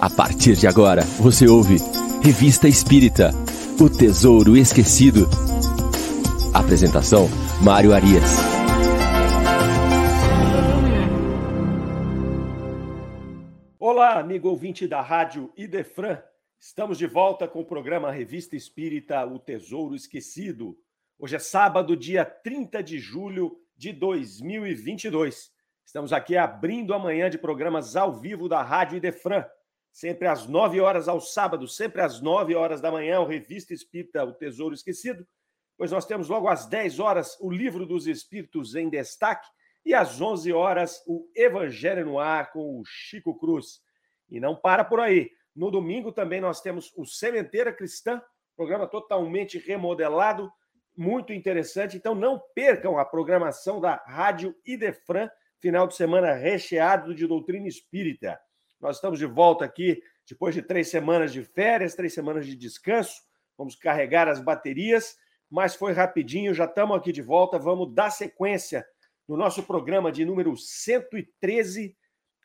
A 0.00 0.08
partir 0.08 0.56
de 0.56 0.66
agora, 0.66 1.02
você 1.18 1.46
ouve 1.46 1.76
Revista 2.22 2.66
Espírita 2.66 3.32
O 3.78 3.90
Tesouro 3.90 4.56
Esquecido. 4.56 5.28
Apresentação: 6.54 7.28
Mário 7.62 7.92
Arias. 7.92 8.24
Olá, 13.78 14.18
amigo 14.18 14.48
ouvinte 14.48 14.88
da 14.88 15.02
Rádio 15.02 15.52
Idefran. 15.54 16.18
Estamos 16.58 16.96
de 16.96 17.06
volta 17.06 17.46
com 17.46 17.60
o 17.60 17.66
programa 17.66 18.10
Revista 18.10 18.56
Espírita 18.56 19.26
O 19.26 19.38
Tesouro 19.38 19.94
Esquecido. 19.94 20.78
Hoje 21.18 21.36
é 21.36 21.38
sábado, 21.38 21.94
dia 21.94 22.24
30 22.24 22.82
de 22.82 22.98
julho 22.98 23.58
de 23.76 23.92
2022. 23.92 25.50
Estamos 25.84 26.10
aqui 26.10 26.38
abrindo 26.38 26.94
amanhã 26.94 27.28
de 27.28 27.36
programas 27.36 27.96
ao 27.96 28.18
vivo 28.18 28.48
da 28.48 28.62
Rádio 28.62 28.96
Idefran 28.96 29.44
sempre 29.92 30.28
às 30.28 30.46
9 30.46 30.80
horas 30.80 31.08
aos 31.08 31.32
sábados, 31.32 31.76
sempre 31.76 32.00
às 32.00 32.20
9 32.20 32.54
horas 32.54 32.80
da 32.80 32.90
manhã, 32.90 33.20
o 33.20 33.26
Revista 33.26 33.74
Espírita 33.74 34.24
O 34.24 34.32
Tesouro 34.32 34.74
Esquecido. 34.74 35.26
Pois 35.76 35.90
nós 35.90 36.06
temos 36.06 36.28
logo 36.28 36.48
às 36.48 36.66
10 36.66 37.00
horas 37.00 37.38
o 37.40 37.50
Livro 37.50 37.86
dos 37.86 38.06
Espíritos 38.06 38.74
em 38.74 38.88
Destaque 38.88 39.48
e 39.84 39.94
às 39.94 40.20
11 40.20 40.52
horas 40.52 41.02
o 41.06 41.26
Evangelho 41.34 42.04
no 42.04 42.18
Ar 42.18 42.52
com 42.52 42.78
o 42.78 42.84
Chico 42.84 43.38
Cruz. 43.38 43.80
E 44.28 44.38
não 44.38 44.54
para 44.54 44.84
por 44.84 45.00
aí. 45.00 45.30
No 45.54 45.70
domingo 45.70 46.12
também 46.12 46.40
nós 46.40 46.60
temos 46.60 46.92
o 46.96 47.04
Sementeira 47.04 47.72
Cristã, 47.72 48.22
programa 48.56 48.86
totalmente 48.86 49.58
remodelado, 49.58 50.52
muito 50.96 51.32
interessante. 51.32 51.96
Então 51.96 52.14
não 52.14 52.40
percam 52.54 52.98
a 52.98 53.04
programação 53.04 53.80
da 53.80 53.96
Rádio 54.06 54.54
Idefran, 54.64 55.28
final 55.58 55.86
de 55.86 55.96
semana 55.96 56.34
recheado 56.34 57.14
de 57.14 57.26
doutrina 57.26 57.66
espírita. 57.66 58.38
Nós 58.80 58.96
estamos 58.96 59.18
de 59.18 59.26
volta 59.26 59.62
aqui 59.64 60.02
depois 60.26 60.54
de 60.54 60.62
três 60.62 60.88
semanas 60.88 61.32
de 61.32 61.44
férias, 61.44 61.94
três 61.94 62.14
semanas 62.14 62.46
de 62.46 62.56
descanso. 62.56 63.20
Vamos 63.58 63.74
carregar 63.74 64.26
as 64.26 64.40
baterias, 64.40 65.18
mas 65.50 65.74
foi 65.74 65.92
rapidinho, 65.92 66.54
já 66.54 66.64
estamos 66.64 66.96
aqui 66.96 67.12
de 67.12 67.20
volta. 67.20 67.58
Vamos 67.58 67.92
dar 67.92 68.08
sequência 68.10 68.86
no 69.28 69.36
nosso 69.36 69.62
programa 69.64 70.10
de 70.10 70.24
número 70.24 70.56
113, 70.56 71.94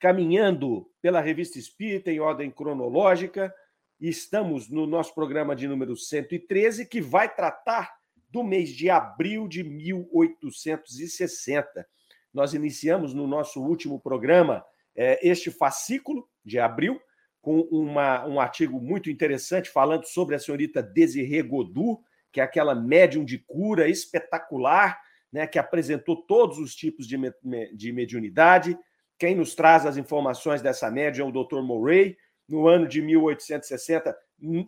caminhando 0.02 0.92
pela 1.02 1.22
Revista 1.22 1.58
Espírita 1.58 2.12
em 2.12 2.20
ordem 2.20 2.52
cronológica. 2.52 3.56
Estamos 3.98 4.70
no 4.70 4.86
nosso 4.86 5.16
programa 5.16 5.56
de 5.56 5.70
número 5.70 5.96
113, 5.96 6.86
que 6.86 7.00
vai 7.00 7.34
tratar 7.34 7.96
do 8.30 8.44
mês 8.44 8.72
de 8.72 8.90
abril 8.90 9.48
de 9.48 9.64
1860. 9.64 11.88
Nós 12.34 12.54
iniciamos 12.54 13.14
no 13.14 13.26
nosso 13.26 13.64
último 13.64 14.02
programa 14.02 14.66
é, 14.96 15.20
este 15.28 15.52
fascículo 15.52 16.28
de 16.44 16.60
abril, 16.60 17.00
com 17.42 17.60
uma, 17.72 18.26
um 18.26 18.40
artigo 18.40 18.80
muito 18.80 19.10
interessante 19.10 19.70
falando 19.70 20.06
sobre 20.06 20.36
a 20.36 20.40
senhorita 20.40 20.82
Desirê 20.82 21.44
Godu, 21.44 22.00
que 22.32 22.42
é 22.42 22.44
aquela 22.44 22.74
médium 22.74 23.24
de 23.24 23.38
cura 23.38 23.88
espetacular, 23.88 25.00
né, 25.32 25.46
que 25.46 25.60
apresentou 25.60 26.26
todos 26.26 26.58
os 26.58 26.74
tipos 26.76 27.08
de, 27.08 27.18
de 27.74 27.92
mediunidade. 27.92 28.78
Quem 29.18 29.36
nos 29.36 29.54
traz 29.54 29.86
as 29.86 29.98
informações 29.98 30.62
dessa 30.62 30.90
médium 30.90 31.28
é 31.28 31.30
o 31.30 31.44
Dr. 31.44 31.62
Murray. 31.62 32.18
No 32.48 32.68
ano 32.68 32.88
de 32.88 33.02
1860, 33.02 34.16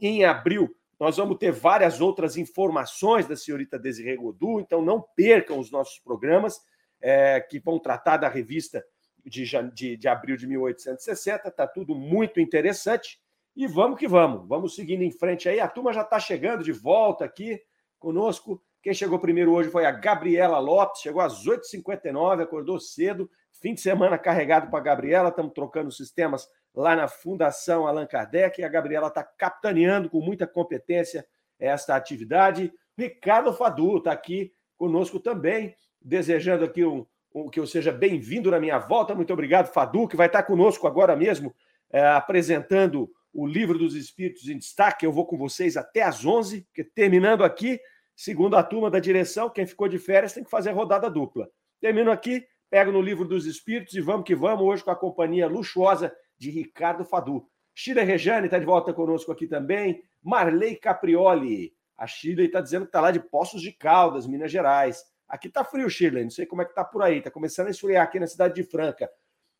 em 0.01 0.23
abril, 0.23 0.69
nós 0.99 1.17
vamos 1.17 1.37
ter 1.37 1.51
várias 1.51 2.01
outras 2.01 2.37
informações 2.37 3.27
da 3.27 3.35
senhorita 3.35 3.77
Desirê 3.77 4.15
Godu, 4.15 4.59
então 4.59 4.81
não 4.81 5.03
percam 5.15 5.59
os 5.59 5.71
nossos 5.71 5.99
programas 5.99 6.59
é, 6.99 7.39
que 7.39 7.59
vão 7.59 7.79
tratar 7.79 8.17
da 8.17 8.27
revista 8.27 8.83
de, 9.27 9.45
de, 9.73 9.97
de 9.97 10.07
abril 10.07 10.37
de 10.37 10.47
1860, 10.47 11.47
está 11.47 11.67
tudo 11.67 11.95
muito 11.95 12.39
interessante. 12.39 13.19
E 13.55 13.65
vamos 13.65 13.97
que 13.97 14.07
vamos, 14.07 14.47
vamos 14.47 14.75
seguindo 14.75 15.01
em 15.01 15.11
frente 15.11 15.49
aí. 15.49 15.59
A 15.59 15.67
turma 15.67 15.91
já 15.91 16.01
está 16.01 16.19
chegando 16.19 16.63
de 16.63 16.71
volta 16.71 17.25
aqui 17.25 17.59
conosco. 17.97 18.61
Quem 18.81 18.93
chegou 18.93 19.19
primeiro 19.19 19.51
hoje 19.51 19.69
foi 19.69 19.85
a 19.85 19.91
Gabriela 19.91 20.59
Lopes, 20.59 21.01
chegou 21.01 21.21
às 21.21 21.45
8h59, 21.45 22.43
acordou 22.43 22.79
cedo. 22.79 23.29
Fim 23.51 23.73
de 23.73 23.81
semana 23.81 24.17
carregado 24.17 24.69
para 24.69 24.79
a 24.79 24.83
Gabriela, 24.83 25.29
estamos 25.29 25.53
trocando 25.53 25.91
sistemas 25.91 26.47
lá 26.73 26.95
na 26.95 27.07
Fundação 27.07 27.87
Allan 27.87 28.05
Kardec. 28.05 28.61
E 28.61 28.63
a 28.63 28.69
Gabriela 28.69 29.07
está 29.07 29.23
capitaneando 29.23 30.09
com 30.09 30.21
muita 30.21 30.45
competência 30.45 31.25
esta 31.59 31.95
atividade. 31.95 32.71
Ricardo 32.95 33.51
Fadu 33.51 33.97
está 33.97 34.11
aqui 34.11 34.53
conosco 34.77 35.19
também, 35.19 35.75
desejando 35.99 36.63
aqui 36.63 36.85
um, 36.85 37.05
que 37.51 37.59
eu 37.59 37.67
seja 37.67 37.91
bem-vindo 37.91 38.51
na 38.51 38.59
minha 38.59 38.79
volta. 38.79 39.15
Muito 39.15 39.31
obrigado, 39.31 39.71
Fadu, 39.71 40.07
que 40.07 40.15
vai 40.15 40.27
estar 40.27 40.43
conosco 40.43 40.87
agora 40.87 41.15
mesmo, 41.15 41.53
é, 41.91 42.05
apresentando 42.07 43.09
o 43.33 43.45
Livro 43.45 43.77
dos 43.77 43.95
Espíritos 43.95 44.47
em 44.49 44.57
Destaque. 44.57 45.05
Eu 45.05 45.11
vou 45.11 45.25
com 45.25 45.37
vocês 45.37 45.77
até 45.77 46.01
às 46.01 46.25
11, 46.25 46.61
porque 46.61 46.83
terminando 46.83 47.43
aqui, 47.43 47.79
segundo 48.15 48.55
a 48.55 48.63
turma 48.63 48.89
da 48.89 48.99
direção, 48.99 49.49
quem 49.49 49.65
ficou 49.65 49.87
de 49.87 49.99
férias 49.99 50.33
tem 50.33 50.43
que 50.43 50.49
fazer 50.49 50.71
rodada 50.71 51.09
dupla. 51.09 51.49
Termino 51.79 52.11
aqui, 52.11 52.43
pego 52.69 52.91
no 52.91 53.01
Livro 53.01 53.25
dos 53.25 53.45
Espíritos 53.45 53.93
e 53.93 54.01
vamos 54.01 54.25
que 54.25 54.35
vamos, 54.35 54.63
hoje 54.63 54.83
com 54.83 54.91
a 54.91 54.95
companhia 54.95 55.47
luxuosa 55.47 56.11
de 56.37 56.49
Ricardo 56.49 57.05
Fadu. 57.05 57.47
Shida 57.73 58.01
Rejane 58.01 58.47
está 58.47 58.57
de 58.57 58.65
volta 58.65 58.91
conosco 58.91 59.31
aqui 59.31 59.45
também. 59.45 60.01
Marley 60.23 60.75
Caprioli. 60.75 61.73
A 61.95 62.07
Shida 62.07 62.41
está 62.41 62.59
dizendo 62.59 62.85
que 62.85 62.89
está 62.89 63.01
lá 63.01 63.11
de 63.11 63.19
Poços 63.19 63.61
de 63.61 63.71
Caldas, 63.71 64.25
Minas 64.25 64.51
Gerais. 64.51 65.03
Aqui 65.27 65.49
tá 65.49 65.63
frio, 65.63 65.89
Shirley. 65.89 66.23
Não 66.23 66.31
sei 66.31 66.45
como 66.45 66.61
é 66.61 66.65
que 66.65 66.73
tá 66.73 66.83
por 66.83 67.01
aí. 67.01 67.21
Tá 67.21 67.29
começando 67.29 67.67
a 67.67 67.71
esfriar 67.71 68.03
aqui 68.03 68.19
na 68.19 68.27
cidade 68.27 68.55
de 68.55 68.63
Franca. 68.63 69.09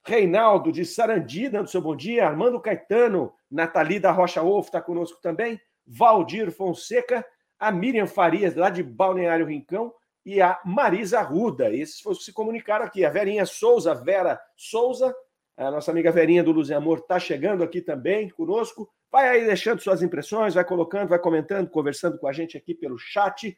Reinaldo 0.06 0.72
de 0.72 0.86
Sarandi, 0.86 1.50
dando 1.50 1.70
seu 1.70 1.82
bom 1.82 1.96
dia. 1.96 2.26
Armando 2.26 2.62
Caetano, 2.62 3.34
Nathalie 3.52 4.00
da 4.00 4.12
Rocha 4.12 4.42
Wolf 4.42 4.68
está 4.68 4.82
conosco 4.82 5.20
também. 5.22 5.60
Valdir 5.86 6.52
Fonseca, 6.52 7.26
a 7.60 7.72
Miriam 7.72 8.08
Farias, 8.08 8.56
lá 8.56 8.70
de 8.70 8.84
Balneário 8.84 9.46
Rincão, 9.46 9.94
e 10.26 10.42
a 10.42 10.60
Marisa 10.66 11.22
Ruda. 11.22 11.74
Esses 11.74 12.02
foram 12.02 12.20
se 12.20 12.34
comunicaram 12.34 12.86
aqui. 12.86 13.06
A 13.06 13.10
Verinha 13.10 13.46
Souza, 13.46 13.94
Vera 13.96 14.40
Souza, 14.56 15.16
a 15.56 15.72
nossa 15.72 15.90
amiga 15.90 16.12
Verinha 16.12 16.44
do 16.44 16.52
Luz 16.52 16.70
e 16.70 16.74
Amor, 16.74 17.00
está 17.00 17.20
chegando 17.20 17.64
aqui 17.64 17.82
também 17.82 18.30
conosco. 18.30 18.90
Vai 19.12 19.28
aí 19.28 19.46
deixando 19.46 19.82
suas 19.82 20.02
impressões, 20.02 20.54
vai 20.54 20.66
colocando, 20.66 21.10
vai 21.10 21.20
comentando, 21.20 21.70
conversando 21.70 22.18
com 22.18 22.28
a 22.28 22.34
gente 22.34 22.58
aqui 22.58 22.76
pelo 22.76 22.98
chat. 22.98 23.58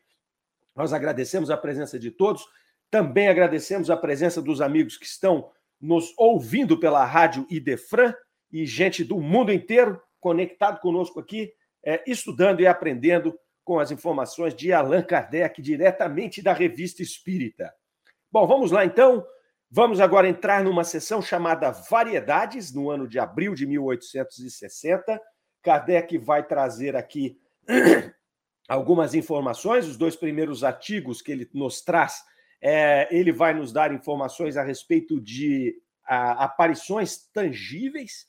Nós 0.79 0.94
agradecemos 0.94 1.51
a 1.51 1.57
presença 1.57 2.00
de 2.00 2.09
todos, 2.09 2.47
também 2.90 3.28
agradecemos 3.28 3.90
a 3.90 3.97
presença 3.97 4.41
dos 4.41 4.62
amigos 4.62 4.95
que 4.95 5.06
estão 5.06 5.51
nos 5.78 6.13
ouvindo 6.17 6.79
pela 6.79 7.03
rádio 7.03 7.45
Idefran 7.50 8.13
e 8.50 8.66
gente 8.66 9.03
do 9.03 9.19
mundo 9.19 9.51
inteiro 9.51 10.01
conectado 10.22 10.79
conosco 10.79 11.19
aqui, 11.19 11.51
é, 11.84 12.01
estudando 12.07 12.62
e 12.62 12.67
aprendendo 12.67 13.38
com 13.62 13.78
as 13.78 13.91
informações 13.91 14.56
de 14.56 14.72
Allan 14.72 15.01
Kardec, 15.01 15.62
diretamente 15.62 16.41
da 16.41 16.53
Revista 16.53 17.03
Espírita. 17.03 17.73
Bom, 18.31 18.47
vamos 18.47 18.72
lá 18.72 18.85
então. 18.85 19.28
Vamos 19.69 20.00
agora 20.00 20.29
entrar 20.29 20.63
numa 20.63 20.85
sessão 20.85 21.22
chamada 21.22 21.72
Variedades, 21.72 22.73
no 22.73 22.90
ano 22.90 23.06
de 23.06 23.19
abril 23.19 23.53
de 23.53 23.67
1860. 23.67 25.22
Kardec 25.61 26.17
vai 26.17 26.47
trazer 26.47 26.96
aqui 26.96 27.38
algumas 28.69 29.16
informações. 29.16 29.88
Os 29.88 29.97
dois 29.97 30.16
primeiros 30.16 30.63
artigos 30.63 31.22
que 31.22 31.31
ele 31.31 31.50
nos 31.53 31.81
traz, 31.81 32.24
é, 32.62 33.07
ele 33.12 33.31
vai 33.31 33.53
nos 33.53 33.74
dar 33.74 33.91
informações 33.91 34.56
a 34.56 34.63
respeito 34.63 35.19
de 35.19 35.75
a, 36.06 36.46
aparições 36.46 37.18
tangíveis. 37.34 38.28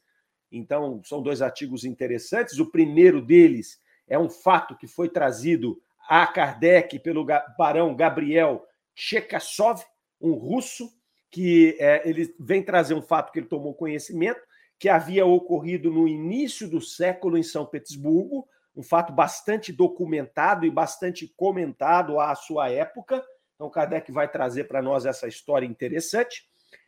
Então, 0.50 1.00
são 1.05 1.23
dois 1.23 1.43
artigos 1.43 1.84
interessantes. 1.84 2.59
O 2.59 2.71
primeiro 2.71 3.21
deles 3.21 3.79
é 4.09 4.19
um 4.19 4.31
fato 4.31 4.77
que 4.77 4.89
foi 4.89 5.09
trazido 5.09 5.81
a 6.09 6.27
Kardec 6.27 6.99
pelo 6.99 7.25
barão 7.56 7.95
Gabriel 7.95 8.67
Chekasov, 8.95 9.84
um 10.21 10.33
russo, 10.33 10.91
que 11.31 11.77
é, 11.79 12.09
ele 12.09 12.34
vem 12.41 12.62
trazer 12.62 12.95
um 12.95 13.03
fato 13.03 13.31
que 13.31 13.39
ele 13.39 13.47
tomou 13.47 13.73
conhecimento, 13.75 14.41
que 14.77 14.89
havia 14.89 15.25
ocorrido 15.25 15.91
no 15.91 16.09
início 16.09 16.69
do 16.69 16.81
século 16.81 17.38
em 17.38 17.43
São 17.43 17.64
Petersburgo, 17.64 18.49
um 18.75 18.82
fato 18.82 19.12
bastante 19.12 19.72
documentado 19.72 20.64
e 20.64 20.70
bastante 20.70 21.26
comentado 21.37 22.20
à 22.20 22.34
sua 22.34 22.70
época. 22.70 23.22
Então, 23.55 23.70
Kardec 23.70 24.11
vai 24.11 24.28
trazer 24.28 24.64
para 24.64 24.81
nós 24.81 25.05
essa 25.05 25.26
história 25.26 25.67
interessante. 25.67 26.44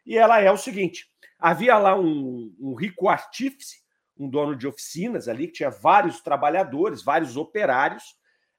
E 0.06 0.17
ela 0.17 0.40
é 0.40 0.50
o 0.50 0.56
seguinte: 0.56 1.06
havia 1.38 1.76
lá 1.79 1.99
um, 1.99 2.55
um 2.58 2.75
rico 2.75 3.08
artífice, 3.08 3.82
um 4.17 4.29
dono 4.29 4.56
de 4.56 4.67
oficinas 4.67 5.29
ali, 5.29 5.46
que 5.49 5.55
tinha 5.55 5.70
vários 5.70 6.20
trabalhadores, 6.20 7.02
vários 7.02 7.37
operários. 7.37 8.02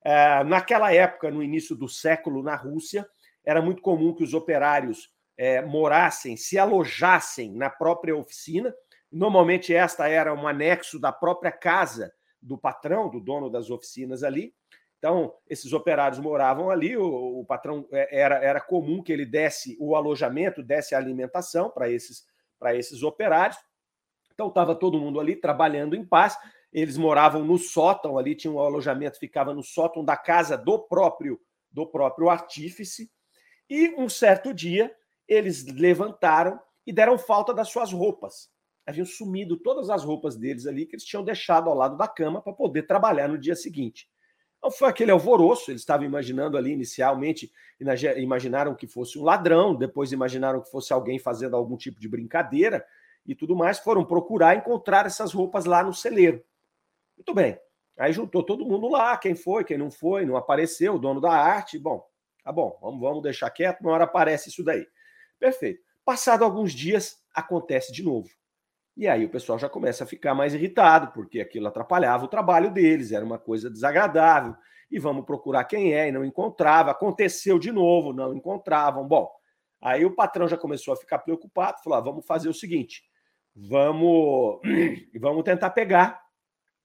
É, 0.04 0.44
naquela 0.44 0.94
época, 0.94 1.32
no 1.32 1.42
início 1.42 1.76
do 1.76 1.88
século, 1.88 2.44
na 2.44 2.56
Rússia, 2.56 3.08
era 3.46 3.62
muito 3.62 3.82
comum 3.82 4.14
que 4.14 4.24
os 4.24 4.34
operários 4.34 5.10
é, 5.38 5.62
morassem, 5.62 6.36
se 6.36 6.60
alojassem 6.60 7.54
na 7.56 7.70
própria 7.70 8.16
oficina. 8.16 8.74
Normalmente, 9.12 9.74
esta 9.74 10.08
era 10.08 10.34
um 10.34 10.48
anexo 10.48 11.00
da 11.00 11.12
própria 11.12 11.52
casa 11.52 12.14
do 12.44 12.58
patrão, 12.58 13.10
do 13.10 13.20
dono 13.20 13.50
das 13.50 13.70
oficinas 13.70 14.24
ali. 14.24 14.54
Então, 14.98 15.34
esses 15.50 15.74
operários 15.74 16.20
moravam 16.20 16.70
ali, 16.70 16.96
o, 16.96 17.40
o 17.40 17.46
patrão 17.46 17.86
é, 17.92 18.20
era, 18.22 18.36
era 18.36 18.62
comum 18.62 19.02
que 19.02 19.12
ele 19.12 19.26
desse 19.26 19.76
o 19.80 19.96
alojamento, 19.96 20.64
desse 20.64 20.96
a 20.96 20.98
alimentação 20.98 21.70
para 21.70 21.90
esses, 21.90 22.26
esses 22.76 23.04
operários. 23.04 23.58
Então 24.34 24.48
estava 24.48 24.76
todo 24.76 25.00
mundo 25.00 25.20
ali 25.20 25.36
trabalhando 25.36 25.96
em 25.96 26.06
paz. 26.06 26.38
Eles 26.72 26.98
moravam 26.98 27.44
no 27.44 27.58
sótão 27.58 28.18
ali, 28.18 28.34
tinha 28.34 28.52
um 28.52 28.60
alojamento, 28.60 29.20
ficava 29.20 29.54
no 29.54 29.62
sótão 29.62 30.04
da 30.04 30.18
casa 30.18 30.58
do 30.58 30.80
próprio 30.80 31.40
do 31.72 31.88
próprio 31.88 32.30
artífice. 32.30 33.12
E 33.70 33.90
um 33.98 34.08
certo 34.08 34.54
dia 34.54 34.96
eles 35.28 35.66
levantaram 35.66 36.60
e 36.86 36.94
deram 36.94 37.18
falta 37.18 37.54
das 37.54 37.70
suas 37.70 37.92
roupas. 37.92 38.53
Haviam 38.86 39.06
sumido 39.06 39.58
todas 39.58 39.90
as 39.90 40.04
roupas 40.04 40.36
deles 40.36 40.68
ali 40.68 40.86
que 40.86 40.96
eles 40.96 41.06
tinham 41.06 41.24
deixado 41.24 41.70
ao 41.70 41.76
lado 41.76 41.98
da 41.98 42.08
cama 42.08 42.42
para 42.42 42.54
poder 42.54 42.84
trabalhar 42.84 43.28
no 43.30 43.38
dia 43.38 43.56
seguinte. 43.56 44.10
Então 44.58 44.72
foi 44.72 44.88
aquele 44.88 45.12
alvoroço, 45.12 45.72
eles 45.72 45.82
estavam 45.82 46.06
imaginando 46.06 46.58
ali 46.58 46.72
inicialmente, 46.72 47.52
imaginaram 48.18 48.74
que 48.74 48.88
fosse 48.88 49.20
um 49.20 49.24
ladrão, 49.24 49.76
depois 49.76 50.14
imaginaram 50.14 50.62
que 50.62 50.72
fosse 50.72 50.94
alguém 50.94 51.20
fazendo 51.20 51.56
algum 51.56 51.76
tipo 51.76 52.00
de 52.00 52.08
brincadeira 52.08 52.86
e 53.26 53.36
tudo 53.36 53.56
mais, 53.56 53.80
foram 53.80 54.06
procurar 54.06 54.56
encontrar 54.56 55.06
essas 55.06 55.34
roupas 55.34 55.66
lá 55.66 55.84
no 55.84 55.94
celeiro. 55.94 56.44
Muito 57.18 57.34
bem. 57.34 57.60
Aí 57.98 58.12
juntou 58.12 58.42
todo 58.42 58.66
mundo 58.66 58.90
lá, 58.90 59.18
quem 59.18 59.36
foi, 59.36 59.64
quem 59.64 59.78
não 59.78 59.92
foi, 59.92 60.26
não 60.26 60.36
apareceu, 60.36 60.96
o 60.96 61.00
dono 61.00 61.22
da 61.22 61.32
arte. 61.32 61.78
Bom, 61.78 62.06
tá 62.44 62.52
bom, 62.52 62.78
vamos, 62.82 63.00
vamos 63.02 63.22
deixar 63.22 63.50
quieto, 63.50 63.82
uma 63.82 63.92
hora 63.92 64.06
aparece 64.06 64.50
isso 64.50 64.64
daí. 64.64 64.88
Perfeito. 65.40 65.84
Passado 66.06 66.44
alguns 66.44 66.72
dias, 66.72 67.22
acontece 67.34 67.92
de 67.92 68.02
novo. 68.02 68.30
E 68.96 69.08
aí 69.08 69.26
o 69.26 69.30
pessoal 69.30 69.58
já 69.58 69.68
começa 69.68 70.04
a 70.04 70.08
ficar 70.08 70.36
mais 70.36 70.54
irritado, 70.54 71.12
porque 71.14 71.42
aquilo 71.42 71.68
atrapalhava 71.68 72.26
o 72.26 72.28
trabalho 72.28 72.72
deles, 72.72 73.12
era 73.12 73.26
uma 73.26 73.40
coisa 73.40 73.70
desagradável. 73.70 74.56
E 74.92 75.00
vamos 75.00 75.26
procurar 75.26 75.64
quem 75.64 75.94
é, 75.94 76.10
e 76.10 76.12
não 76.12 76.24
encontrava. 76.24 76.92
Aconteceu 76.92 77.58
de 77.58 77.72
novo, 77.72 78.14
não 78.14 78.36
encontravam. 78.36 79.08
Bom, 79.08 79.28
aí 79.82 80.06
o 80.06 80.16
patrão 80.16 80.48
já 80.48 80.58
começou 80.58 80.94
a 80.94 80.98
ficar 80.98 81.20
preocupado, 81.20 81.82
falou: 81.84 81.98
ah, 81.98 82.02
vamos 82.02 82.26
fazer 82.26 82.50
o 82.50 82.54
seguinte, 82.54 83.04
vamos, 83.56 84.60
vamos 85.20 85.44
tentar 85.44 85.72
pegar 85.72 86.22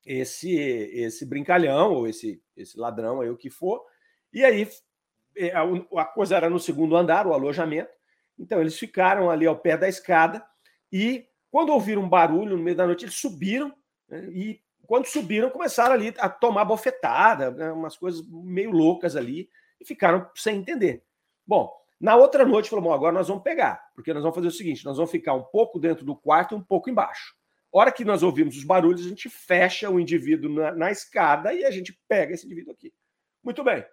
esse 0.07 0.51
esse 0.51 1.27
brincalhão 1.27 1.93
ou 1.93 2.09
esse 2.09 2.43
esse 2.57 2.79
ladrão 2.79 3.21
aí 3.21 3.29
o 3.29 3.37
que 3.37 3.51
for. 3.51 3.85
E 4.33 4.43
aí 4.43 4.67
é, 5.37 5.53
a 5.55 6.05
coisa 6.07 6.37
era 6.37 6.49
no 6.49 6.59
segundo 6.59 6.97
andar, 6.97 7.27
o 7.27 7.35
alojamento. 7.35 7.91
Então 8.39 8.61
eles 8.61 8.79
ficaram 8.79 9.31
ali 9.31 9.47
ao 9.47 9.59
pé 9.59 9.77
da 9.77 9.89
escada 9.89 10.43
e 10.91 11.27
quando 11.59 11.71
ouviram 11.71 12.03
um 12.03 12.09
barulho 12.09 12.57
no 12.57 12.63
meio 12.63 12.77
da 12.77 12.87
noite, 12.87 13.05
eles 13.05 13.17
subiram 13.17 13.75
né, 14.09 14.29
e 14.31 14.61
quando 14.87 15.07
subiram 15.07 15.51
começaram 15.51 15.93
ali 15.93 16.15
a 16.17 16.29
tomar 16.29 16.65
bofetada, 16.65 17.51
né, 17.51 17.73
umas 17.73 17.97
coisas 17.97 18.25
meio 18.31 18.71
loucas 18.71 19.17
ali 19.17 19.51
e 19.81 19.85
ficaram 19.85 20.31
sem 20.37 20.59
entender. 20.59 21.03
Bom, 21.45 21.69
na 22.01 22.15
outra 22.15 22.45
noite 22.45 22.71
falou: 22.71 22.85
bom, 22.85 22.93
agora 22.93 23.13
nós 23.13 23.27
vamos 23.27 23.43
pegar, 23.43 23.91
porque 23.93 24.15
nós 24.15 24.23
vamos 24.23 24.37
fazer 24.37 24.47
o 24.47 24.53
seguinte: 24.53 24.85
nós 24.85 24.99
vamos 24.99 25.11
ficar 25.11 25.35
um 25.35 25.43
pouco 25.43 25.81
dentro 25.81 26.05
do 26.05 26.15
quarto 26.15 26.55
e 26.55 26.59
um 26.59 26.63
pouco 26.63 26.89
embaixo. 26.89 27.35
Hora 27.73 27.91
que 27.91 28.05
nós 28.05 28.23
ouvimos 28.23 28.57
os 28.57 28.63
barulhos, 28.63 29.05
a 29.05 29.09
gente 29.09 29.29
fecha 29.29 29.91
o 29.91 29.99
indivíduo 29.99 30.49
na, 30.49 30.71
na 30.71 30.91
escada 30.93 31.53
e 31.53 31.65
a 31.65 31.73
gente 31.73 31.93
pega 32.07 32.35
esse 32.35 32.47
indivíduo 32.47 32.73
aqui. 32.73 32.95
Muito 33.43 33.65
bem. 33.65 33.85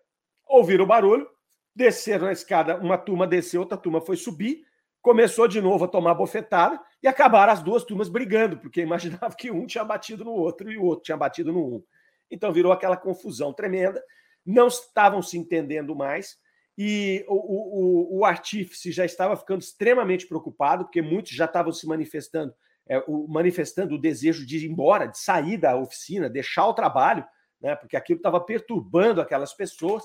Ouviram 0.45 0.83
o 0.83 0.87
barulho, 0.87 1.27
desceram 1.75 2.27
na 2.27 2.31
escada, 2.31 2.77
uma 2.77 2.95
turma 2.95 3.25
desceu, 3.25 3.61
outra 3.61 3.75
turma 3.75 4.01
foi 4.01 4.17
subir, 4.17 4.63
começou 5.01 5.47
de 5.47 5.59
novo 5.59 5.85
a 5.85 5.87
tomar 5.87 6.13
bofetada 6.13 6.79
e 7.05 7.07
acabaram 7.07 7.53
as 7.53 7.61
duas 7.61 7.83
turmas 7.83 8.09
brigando, 8.09 8.57
porque 8.57 8.81
imaginava 8.81 9.29
que 9.37 9.51
um 9.51 9.67
tinha 9.67 9.83
batido 9.83 10.25
no 10.25 10.31
outro 10.31 10.71
e 10.71 10.77
o 10.79 10.83
outro 10.83 11.05
tinha 11.05 11.15
batido 11.15 11.53
no 11.53 11.75
um. 11.75 11.83
Então 12.31 12.51
virou 12.51 12.71
aquela 12.71 12.97
confusão 12.97 13.53
tremenda, 13.53 14.03
não 14.43 14.65
estavam 14.65 15.21
se 15.21 15.37
entendendo 15.37 15.95
mais 15.95 16.35
e 16.75 17.23
o, 17.27 18.15
o, 18.15 18.19
o 18.19 18.25
artífice 18.25 18.91
já 18.91 19.05
estava 19.05 19.37
ficando 19.37 19.61
extremamente 19.61 20.25
preocupado, 20.25 20.85
porque 20.85 20.99
muitos 20.99 21.31
já 21.33 21.45
estavam 21.45 21.71
se 21.71 21.85
manifestando 21.85 22.55
é, 22.87 22.97
o, 23.07 23.27
manifestando 23.27 23.93
o 23.93 24.01
desejo 24.01 24.43
de 24.43 24.57
ir 24.57 24.67
embora, 24.67 25.05
de 25.07 25.19
sair 25.19 25.57
da 25.57 25.77
oficina, 25.77 26.27
deixar 26.27 26.65
o 26.65 26.73
trabalho, 26.73 27.23
né, 27.61 27.75
porque 27.75 27.95
aquilo 27.95 28.17
estava 28.17 28.41
perturbando 28.41 29.21
aquelas 29.21 29.53
pessoas. 29.53 30.03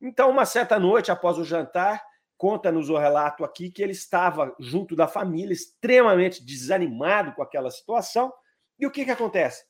Então, 0.00 0.30
uma 0.30 0.46
certa 0.46 0.78
noite, 0.78 1.10
após 1.10 1.36
o 1.36 1.44
jantar, 1.44 2.00
conta-nos 2.38 2.88
o 2.88 2.96
relato 2.96 3.44
aqui 3.44 3.68
que 3.68 3.82
ele 3.82 3.92
estava 3.92 4.54
junto 4.60 4.94
da 4.94 5.08
família, 5.08 5.52
extremamente 5.52 6.42
desanimado 6.42 7.32
com 7.32 7.42
aquela 7.42 7.70
situação. 7.70 8.32
E 8.78 8.86
o 8.86 8.90
que, 8.92 9.04
que 9.04 9.10
acontece? 9.10 9.66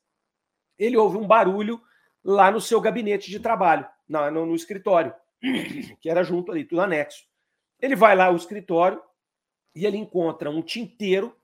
Ele 0.78 0.96
ouve 0.98 1.16
um 1.16 1.26
barulho 1.26 1.80
lá 2.22 2.50
no 2.50 2.60
seu 2.60 2.78
gabinete 2.78 3.30
de 3.30 3.40
trabalho, 3.40 3.88
no, 4.06 4.30
no, 4.30 4.46
no 4.46 4.54
escritório, 4.54 5.14
que 5.98 6.10
era 6.10 6.22
junto 6.22 6.52
ali, 6.52 6.62
tudo 6.62 6.82
anexo. 6.82 7.24
Ele 7.80 7.96
vai 7.96 8.14
lá 8.14 8.26
ao 8.26 8.36
escritório 8.36 9.02
e 9.74 9.86
ele 9.86 9.96
encontra 9.96 10.50
um 10.50 10.60
tinteiro 10.60 11.34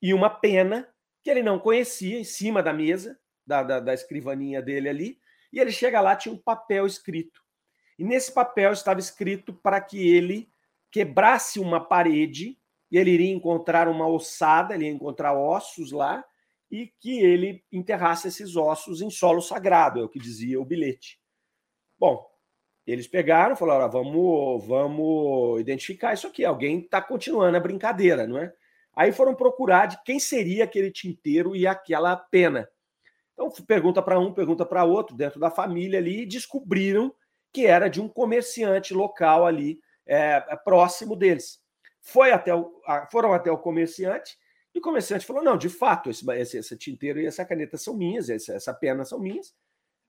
e 0.00 0.14
uma 0.14 0.30
pena 0.30 0.88
que 1.22 1.30
ele 1.30 1.42
não 1.42 1.58
conhecia 1.58 2.18
em 2.18 2.24
cima 2.24 2.62
da 2.62 2.72
mesa, 2.72 3.20
da, 3.46 3.62
da, 3.62 3.80
da 3.80 3.92
escrivaninha 3.92 4.62
dele 4.62 4.88
ali, 4.88 5.20
e 5.52 5.58
ele 5.58 5.72
chega 5.72 6.00
lá, 6.00 6.16
tinha 6.16 6.34
um 6.34 6.38
papel 6.38 6.86
escrito. 6.86 7.42
E 7.98 8.04
nesse 8.04 8.32
papel 8.32 8.72
estava 8.72 8.98
escrito 8.98 9.52
para 9.52 9.78
que 9.78 10.08
ele 10.08 10.50
quebrasse 10.90 11.60
uma 11.60 11.80
parede 11.80 12.58
e 12.90 12.98
ele 12.98 13.10
iria 13.12 13.32
encontrar 13.32 13.88
uma 13.88 14.08
ossada, 14.08 14.74
ele 14.74 14.86
ia 14.86 14.90
encontrar 14.90 15.32
ossos 15.32 15.92
lá, 15.92 16.24
e 16.70 16.86
que 17.00 17.20
ele 17.20 17.64
enterrasse 17.70 18.28
esses 18.28 18.56
ossos 18.56 19.00
em 19.00 19.10
solo 19.10 19.40
sagrado, 19.40 20.00
é 20.00 20.04
o 20.04 20.08
que 20.08 20.18
dizia 20.18 20.60
o 20.60 20.64
bilhete. 20.64 21.20
Bom, 21.98 22.28
eles 22.86 23.06
pegaram, 23.06 23.56
falaram: 23.56 23.90
vamos, 23.90 24.66
vamos 24.66 25.60
identificar 25.60 26.14
isso 26.14 26.26
aqui. 26.26 26.44
Alguém 26.44 26.80
está 26.80 27.00
continuando 27.00 27.56
a 27.56 27.60
brincadeira, 27.60 28.26
não 28.26 28.38
é? 28.38 28.52
Aí 28.94 29.12
foram 29.12 29.34
procurar 29.34 29.86
de 29.86 30.02
quem 30.04 30.18
seria 30.18 30.64
aquele 30.64 30.90
tinteiro 30.90 31.54
e 31.54 31.66
aquela 31.66 32.16
pena. 32.16 32.68
Então, 33.32 33.50
pergunta 33.66 34.02
para 34.02 34.18
um, 34.18 34.32
pergunta 34.32 34.66
para 34.66 34.84
outro, 34.84 35.16
dentro 35.16 35.40
da 35.40 35.50
família 35.50 35.98
ali, 35.98 36.22
e 36.22 36.26
descobriram 36.26 37.14
que 37.52 37.66
era 37.66 37.88
de 37.88 38.00
um 38.00 38.08
comerciante 38.08 38.92
local 38.92 39.46
ali, 39.46 39.80
é, 40.10 40.44
é 40.48 40.56
próximo 40.56 41.14
deles. 41.14 41.60
Foi 42.00 42.32
até 42.32 42.54
o, 42.54 42.80
foram 43.10 43.32
até 43.32 43.50
o 43.50 43.58
comerciante, 43.58 44.36
e 44.74 44.78
o 44.78 44.82
comerciante 44.82 45.24
falou: 45.24 45.42
não, 45.42 45.56
de 45.56 45.68
fato, 45.68 46.10
esse, 46.10 46.28
esse, 46.32 46.58
esse 46.58 46.76
tinteiro 46.76 47.20
e 47.20 47.26
essa 47.26 47.44
caneta 47.44 47.76
são 47.76 47.96
minhas, 47.96 48.28
essa, 48.28 48.54
essa 48.54 48.74
pena 48.74 49.04
são 49.04 49.18
minhas. 49.18 49.54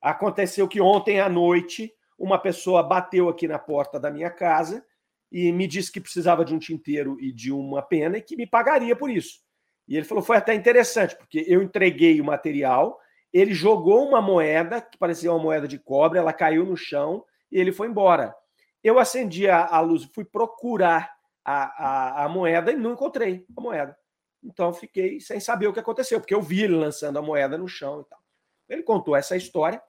Aconteceu 0.01 0.67
que 0.67 0.81
ontem 0.81 1.19
à 1.19 1.29
noite 1.29 1.93
uma 2.17 2.39
pessoa 2.39 2.83
bateu 2.83 3.29
aqui 3.29 3.47
na 3.47 3.59
porta 3.59 3.99
da 3.99 4.11
minha 4.11 4.29
casa 4.29 4.83
e 5.31 5.51
me 5.51 5.67
disse 5.67 5.91
que 5.91 6.01
precisava 6.01 6.43
de 6.43 6.53
um 6.53 6.59
tinteiro 6.59 7.17
e 7.19 7.31
de 7.31 7.51
uma 7.51 7.81
pena 7.81 8.17
e 8.17 8.21
que 8.21 8.35
me 8.35 8.45
pagaria 8.45 8.95
por 8.95 9.09
isso. 9.09 9.41
E 9.87 9.95
ele 9.95 10.05
falou: 10.05 10.23
foi 10.23 10.37
até 10.37 10.53
interessante, 10.53 11.15
porque 11.15 11.45
eu 11.47 11.61
entreguei 11.61 12.19
o 12.19 12.25
material, 12.25 12.99
ele 13.33 13.53
jogou 13.53 14.07
uma 14.07 14.21
moeda, 14.21 14.81
que 14.81 14.97
parecia 14.97 15.31
uma 15.31 15.41
moeda 15.41 15.67
de 15.67 15.79
cobre, 15.79 16.19
ela 16.19 16.33
caiu 16.33 16.65
no 16.65 16.75
chão 16.75 17.23
e 17.51 17.59
ele 17.59 17.71
foi 17.71 17.87
embora. 17.87 18.35
Eu 18.83 18.99
acendi 18.99 19.49
a, 19.49 19.65
a 19.65 19.79
luz, 19.79 20.03
fui 20.13 20.25
procurar 20.25 21.13
a, 21.43 21.63
a, 21.63 22.25
a, 22.25 22.29
moeda 22.29 22.71
e 22.71 22.75
não 22.75 22.93
encontrei 22.93 23.45
a 23.55 23.61
moeda. 23.61 23.97
Então 24.43 24.73
fiquei 24.73 25.19
sem 25.19 25.39
saber 25.39 25.67
o 25.67 25.73
que 25.73 25.79
aconteceu, 25.79 26.19
porque 26.19 26.33
eu 26.33 26.41
vi 26.41 26.63
ele 26.63 26.75
lançando 26.75 27.19
a 27.19 27.21
moeda 27.21 27.57
no 27.57 27.67
chão 27.67 28.01
e 28.01 28.09
tal. 28.09 28.19
Ele 28.67 28.83
contou 28.83 29.15
essa 29.15 29.35
história 29.35 29.81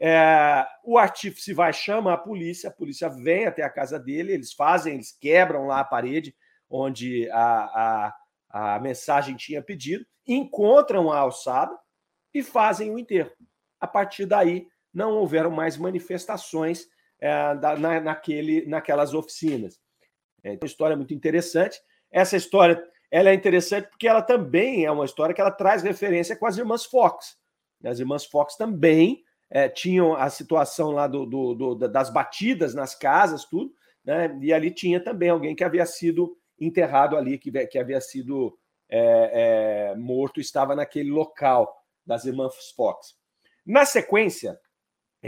é, 0.00 0.64
o 0.84 0.96
artífice 0.96 1.52
vai, 1.52 1.72
chama 1.72 2.12
a 2.12 2.18
polícia, 2.18 2.68
a 2.68 2.72
polícia 2.72 3.08
vem 3.08 3.46
até 3.46 3.62
a 3.62 3.70
casa 3.70 3.98
dele, 3.98 4.32
eles 4.32 4.52
fazem, 4.52 4.94
eles 4.94 5.10
quebram 5.10 5.66
lá 5.66 5.80
a 5.80 5.84
parede 5.84 6.34
onde 6.70 7.28
a, 7.30 8.14
a, 8.50 8.74
a 8.74 8.80
mensagem 8.80 9.34
tinha 9.34 9.60
pedido, 9.60 10.06
encontram 10.26 11.10
a 11.10 11.18
alçada 11.18 11.76
e 12.32 12.42
fazem 12.42 12.92
o 12.92 12.98
enterro. 12.98 13.32
A 13.80 13.86
partir 13.86 14.26
daí, 14.26 14.68
não 14.94 15.16
houveram 15.16 15.50
mais 15.50 15.76
manifestações 15.76 16.86
é, 17.20 17.54
da, 17.56 17.76
na, 17.76 18.00
naquele, 18.00 18.66
naquelas 18.66 19.14
oficinas. 19.14 19.80
É, 20.42 20.52
então, 20.52 20.66
história 20.66 20.96
muito 20.96 21.14
interessante. 21.14 21.80
Essa 22.10 22.36
história 22.36 22.82
ela 23.10 23.30
é 23.30 23.34
interessante 23.34 23.88
porque 23.88 24.06
ela 24.06 24.22
também 24.22 24.84
é 24.84 24.90
uma 24.90 25.04
história 25.04 25.34
que 25.34 25.40
ela 25.40 25.50
traz 25.50 25.82
referência 25.82 26.36
com 26.36 26.46
as 26.46 26.58
irmãs 26.58 26.84
Fox. 26.84 27.36
As 27.84 27.98
irmãs 27.98 28.24
Fox 28.24 28.56
também 28.56 29.22
é, 29.50 29.68
tinham 29.68 30.14
a 30.14 30.28
situação 30.28 30.90
lá 30.90 31.06
do, 31.06 31.24
do, 31.24 31.54
do, 31.54 31.74
das 31.88 32.10
batidas 32.10 32.74
nas 32.74 32.94
casas, 32.94 33.44
tudo, 33.44 33.72
né? 34.04 34.36
E 34.42 34.52
ali 34.52 34.70
tinha 34.70 35.00
também 35.00 35.30
alguém 35.30 35.54
que 35.54 35.64
havia 35.64 35.86
sido 35.86 36.36
enterrado 36.60 37.16
ali, 37.16 37.38
que, 37.38 37.50
que 37.66 37.78
havia 37.78 38.00
sido 38.00 38.58
é, 38.90 39.92
é, 39.92 39.94
morto, 39.96 40.40
estava 40.40 40.74
naquele 40.74 41.10
local 41.10 41.74
das 42.04 42.24
irmãs 42.24 42.52
Fox. 42.74 43.14
Na 43.64 43.84
sequência, 43.84 44.58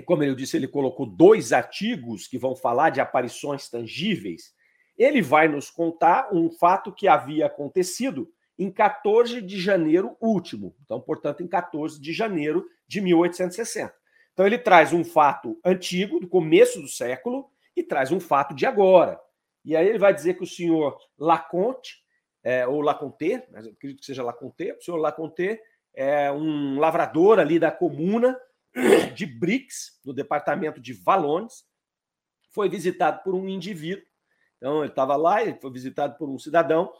como 0.01 0.23
eu 0.23 0.35
disse, 0.35 0.57
ele 0.57 0.69
colocou 0.69 1.07
dois 1.07 1.53
artigos 1.53 2.27
que 2.27 2.39
vão 2.39 2.55
falar 2.55 2.91
de 2.91 3.01
aparições 3.01 3.69
tangíveis. 3.69 4.53
Ele 4.97 5.21
vai 5.21 5.49
nos 5.49 5.71
contar 5.71 6.33
um 6.33 6.51
fato 6.51 6.93
que 6.93 7.09
havia 7.09 7.47
acontecido 7.47 8.31
em 8.59 8.71
14 8.71 9.41
de 9.41 9.59
janeiro 9.59 10.17
último. 10.21 10.77
Então, 10.85 11.01
portanto, 11.01 11.43
em 11.43 11.49
14 11.49 12.01
de 12.01 12.13
janeiro 12.13 12.67
de 12.87 13.01
1860. 13.01 13.93
Então 14.33 14.47
ele 14.47 14.59
traz 14.59 14.93
um 14.93 15.03
fato 15.03 15.59
antigo, 15.65 16.21
do 16.21 16.29
começo 16.29 16.81
do 16.81 16.89
século, 16.89 17.51
e 17.77 17.83
traz 17.83 18.13
um 18.13 18.21
fato 18.21 18.55
de 18.55 18.67
agora. 18.67 19.19
E 19.65 19.77
aí 19.77 19.87
ele 19.87 19.99
vai 19.99 20.15
dizer 20.15 20.35
que 20.35 20.43
o 20.43 20.47
senhor 20.47 20.97
Laconte 21.19 21.99
é, 22.43 22.67
ou 22.67 22.81
Laconté, 22.81 23.47
mas 23.53 23.67
eu 23.67 23.73
acredito 23.73 24.01
que 24.01 24.07
seja 24.07 24.23
Laconté, 24.23 24.75
o 24.75 24.83
senhor 24.83 24.99
Laconté 24.99 25.61
é 25.95 26.31
um 26.31 26.79
lavrador 26.79 27.39
ali 27.39 27.59
da 27.59 27.71
comuna 27.71 28.39
de 29.15 29.27
Brix, 29.27 30.01
no 30.05 30.13
departamento 30.13 30.81
de 30.81 30.93
Valones, 30.93 31.65
foi 32.51 32.69
visitado 32.69 33.23
por 33.23 33.35
um 33.35 33.49
indivíduo. 33.49 34.05
Então, 34.57 34.81
ele 34.81 34.93
estava 34.93 35.17
lá, 35.17 35.43
ele 35.43 35.59
foi 35.61 35.71
visitado 35.73 36.17
por 36.17 36.29
um 36.29 36.39
cidadão, 36.39 36.93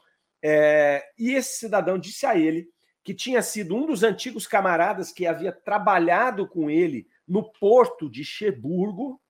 é, 0.43 1.05
e 1.19 1.33
esse 1.33 1.59
cidadão 1.59 1.99
disse 1.99 2.25
a 2.25 2.37
ele 2.37 2.71
que 3.03 3.15
tinha 3.15 3.43
sido 3.43 3.75
um 3.75 3.87
dos 3.87 4.03
antigos 4.03 4.47
camaradas 4.47 5.13
que 5.13 5.27
havia 5.27 5.53
trabalhado 5.53 6.47
com 6.47 6.71
ele 6.71 7.09
no 7.27 7.51
porto 7.53 8.11
de 8.11 8.25
Cheburgo, 8.25 9.21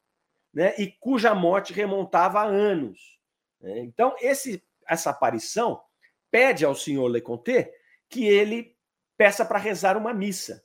né, 0.53 0.75
e 0.79 0.91
cuja 0.99 1.35
morte 1.35 1.73
remontava 1.73 2.41
a 2.41 2.45
anos. 2.45 3.19
Né? 3.61 3.81
Então, 3.81 4.15
esse, 4.21 4.65
essa 4.87 5.11
aparição 5.11 5.81
pede 6.31 6.65
ao 6.65 6.75
senhor 6.75 7.07
Leconte 7.07 7.71
que 8.09 8.25
ele 8.25 8.77
peça 9.17 9.45
para 9.45 9.59
rezar 9.59 9.97
uma 9.97 10.13
missa. 10.13 10.65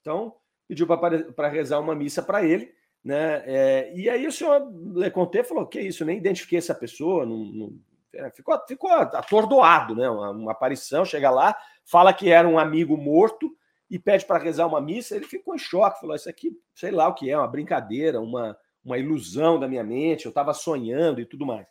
Então, 0.00 0.36
pediu 0.66 0.86
para 0.86 1.48
rezar 1.48 1.80
uma 1.80 1.94
missa 1.94 2.22
para 2.22 2.44
ele, 2.44 2.72
né? 3.04 3.42
É, 3.46 3.92
e 3.94 4.10
aí 4.10 4.26
o 4.26 4.32
senhor 4.32 4.68
Leconte 4.94 5.44
falou: 5.44 5.66
que 5.66 5.80
isso, 5.80 6.04
nem 6.04 6.18
identifiquei 6.18 6.58
essa 6.58 6.74
pessoa, 6.74 7.24
não, 7.24 7.38
não... 7.38 7.72
É, 8.12 8.30
ficou, 8.30 8.58
ficou 8.66 8.90
atordoado, 8.90 9.94
né? 9.94 10.08
Uma, 10.08 10.30
uma, 10.30 10.52
aparição, 10.52 11.04
chega 11.04 11.30
lá, 11.30 11.56
fala 11.84 12.12
que 12.12 12.30
era 12.30 12.48
um 12.48 12.58
amigo 12.58 12.96
morto 12.96 13.54
e 13.90 13.98
pede 13.98 14.24
para 14.24 14.42
rezar 14.42 14.66
uma 14.66 14.80
missa. 14.80 15.14
Ele 15.14 15.26
ficou 15.26 15.54
em 15.54 15.58
choque, 15.58 16.00
falou: 16.00 16.16
Isso 16.16 16.28
aqui, 16.28 16.50
sei 16.74 16.90
lá 16.90 17.08
o 17.08 17.14
que 17.14 17.30
é, 17.30 17.36
uma 17.36 17.46
brincadeira, 17.46 18.20
uma, 18.20 18.56
uma 18.84 18.98
ilusão 18.98 19.60
da 19.60 19.68
minha 19.68 19.84
mente, 19.84 20.24
eu 20.24 20.30
estava 20.30 20.54
sonhando 20.54 21.20
e 21.20 21.26
tudo 21.26 21.46
mais. 21.46 21.66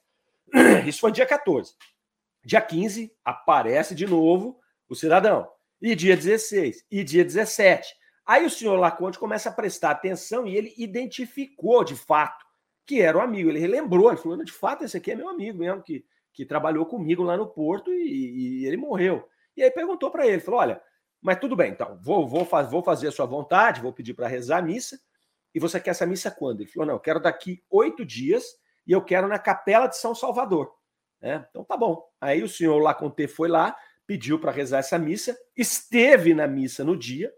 Isso 0.88 1.00
foi 1.00 1.12
dia 1.12 1.26
14. 1.26 1.74
Dia 2.46 2.62
15, 2.62 3.12
aparece 3.26 3.96
de 3.96 4.06
novo 4.06 4.60
o 4.88 4.96
cidadão. 4.96 5.50
E 5.82 5.96
dia 5.96 6.16
16, 6.16 6.86
e 6.90 7.04
dia 7.04 7.26
17. 7.26 7.94
Aí 8.26 8.46
o 8.46 8.50
senhor 8.50 8.78
Laconte 8.78 9.20
começa 9.20 9.50
a 9.50 9.54
prestar 9.54 9.92
atenção 9.92 10.48
e 10.48 10.56
ele 10.56 10.74
identificou 10.78 11.84
de 11.84 11.96
fato 11.96 12.46
que 12.86 13.02
era 13.02 13.18
o 13.18 13.22
amigo. 13.22 13.50
Ele 13.50 13.60
relembrou, 13.60 14.10
ele 14.10 14.18
falou: 14.18 14.44
de 14.44 14.52
fato, 14.52 14.84
esse 14.84 14.98
aqui 14.98 15.12
é 15.12 15.16
meu 15.16 15.30
amigo 15.30 15.60
mesmo, 15.60 15.82
que, 15.82 16.06
que 16.34 16.46
trabalhou 16.46 16.86
comigo 16.86 17.24
lá 17.24 17.36
no 17.36 17.48
Porto 17.48 17.92
e, 17.92 18.62
e 18.62 18.66
ele 18.66 18.78
morreu. 18.78 19.28
E 19.56 19.64
aí 19.64 19.72
perguntou 19.72 20.12
para 20.12 20.28
ele: 20.28 20.40
falou, 20.40 20.60
olha, 20.60 20.82
mas 21.22 21.40
tudo 21.40 21.56
bem, 21.56 21.72
então, 21.72 21.98
vou, 22.02 22.28
vou, 22.28 22.48
vou 22.70 22.84
fazer 22.84 23.08
a 23.08 23.12
sua 23.12 23.26
vontade, 23.26 23.82
vou 23.82 23.94
pedir 23.94 24.14
para 24.14 24.28
rezar 24.28 24.60
a 24.60 24.62
missa. 24.62 25.00
E 25.54 25.60
você 25.60 25.80
quer 25.80 25.92
essa 25.92 26.06
missa 26.06 26.30
quando? 26.30 26.62
Ele 26.62 26.70
falou: 26.70 26.88
não, 26.88 26.96
eu 26.96 27.00
quero 27.00 27.20
daqui 27.20 27.64
oito 27.70 28.06
dias 28.06 28.44
e 28.86 28.92
eu 28.92 29.02
quero 29.02 29.28
na 29.28 29.40
Capela 29.40 29.88
de 29.88 29.98
São 29.98 30.14
Salvador. 30.14 30.72
É, 31.22 31.44
então 31.50 31.64
tá 31.64 31.76
bom. 31.78 32.04
Aí 32.20 32.44
o 32.44 32.50
senhor 32.50 32.78
Laconte 32.80 33.28
foi 33.28 33.48
lá, 33.48 33.76
pediu 34.06 34.40
para 34.40 34.52
rezar 34.52 34.80
essa 34.80 35.00
missa, 35.00 35.36
esteve 35.56 36.34
na 36.34 36.46
missa 36.46 36.84
no 36.84 36.96
dia, 36.96 37.34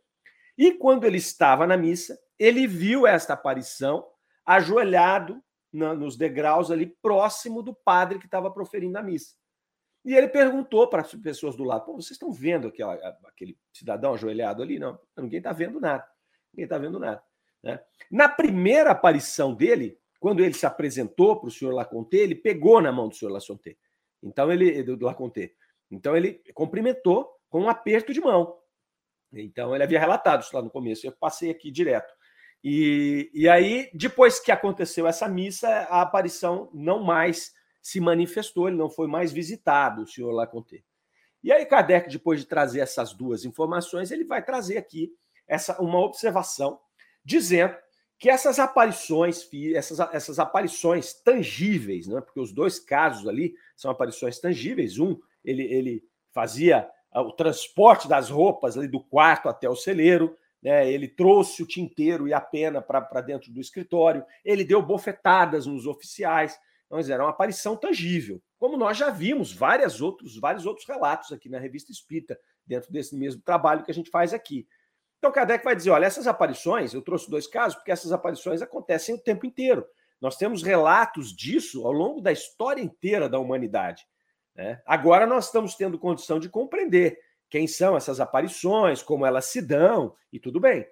e 0.57 0.73
quando 0.73 1.05
ele 1.05 1.17
estava 1.17 1.67
na 1.67 1.77
missa, 1.77 2.17
ele 2.39 2.65
viu 2.65 3.05
esta 3.05 3.33
aparição 3.33 4.07
ajoelhado 4.45 5.41
na, 5.71 5.93
nos 5.93 6.15
degraus 6.15 6.71
ali 6.71 6.87
próximo 7.01 7.61
do 7.61 7.73
padre 7.73 8.19
que 8.19 8.25
estava 8.25 8.49
proferindo 8.49 8.97
a 8.97 9.03
missa. 9.03 9.35
E 10.03 10.15
ele 10.15 10.27
perguntou 10.27 10.87
para 10.87 11.01
as 11.01 11.13
pessoas 11.15 11.55
do 11.55 11.63
lado: 11.63 11.85
vocês 11.93 12.11
estão 12.11 12.31
vendo 12.31 12.71
aquele 13.25 13.57
cidadão 13.73 14.13
ajoelhado 14.13 14.63
ali? 14.63 14.79
Não, 14.79 14.97
ninguém 15.17 15.39
está 15.39 15.51
vendo 15.51 15.79
nada. 15.79 16.07
Ninguém 16.53 16.63
está 16.63 16.77
vendo 16.77 16.97
nada. 16.97 17.21
Né? 17.61 17.79
Na 18.09 18.29
primeira 18.29 18.91
aparição 18.91 19.53
dele, 19.53 19.99
quando 20.19 20.43
ele 20.43 20.53
se 20.53 20.65
apresentou 20.65 21.39
para 21.39 21.49
o 21.49 21.51
senhor 21.51 21.73
Laconte, 21.73 22.15
ele 22.15 22.35
pegou 22.35 22.81
na 22.81 22.91
mão 22.91 23.09
do 23.09 23.15
senhor 23.15 23.31
Laconte. 23.31 23.77
Então 24.23 24.51
ele 24.51 24.81
do 24.81 25.05
Laconte. 25.05 25.53
Então 25.91 26.15
ele 26.15 26.41
cumprimentou 26.53 27.29
com 27.49 27.61
um 27.61 27.69
aperto 27.69 28.13
de 28.13 28.21
mão. 28.21 28.57
Então 29.33 29.73
ele 29.73 29.83
havia 29.83 29.99
relatado 29.99 30.41
isso 30.41 30.55
lá 30.55 30.61
no 30.61 30.69
começo. 30.69 31.05
Eu 31.05 31.11
passei 31.11 31.49
aqui 31.49 31.71
direto. 31.71 32.13
E, 32.63 33.29
e 33.33 33.47
aí, 33.47 33.89
depois 33.93 34.39
que 34.39 34.51
aconteceu 34.51 35.07
essa 35.07 35.27
missa, 35.27 35.67
a 35.67 36.01
aparição 36.01 36.69
não 36.73 37.03
mais 37.03 37.53
se 37.81 37.99
manifestou, 37.99 38.67
ele 38.67 38.77
não 38.77 38.89
foi 38.89 39.07
mais 39.07 39.31
visitado, 39.31 40.01
o 40.01 40.07
senhor 40.07 40.31
Laconte. 40.31 40.83
E 41.43 41.51
aí, 41.51 41.65
Kardec, 41.65 42.09
depois 42.09 42.41
de 42.41 42.45
trazer 42.45 42.81
essas 42.81 43.13
duas 43.13 43.45
informações, 43.45 44.11
ele 44.11 44.25
vai 44.25 44.43
trazer 44.43 44.77
aqui 44.77 45.13
essa 45.47 45.81
uma 45.81 45.99
observação, 45.99 46.79
dizendo 47.23 47.75
que 48.19 48.29
essas 48.29 48.59
aparições, 48.59 49.47
essas, 49.73 49.99
essas 50.11 50.39
aparições 50.39 51.13
tangíveis, 51.13 52.07
né? 52.07 52.19
porque 52.19 52.39
os 52.39 52.51
dois 52.51 52.79
casos 52.79 53.27
ali 53.27 53.55
são 53.75 53.91
aparições 53.91 54.39
tangíveis. 54.39 54.97
Um, 54.97 55.17
ele, 55.45 55.63
ele 55.63 56.03
fazia 56.33 56.89
o 57.21 57.31
transporte 57.31 58.07
das 58.07 58.29
roupas 58.29 58.77
ali 58.77 58.87
do 58.87 58.99
quarto 58.99 59.49
até 59.49 59.69
o 59.69 59.75
celeiro, 59.75 60.35
né? 60.61 60.91
ele 60.91 61.07
trouxe 61.07 61.63
o 61.63 61.67
tinteiro 61.67 62.27
e 62.27 62.33
a 62.33 62.41
pena 62.41 62.81
para 62.81 63.21
dentro 63.21 63.51
do 63.51 63.59
escritório, 63.59 64.25
ele 64.43 64.63
deu 64.63 64.81
bofetadas 64.81 65.65
nos 65.65 65.85
oficiais. 65.85 66.57
Então, 66.85 66.99
era 66.99 67.23
uma 67.23 67.31
aparição 67.31 67.75
tangível, 67.75 68.41
como 68.57 68.77
nós 68.77 68.97
já 68.97 69.09
vimos 69.09 69.51
vários 69.51 70.01
outros, 70.01 70.39
vários 70.39 70.65
outros 70.65 70.87
relatos 70.87 71.31
aqui 71.31 71.49
na 71.49 71.59
revista 71.59 71.91
Espírita, 71.91 72.39
dentro 72.65 72.91
desse 72.91 73.15
mesmo 73.15 73.41
trabalho 73.41 73.83
que 73.83 73.91
a 73.91 73.93
gente 73.93 74.09
faz 74.09 74.33
aqui. 74.33 74.67
Então, 75.17 75.31
Kardec 75.31 75.63
vai 75.63 75.75
dizer: 75.75 75.89
olha, 75.89 76.05
essas 76.05 76.27
aparições, 76.27 76.93
eu 76.93 77.01
trouxe 77.01 77.29
dois 77.29 77.47
casos, 77.47 77.75
porque 77.75 77.91
essas 77.91 78.11
aparições 78.11 78.61
acontecem 78.61 79.15
o 79.15 79.19
tempo 79.19 79.45
inteiro. 79.45 79.85
Nós 80.19 80.37
temos 80.37 80.63
relatos 80.63 81.35
disso 81.35 81.85
ao 81.85 81.91
longo 81.91 82.21
da 82.21 82.31
história 82.31 82.81
inteira 82.81 83.29
da 83.29 83.39
humanidade. 83.39 84.05
Né? 84.57 84.81
Agora 84.85 85.27
nós 85.27 85.45
estamos 85.45 85.75
tendo 85.75 85.99
condição 85.99 86.39
de 86.39 86.49
compreender 86.49 87.19
quem 87.49 87.67
são 87.67 87.95
essas 87.95 88.19
aparições, 88.19 89.03
como 89.03 89.25
elas 89.25 89.45
se 89.45 89.61
dão, 89.61 90.15
e 90.33 90.39
tudo 90.39 90.59
bem. 90.59 90.85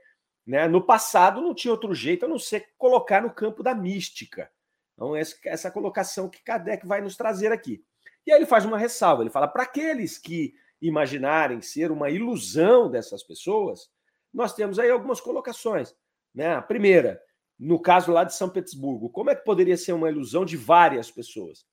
Né? 0.45 0.67
No 0.67 0.86
passado 0.86 1.41
não 1.41 1.55
tinha 1.55 1.72
outro 1.72 1.93
jeito 1.93 2.25
a 2.25 2.29
não 2.29 2.38
ser 2.38 2.69
colocar 2.77 3.22
no 3.22 3.34
campo 3.34 3.63
da 3.63 3.74
mística. 3.74 4.50
Então, 4.93 5.13
essa 5.15 5.72
colocação 5.72 6.29
que 6.29 6.43
Kardec 6.43 6.86
vai 6.86 7.01
nos 7.01 7.17
trazer 7.17 7.51
aqui. 7.51 7.84
E 8.25 8.31
aí 8.31 8.38
ele 8.38 8.45
faz 8.45 8.63
uma 8.63 8.77
ressalva: 8.77 9.24
ele 9.24 9.29
fala, 9.29 9.48
para 9.48 9.63
aqueles 9.63 10.17
que 10.17 10.53
imaginarem 10.81 11.62
ser 11.62 11.91
uma 11.91 12.10
ilusão 12.10 12.89
dessas 12.89 13.24
pessoas, 13.24 13.89
nós 14.34 14.53
temos 14.53 14.77
aí 14.79 14.89
algumas 14.89 15.19
colocações. 15.19 15.93
Né? 16.34 16.53
A 16.53 16.62
primeira, 16.62 17.22
no 17.60 17.81
caso 17.81 18.12
lá 18.12 18.24
de 18.24 18.36
São 18.36 18.50
Petersburgo, 18.50 19.10
como 19.10 19.31
é 19.31 19.36
que 19.36 19.43
poderia 19.43 19.75
ser 19.75 19.93
uma 19.93 20.10
ilusão 20.10 20.45
de 20.45 20.55
várias 20.55 21.12
pessoas? 21.12 21.65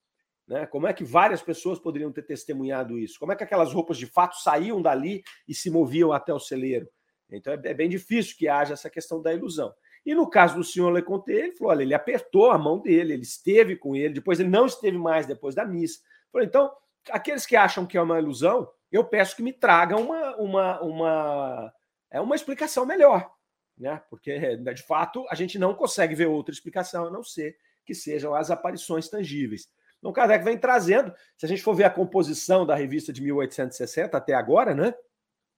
Né? 0.53 0.67
Como 0.67 0.87
é 0.87 0.93
que 0.93 1.03
várias 1.03 1.41
pessoas 1.41 1.79
poderiam 1.79 2.13
ter 2.13 2.21
testemunhado 2.21 2.99
isso? 2.99 3.19
Como 3.19 3.33
é 3.33 3.37
que 3.37 3.43
aquelas 3.43 3.73
roupas 3.73 3.97
de 3.97 4.07
fato 4.07 4.37
saíam 4.37 4.83
dali 4.83 5.23
e 5.49 5.55
se 5.55 5.71
moviam 5.71 6.13
até 6.13 6.33
o 6.33 6.39
celeiro? 6.39 6.87
Então 7.31 7.55
é, 7.55 7.61
é 7.65 7.73
bem 7.73 7.89
difícil 7.89 8.37
que 8.37 8.47
haja 8.47 8.75
essa 8.75 8.91
questão 8.91 9.23
da 9.23 9.33
ilusão. 9.33 9.73
E 10.05 10.15
no 10.15 10.29
caso 10.29 10.57
do 10.57 10.63
senhor 10.63 10.91
Leconte, 10.91 11.33
ele 11.33 11.53
falou: 11.53 11.73
olha, 11.73 11.83
ele 11.83 11.95
apertou 11.95 12.51
a 12.51 12.59
mão 12.59 12.79
dele, 12.79 13.15
ele 13.15 13.23
esteve 13.23 13.77
com 13.77 13.97
ele, 13.97 14.13
depois 14.13 14.41
ele 14.41 14.51
não 14.51 14.67
esteve 14.67 14.99
mais 14.99 15.25
depois 15.27 15.55
da 15.55 15.65
missa. 15.65 16.01
Falou, 16.31 16.47
então, 16.47 16.71
aqueles 17.11 17.47
que 17.47 17.57
acham 17.57 17.87
que 17.87 17.97
é 17.97 18.03
uma 18.03 18.19
ilusão, 18.19 18.69
eu 18.91 19.05
peço 19.05 19.35
que 19.35 19.43
me 19.43 19.55
tragam 19.55 20.03
uma, 20.03 20.37
uma, 20.37 20.81
uma 20.83 21.73
é 22.11 22.21
uma 22.21 22.37
explicação 22.37 22.85
melhor, 22.85 23.33
né? 23.79 24.03
Porque 24.11 24.57
de 24.57 24.83
fato 24.83 25.25
a 25.31 25.35
gente 25.35 25.59
não 25.59 25.73
consegue 25.73 26.15
ver 26.15 26.27
outra 26.27 26.53
explicação 26.53 27.07
a 27.07 27.11
não 27.11 27.25
ser 27.25 27.57
que 27.87 27.95
sejam 27.95 28.35
as 28.35 28.51
aparições 28.51 29.09
tangíveis. 29.09 29.67
Então, 30.03 30.13
Kardec 30.13 30.45
vem 30.45 30.59
trazendo, 30.59 31.15
se 31.39 31.47
a 31.47 31.49
gente 31.49 31.63
for 31.63 31.75
ver 31.75 31.85
a 31.85 31.91
composição 31.91 32.67
da 32.67 32.75
revista 32.75 33.13
de 33.13 33.23
1860 33.23 34.17
até 34.17 34.35
agora, 34.35 34.75
né? 34.75 34.93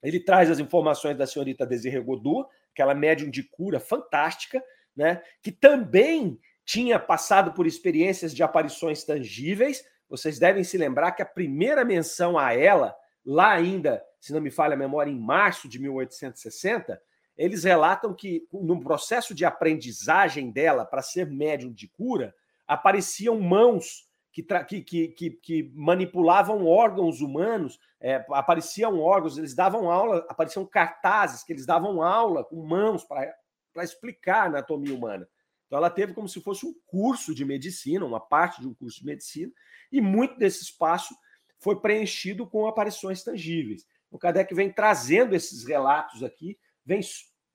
Ele 0.03 0.21
traz 0.21 0.51
as 0.51 0.59
informações 0.59 1.17
da 1.17 1.27
senhorita 1.27 1.65
Desirê 1.65 1.99
Godot, 1.99 2.47
aquela 2.71 2.95
médium 2.95 3.31
de 3.31 3.43
cura 3.43 3.81
fantástica, 3.81 4.63
né? 4.95 5.23
Que 5.43 5.51
também 5.51 6.39
tinha 6.63 6.99
passado 6.99 7.55
por 7.55 7.67
experiências 7.67 8.35
de 8.35 8.43
aparições 8.43 9.03
tangíveis. 9.03 9.83
Vocês 10.09 10.39
devem 10.39 10.63
se 10.63 10.77
lembrar 10.77 11.13
que 11.13 11.23
a 11.23 11.27
primeira 11.27 11.83
menção 11.83 12.39
a 12.39 12.53
ela, 12.53 12.95
lá 13.25 13.51
ainda 13.53 14.05
se 14.25 14.33
não 14.33 14.41
me 14.41 14.51
falha 14.51 14.73
a 14.73 14.77
memória, 14.77 15.11
em 15.11 15.21
março 15.21 15.69
de 15.69 15.79
1860, 15.79 16.99
eles 17.37 17.63
relatam 17.63 18.15
que 18.15 18.49
no 18.51 18.81
processo 18.81 19.35
de 19.35 19.45
aprendizagem 19.45 20.51
dela 20.51 20.87
para 20.87 21.03
ser 21.03 21.27
médium 21.27 21.71
de 21.71 21.87
cura, 21.89 22.35
apareciam 22.67 23.39
mãos 23.39 24.09
que, 24.35 24.83
que, 24.83 25.09
que, 25.09 25.31
que 25.31 25.73
manipulavam 25.77 26.67
órgãos 26.67 27.21
humanos, 27.21 27.79
é, 28.01 28.25
apareciam 28.31 28.99
órgãos, 28.99 29.39
eles 29.39 29.55
davam 29.55 29.89
aula, 29.89 30.27
apareciam 30.29 30.67
cartazes 30.67 31.45
que 31.45 31.53
eles 31.53 31.65
davam 31.65 32.03
aula 32.03 32.43
com 32.43 32.67
mãos 32.67 33.05
para 33.05 33.85
explicar 33.85 34.43
a 34.43 34.47
anatomia 34.47 34.93
humana. 34.93 35.29
Então 35.67 35.79
ela 35.79 35.89
teve 35.89 36.13
como 36.13 36.29
se 36.29 36.41
fosse 36.41 36.67
um 36.67 36.75
curso 36.85 37.33
de 37.33 37.45
medicina, 37.45 38.05
uma 38.05 38.19
parte 38.19 38.61
de 38.61 38.67
um 38.67 38.75
curso 38.75 38.99
de 38.99 39.07
medicina, 39.07 39.53
e 39.93 40.01
muito 40.01 40.37
desse 40.37 40.65
espaço 40.65 41.15
foi 41.61 41.81
preenchido 41.81 42.45
com 42.45 42.67
aparições 42.67 43.23
tangíveis. 43.23 43.87
O 44.11 44.19
Kardec 44.19 44.53
vem 44.53 44.71
trazendo 44.71 45.35
esses 45.35 45.65
relatos 45.65 46.25
aqui, 46.25 46.59
vem 46.85 47.01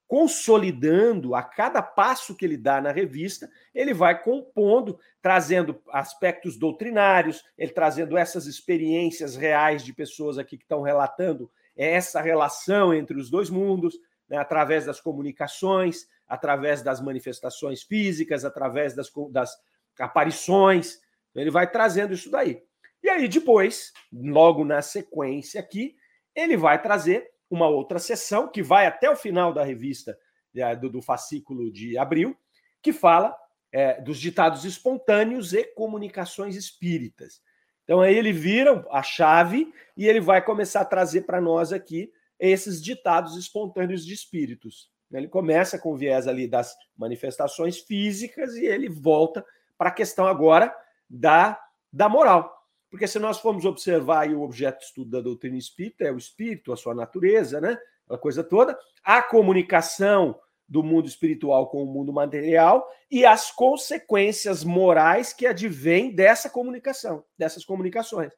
consolidando 0.10 1.36
a 1.36 1.44
cada 1.44 1.84
passo 1.84 2.36
que 2.36 2.44
ele 2.44 2.58
dá 2.58 2.82
na 2.82 2.92
revista, 2.92 3.48
ele 3.76 3.94
vai 3.94 4.20
compondo, 4.20 5.00
trazendo 5.22 5.80
aspectos 5.92 6.58
doutrinários, 6.58 7.44
ele 7.56 7.72
trazendo 7.72 8.18
essas 8.18 8.48
experiências 8.48 9.36
reais 9.36 9.84
de 9.84 9.94
pessoas 9.94 10.40
aqui 10.40 10.58
que 10.58 10.64
estão 10.64 10.82
relatando 10.82 11.48
essa 11.78 12.20
relação 12.22 12.92
entre 12.92 13.20
os 13.20 13.30
dois 13.30 13.52
mundos, 13.52 14.00
né, 14.28 14.38
através 14.38 14.84
das 14.84 15.00
comunicações, 15.00 16.08
através 16.28 16.82
das 16.82 17.00
manifestações 17.00 17.84
físicas, 17.84 18.44
através 18.44 18.96
das, 18.96 19.12
das 19.30 19.56
aparições. 20.00 21.00
Ele 21.36 21.52
vai 21.52 21.70
trazendo 21.70 22.16
isso 22.16 22.32
daí. 22.32 22.64
E 23.04 23.10
aí, 23.10 23.28
depois, 23.28 23.94
logo 24.12 24.66
na 24.66 24.82
sequência 24.82 25.62
aqui, 25.62 25.96
ele 26.36 26.58
vai 26.58 26.82
trazer 26.82 27.30
uma 27.50 27.68
outra 27.68 28.00
sessão 28.00 28.48
que 28.48 28.62
vai 28.62 28.86
até 28.86 29.10
o 29.10 29.16
final 29.16 29.54
da 29.54 29.64
revista 29.64 30.18
é, 30.56 30.76
do, 30.76 31.02
fascículo 31.02 31.72
de 31.72 31.98
abril, 31.98 32.36
que 32.82 32.94
fala 32.94 33.36
é, 33.72 34.00
dos 34.02 34.20
ditados 34.20 34.66
espontâneos 34.66 35.54
e 35.54 35.64
comunicações 35.64 36.56
espíritas. 36.56 37.42
Então 37.84 38.02
aí 38.02 38.16
ele 38.16 38.32
vira 38.32 38.86
a 38.92 39.02
chave 39.02 39.74
e 39.98 40.08
ele 40.08 40.20
vai 40.20 40.44
começar 40.44 40.82
a 40.82 40.86
trazer 40.86 41.22
para 41.22 41.42
nós 41.42 41.74
aqui 41.74 42.12
esses 42.40 42.82
ditados 42.82 43.36
espontâneos 43.36 44.06
de 44.06 44.14
espíritos. 44.14 44.92
Ele 45.12 45.28
começa 45.28 45.78
com 45.80 45.94
o 45.94 45.98
viés 45.98 46.28
ali 46.28 46.48
das 46.48 46.76
manifestações 46.96 47.80
físicas 47.80 48.56
e 48.56 48.66
ele 48.66 48.88
volta 48.88 49.44
para 49.78 49.90
a 49.90 49.94
questão 49.94 50.28
agora 50.28 50.74
da, 51.10 51.60
da 51.92 52.08
moral. 52.08 52.59
Porque 52.90 53.08
se 53.08 53.20
nós 53.20 53.40
formos 53.40 53.66
observar 53.66 54.30
o 54.30 54.42
objeto 54.42 54.80
de 54.80 54.86
estudo 54.86 55.12
da 55.12 55.22
doutrina 55.22 55.58
espírita, 55.58 56.06
é 56.06 56.12
o 56.12 56.18
espírito, 56.18 56.74
a 56.74 56.78
sua 56.78 56.96
natureza, 56.96 57.62
né? 57.62 57.78
A 58.10 58.18
coisa 58.18 58.44
toda, 58.44 58.78
a 59.04 59.22
comunicação 59.22 60.40
do 60.68 60.84
mundo 60.84 61.08
espiritual 61.08 61.70
com 61.70 61.84
o 61.84 61.86
mundo 61.86 62.14
material 62.14 62.88
e 63.10 63.26
as 63.26 63.52
consequências 63.52 64.64
morais 64.64 65.34
que 65.34 65.48
advêm 65.48 66.14
dessa 66.14 66.50
comunicação, 66.50 67.24
dessas 67.38 67.66
comunicações. 67.66 68.32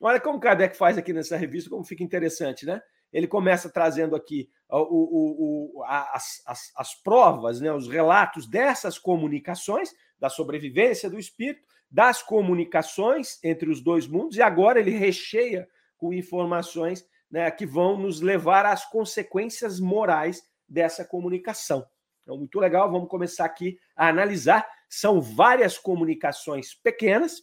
Olha 0.00 0.20
como 0.20 0.40
Kardec 0.40 0.76
faz 0.76 0.98
aqui 0.98 1.12
nessa 1.12 1.36
revista, 1.36 1.70
como 1.70 1.84
fica 1.84 2.04
interessante, 2.04 2.66
né? 2.66 2.80
Ele 3.12 3.26
começa 3.26 3.70
trazendo 3.70 4.14
aqui 4.14 4.48
o, 4.68 4.78
o, 4.78 5.78
o, 5.78 5.84
as, 5.84 6.42
as, 6.46 6.72
as 6.76 6.94
provas, 7.02 7.60
né, 7.60 7.72
os 7.72 7.88
relatos 7.88 8.46
dessas 8.46 8.98
comunicações, 8.98 9.90
da 10.18 10.28
sobrevivência 10.28 11.08
do 11.08 11.18
espírito, 11.18 11.66
das 11.90 12.22
comunicações 12.22 13.38
entre 13.42 13.70
os 13.70 13.80
dois 13.80 14.06
mundos, 14.06 14.36
e 14.36 14.42
agora 14.42 14.78
ele 14.78 14.90
recheia 14.90 15.68
com 15.96 16.12
informações 16.12 17.06
né, 17.30 17.50
que 17.50 17.66
vão 17.66 17.98
nos 17.98 18.20
levar 18.20 18.66
às 18.66 18.84
consequências 18.84 19.80
morais 19.80 20.42
dessa 20.68 21.04
comunicação. 21.04 21.86
Então, 22.22 22.36
muito 22.36 22.58
legal, 22.58 22.90
vamos 22.90 23.08
começar 23.08 23.44
aqui 23.44 23.78
a 23.94 24.08
analisar. 24.08 24.66
São 24.88 25.20
várias 25.20 25.78
comunicações 25.78 26.74
pequenas, 26.74 27.42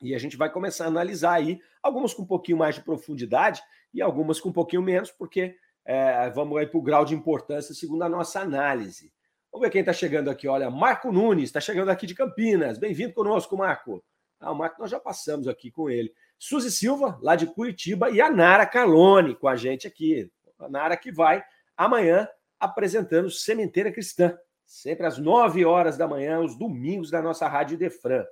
e 0.00 0.14
a 0.14 0.18
gente 0.18 0.36
vai 0.36 0.50
começar 0.50 0.84
a 0.84 0.88
analisar 0.88 1.34
aí, 1.34 1.60
algumas 1.82 2.12
com 2.12 2.22
um 2.22 2.26
pouquinho 2.26 2.58
mais 2.58 2.74
de 2.74 2.82
profundidade 2.82 3.62
e 3.92 4.02
algumas 4.02 4.40
com 4.40 4.50
um 4.50 4.52
pouquinho 4.52 4.82
menos, 4.82 5.10
porque 5.10 5.56
é, 5.84 6.28
vamos 6.30 6.58
aí 6.58 6.66
para 6.66 6.78
o 6.78 6.82
grau 6.82 7.04
de 7.04 7.14
importância 7.14 7.74
segundo 7.74 8.02
a 8.02 8.08
nossa 8.08 8.40
análise. 8.40 9.13
Vamos 9.54 9.68
ver 9.68 9.70
quem 9.70 9.80
está 9.82 9.92
chegando 9.92 10.28
aqui. 10.30 10.48
Olha, 10.48 10.68
Marco 10.68 11.12
Nunes 11.12 11.44
está 11.44 11.60
chegando 11.60 11.88
aqui 11.88 12.08
de 12.08 12.14
Campinas. 12.16 12.76
Bem-vindo 12.76 13.14
conosco, 13.14 13.56
Marco. 13.56 14.04
Ah, 14.40 14.50
o 14.50 14.54
Marco, 14.56 14.80
nós 14.80 14.90
já 14.90 14.98
passamos 14.98 15.46
aqui 15.46 15.70
com 15.70 15.88
ele. 15.88 16.12
Suzy 16.36 16.72
Silva, 16.72 17.16
lá 17.22 17.36
de 17.36 17.46
Curitiba, 17.46 18.10
e 18.10 18.20
a 18.20 18.28
Nara 18.28 18.66
Calone 18.66 19.36
com 19.36 19.46
a 19.46 19.54
gente 19.54 19.86
aqui. 19.86 20.28
A 20.58 20.68
Nara 20.68 20.96
que 20.96 21.12
vai 21.12 21.40
amanhã 21.76 22.28
apresentando 22.58 23.30
Sementeira 23.30 23.92
Cristã, 23.92 24.36
sempre 24.66 25.06
às 25.06 25.18
9 25.18 25.64
horas 25.64 25.96
da 25.96 26.08
manhã, 26.08 26.40
os 26.40 26.58
domingos 26.58 27.08
da 27.08 27.22
nossa 27.22 27.46
Rádio 27.46 27.78
Defran. 27.78 28.24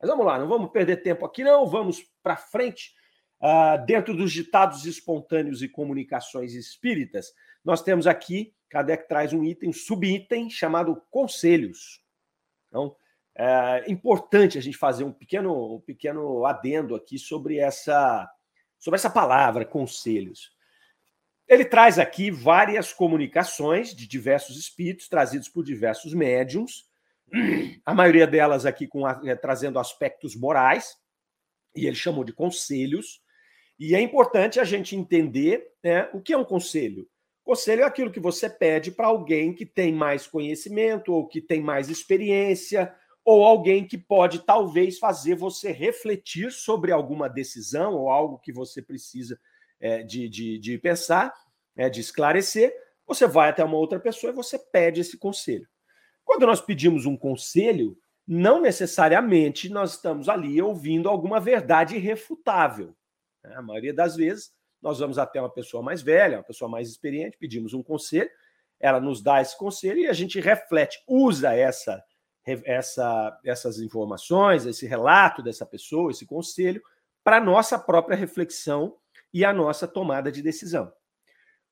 Mas 0.00 0.08
vamos 0.08 0.24
lá, 0.24 0.38
não 0.38 0.48
vamos 0.48 0.70
perder 0.70 1.02
tempo 1.02 1.26
aqui, 1.26 1.44
não. 1.44 1.66
Vamos 1.66 2.02
para 2.22 2.36
frente. 2.38 2.94
Uh, 3.38 3.84
dentro 3.84 4.16
dos 4.16 4.32
ditados 4.32 4.86
espontâneos 4.86 5.62
e 5.62 5.68
comunicações 5.68 6.54
espíritas, 6.54 7.34
nós 7.62 7.82
temos 7.82 8.06
aqui 8.06 8.54
Kardec 8.68 9.08
traz 9.08 9.32
um 9.32 9.44
item, 9.44 9.70
um 9.70 9.72
subitem 9.72 10.50
chamado 10.50 11.00
conselhos. 11.10 12.02
Então, 12.68 12.94
é 13.34 13.84
importante 13.90 14.58
a 14.58 14.60
gente 14.60 14.76
fazer 14.76 15.04
um 15.04 15.12
pequeno, 15.12 15.76
um 15.76 15.80
pequeno 15.80 16.44
adendo 16.44 16.94
aqui 16.94 17.18
sobre 17.18 17.58
essa, 17.58 18.28
sobre 18.78 18.96
essa 18.98 19.08
palavra, 19.08 19.64
conselhos. 19.64 20.50
Ele 21.46 21.64
traz 21.64 21.98
aqui 21.98 22.30
várias 22.30 22.92
comunicações 22.92 23.94
de 23.94 24.06
diversos 24.06 24.58
espíritos, 24.58 25.08
trazidos 25.08 25.48
por 25.48 25.64
diversos 25.64 26.12
médiums, 26.12 26.86
a 27.86 27.94
maioria 27.94 28.26
delas 28.26 28.66
aqui 28.66 28.86
com, 28.86 29.08
é, 29.08 29.36
trazendo 29.36 29.78
aspectos 29.78 30.34
morais, 30.34 30.96
e 31.74 31.86
ele 31.86 31.96
chamou 31.96 32.24
de 32.24 32.32
conselhos. 32.32 33.22
E 33.78 33.94
é 33.94 34.00
importante 34.00 34.58
a 34.58 34.64
gente 34.64 34.96
entender 34.96 35.64
né, 35.82 36.10
o 36.12 36.20
que 36.20 36.32
é 36.32 36.36
um 36.36 36.44
conselho. 36.44 37.08
Conselho 37.48 37.80
é 37.80 37.84
aquilo 37.86 38.12
que 38.12 38.20
você 38.20 38.46
pede 38.50 38.90
para 38.90 39.06
alguém 39.06 39.54
que 39.54 39.64
tem 39.64 39.90
mais 39.90 40.26
conhecimento 40.26 41.14
ou 41.14 41.26
que 41.26 41.40
tem 41.40 41.62
mais 41.62 41.88
experiência 41.88 42.94
ou 43.24 43.42
alguém 43.42 43.86
que 43.86 43.96
pode 43.96 44.40
talvez 44.40 44.98
fazer 44.98 45.34
você 45.34 45.72
refletir 45.72 46.52
sobre 46.52 46.92
alguma 46.92 47.26
decisão 47.26 47.94
ou 47.94 48.10
algo 48.10 48.38
que 48.38 48.52
você 48.52 48.82
precisa 48.82 49.40
é, 49.80 50.02
de, 50.02 50.28
de, 50.28 50.58
de, 50.58 50.76
pensar, 50.76 51.32
é, 51.74 51.88
de 51.88 52.02
esclarecer. 52.02 52.70
Você 53.06 53.26
vai 53.26 53.48
até 53.48 53.64
uma 53.64 53.78
outra 53.78 53.98
pessoa 53.98 54.30
e 54.30 54.36
você 54.36 54.58
pede 54.58 55.00
esse 55.00 55.16
conselho. 55.16 55.66
Quando 56.26 56.44
nós 56.44 56.60
pedimos 56.60 57.06
um 57.06 57.16
conselho, 57.16 57.96
não 58.26 58.60
necessariamente 58.60 59.70
nós 59.70 59.92
estamos 59.92 60.28
ali 60.28 60.60
ouvindo 60.60 61.08
alguma 61.08 61.40
verdade 61.40 61.96
irrefutável. 61.96 62.94
Né? 63.42 63.54
A 63.54 63.62
maioria 63.62 63.94
das 63.94 64.16
vezes 64.16 64.52
nós 64.80 64.98
vamos 64.98 65.18
até 65.18 65.40
uma 65.40 65.50
pessoa 65.50 65.82
mais 65.82 66.02
velha, 66.02 66.38
uma 66.38 66.44
pessoa 66.44 66.68
mais 66.68 66.88
experiente, 66.88 67.36
pedimos 67.38 67.74
um 67.74 67.82
conselho, 67.82 68.30
ela 68.80 69.00
nos 69.00 69.22
dá 69.22 69.40
esse 69.40 69.56
conselho 69.56 69.98
e 69.98 70.06
a 70.06 70.12
gente 70.12 70.40
reflete, 70.40 71.02
usa 71.06 71.52
essa, 71.54 72.02
essa, 72.64 73.38
essas 73.44 73.80
informações, 73.80 74.66
esse 74.66 74.86
relato 74.86 75.42
dessa 75.42 75.66
pessoa, 75.66 76.10
esse 76.10 76.24
conselho, 76.24 76.82
para 77.24 77.40
nossa 77.40 77.78
própria 77.78 78.16
reflexão 78.16 78.96
e 79.34 79.44
a 79.44 79.52
nossa 79.52 79.86
tomada 79.86 80.30
de 80.30 80.42
decisão. 80.42 80.92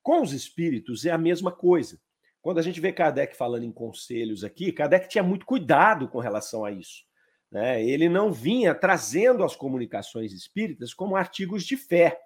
Com 0.03 0.21
os 0.23 0.33
espíritos 0.33 1.05
é 1.05 1.11
a 1.11 1.19
mesma 1.19 1.53
coisa. 1.53 2.01
Quando 2.42 2.59
a 2.59 2.62
gente 2.62 2.81
vê 2.81 2.92
Kardec 2.92 3.37
falando 3.37 3.64
em 3.64 3.73
conselhos 3.73 4.45
aqui, 4.45 4.71
Kardec 4.71 5.09
tinha 5.09 5.25
muito 5.25 5.47
cuidado 5.47 6.09
com 6.09 6.19
relação 6.19 6.64
a 6.64 6.71
isso. 6.71 7.05
Né? 7.51 7.85
Ele 7.85 8.09
não 8.09 8.33
vinha 8.33 8.75
trazendo 8.75 9.42
as 9.42 9.57
comunicações 9.57 10.33
espíritas 10.33 10.92
como 10.92 11.16
artigos 11.16 11.64
de 11.64 11.77
fé 11.77 12.21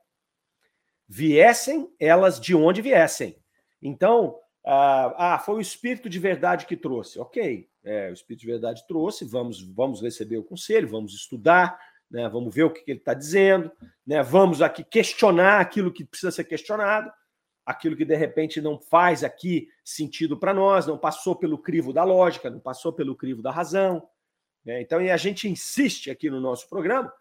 viessem 1.10 1.92
elas 1.98 2.38
de 2.38 2.54
onde 2.54 2.80
viessem. 2.80 3.36
Então, 3.82 4.38
ah, 4.64 5.34
ah, 5.34 5.38
foi 5.40 5.56
o 5.56 5.60
Espírito 5.60 6.08
de 6.08 6.20
verdade 6.20 6.66
que 6.66 6.76
trouxe. 6.76 7.18
Ok, 7.18 7.68
é, 7.82 8.10
o 8.10 8.12
Espírito 8.12 8.42
de 8.42 8.46
verdade 8.46 8.86
trouxe, 8.86 9.24
vamos, 9.24 9.60
vamos 9.60 10.00
receber 10.00 10.38
o 10.38 10.44
conselho, 10.44 10.88
vamos 10.88 11.12
estudar, 11.12 11.76
né, 12.08 12.28
vamos 12.28 12.54
ver 12.54 12.62
o 12.62 12.70
que, 12.70 12.82
que 12.82 12.92
ele 12.92 13.00
está 13.00 13.12
dizendo, 13.12 13.72
né, 14.06 14.22
vamos 14.22 14.62
aqui 14.62 14.84
questionar 14.84 15.60
aquilo 15.60 15.92
que 15.92 16.04
precisa 16.04 16.30
ser 16.30 16.44
questionado, 16.44 17.10
aquilo 17.66 17.96
que 17.96 18.04
de 18.04 18.14
repente 18.14 18.60
não 18.60 18.78
faz 18.78 19.24
aqui 19.24 19.66
sentido 19.84 20.38
para 20.38 20.54
nós, 20.54 20.86
não 20.86 20.96
passou 20.96 21.34
pelo 21.34 21.58
crivo 21.58 21.92
da 21.92 22.04
lógica, 22.04 22.48
não 22.48 22.60
passou 22.60 22.92
pelo 22.92 23.16
crivo 23.16 23.42
da 23.42 23.50
razão. 23.50 24.08
Né? 24.64 24.80
Então, 24.80 25.02
e 25.02 25.10
a 25.10 25.16
gente 25.16 25.48
insiste 25.48 26.08
aqui 26.08 26.30
no 26.30 26.40
nosso 26.40 26.68
programa 26.68 27.12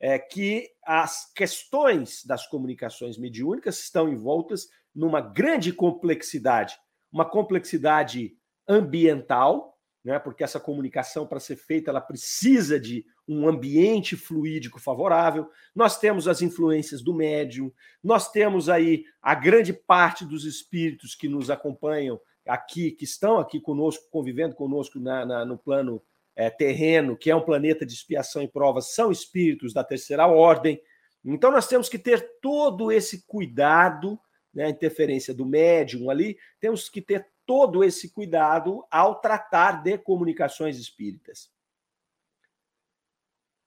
é 0.00 0.18
que 0.18 0.70
as 0.84 1.32
questões 1.32 2.24
das 2.24 2.46
comunicações 2.46 3.18
mediúnicas 3.18 3.80
estão 3.80 4.08
envoltas 4.08 4.68
numa 4.94 5.20
grande 5.20 5.72
complexidade, 5.72 6.76
uma 7.12 7.24
complexidade 7.24 8.36
ambiental, 8.68 9.78
né? 10.04 10.18
Porque 10.18 10.44
essa 10.44 10.60
comunicação 10.60 11.26
para 11.26 11.40
ser 11.40 11.56
feita 11.56 11.90
ela 11.90 12.00
precisa 12.00 12.78
de 12.78 13.04
um 13.26 13.48
ambiente 13.48 14.16
fluídico 14.16 14.80
favorável. 14.80 15.50
Nós 15.74 15.98
temos 15.98 16.26
as 16.26 16.40
influências 16.40 17.02
do 17.02 17.12
médium, 17.12 17.72
nós 18.02 18.30
temos 18.30 18.68
aí 18.68 19.04
a 19.20 19.34
grande 19.34 19.72
parte 19.72 20.24
dos 20.24 20.44
espíritos 20.44 21.14
que 21.14 21.28
nos 21.28 21.50
acompanham 21.50 22.18
aqui, 22.46 22.90
que 22.90 23.04
estão 23.04 23.38
aqui 23.38 23.60
conosco, 23.60 24.08
convivendo 24.10 24.54
conosco 24.54 24.98
na, 24.98 25.26
na 25.26 25.44
no 25.44 25.58
plano 25.58 26.02
é, 26.38 26.48
terreno, 26.48 27.16
que 27.16 27.32
é 27.32 27.34
um 27.34 27.44
planeta 27.44 27.84
de 27.84 27.92
expiação 27.92 28.40
e 28.40 28.46
provas, 28.46 28.94
são 28.94 29.10
espíritos 29.10 29.72
da 29.72 29.82
terceira 29.82 30.28
ordem. 30.28 30.80
Então, 31.24 31.50
nós 31.50 31.66
temos 31.66 31.88
que 31.88 31.98
ter 31.98 32.38
todo 32.40 32.92
esse 32.92 33.26
cuidado, 33.26 34.16
né, 34.54 34.66
a 34.66 34.70
interferência 34.70 35.34
do 35.34 35.44
médium 35.44 36.08
ali, 36.08 36.38
temos 36.60 36.88
que 36.88 37.02
ter 37.02 37.26
todo 37.44 37.82
esse 37.82 38.10
cuidado 38.10 38.86
ao 38.88 39.16
tratar 39.16 39.82
de 39.82 39.98
comunicações 39.98 40.78
espíritas. 40.78 41.50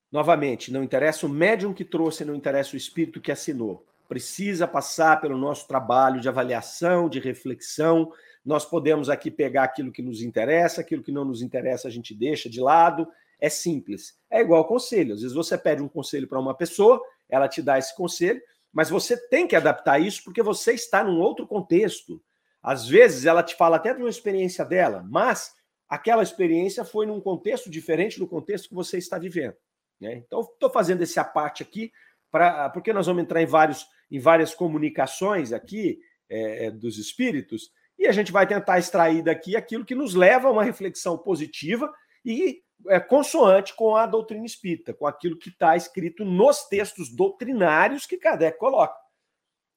Novamente, 0.10 0.72
não 0.72 0.82
interessa 0.82 1.26
o 1.26 1.30
médium 1.30 1.74
que 1.74 1.84
trouxe, 1.84 2.24
não 2.24 2.36
interessa 2.36 2.74
o 2.74 2.78
espírito 2.78 3.20
que 3.20 3.34
assinou. 3.34 3.86
Precisa 4.08 4.66
passar 4.66 5.20
pelo 5.20 5.38
nosso 5.38 5.68
trabalho 5.68 6.22
de 6.22 6.30
avaliação, 6.30 7.10
de 7.10 7.20
reflexão, 7.20 8.14
nós 8.44 8.66
podemos 8.66 9.10
aqui 9.10 9.30
pegar 9.30 9.64
aquilo 9.64 9.92
que 9.92 10.02
nos 10.02 10.22
interessa, 10.22 10.82
aquilo 10.82 11.04
que 11.04 11.12
não 11.12 11.24
nos 11.24 11.42
interessa 11.42 11.88
a 11.88 11.92
gente 11.92 12.14
deixa 12.14 12.50
de 12.50 12.60
lado. 12.60 13.08
É 13.40 13.50
simples. 13.50 14.18
É 14.30 14.42
igual 14.42 14.66
conselho. 14.68 15.14
Às 15.14 15.22
vezes 15.22 15.36
você 15.36 15.58
pede 15.58 15.82
um 15.82 15.88
conselho 15.88 16.28
para 16.28 16.40
uma 16.40 16.56
pessoa, 16.56 17.02
ela 17.30 17.48
te 17.48 17.62
dá 17.62 17.78
esse 17.78 17.96
conselho, 17.96 18.42
mas 18.72 18.90
você 18.90 19.18
tem 19.30 19.48
que 19.48 19.56
adaptar 19.56 20.00
isso 20.00 20.24
porque 20.24 20.42
você 20.42 20.74
está 20.74 21.04
num 21.04 21.20
outro 21.20 21.48
contexto. 21.48 22.22
Às 22.62 22.88
vezes 22.88 23.26
ela 23.26 23.42
te 23.44 23.56
fala 23.56 23.78
até 23.78 23.94
de 23.94 24.02
uma 24.02 24.10
experiência 24.10 24.64
dela, 24.64 25.04
mas 25.10 25.54
aquela 25.90 26.24
experiência 26.24 26.86
foi 26.86 27.06
num 27.06 27.20
contexto 27.20 27.70
diferente 27.70 28.20
do 28.20 28.28
contexto 28.28 28.70
que 28.70 28.76
você 28.76 28.98
está 28.98 29.18
vivendo. 29.18 29.56
Né? 30.00 30.16
Então, 30.16 30.42
estou 30.42 30.70
fazendo 30.70 31.02
esse 31.02 31.20
aparte 31.20 31.62
aqui, 31.62 31.92
pra, 32.32 32.70
porque 32.70 32.94
nós 32.94 33.08
vamos 33.08 33.24
entrar 33.24 33.42
em, 33.42 33.46
vários, 33.46 33.88
em 34.10 34.20
várias 34.20 34.54
comunicações 34.54 35.52
aqui 35.52 36.00
é, 36.30 36.66
é, 36.66 36.72
dos 36.72 36.98
espíritos, 36.98 37.72
e 38.02 38.08
a 38.08 38.12
gente 38.12 38.32
vai 38.32 38.48
tentar 38.48 38.80
extrair 38.80 39.22
daqui 39.22 39.56
aquilo 39.56 39.86
que 39.86 39.94
nos 39.94 40.16
leva 40.16 40.48
a 40.48 40.52
uma 40.52 40.64
reflexão 40.64 41.20
positiva 41.20 41.94
e 42.26 42.64
é, 42.88 43.00
consoante 43.00 43.76
com 43.76 43.96
a 43.96 44.08
doutrina 44.08 44.44
espírita, 44.44 44.92
com 44.92 45.06
aquilo 45.06 45.38
que 45.38 45.50
está 45.50 45.76
escrito 45.76 46.26
nos 46.26 46.64
textos 46.64 47.16
doutrinários 47.16 48.08
que 48.08 48.18
Kardec 48.18 48.58
coloca. 48.58 48.96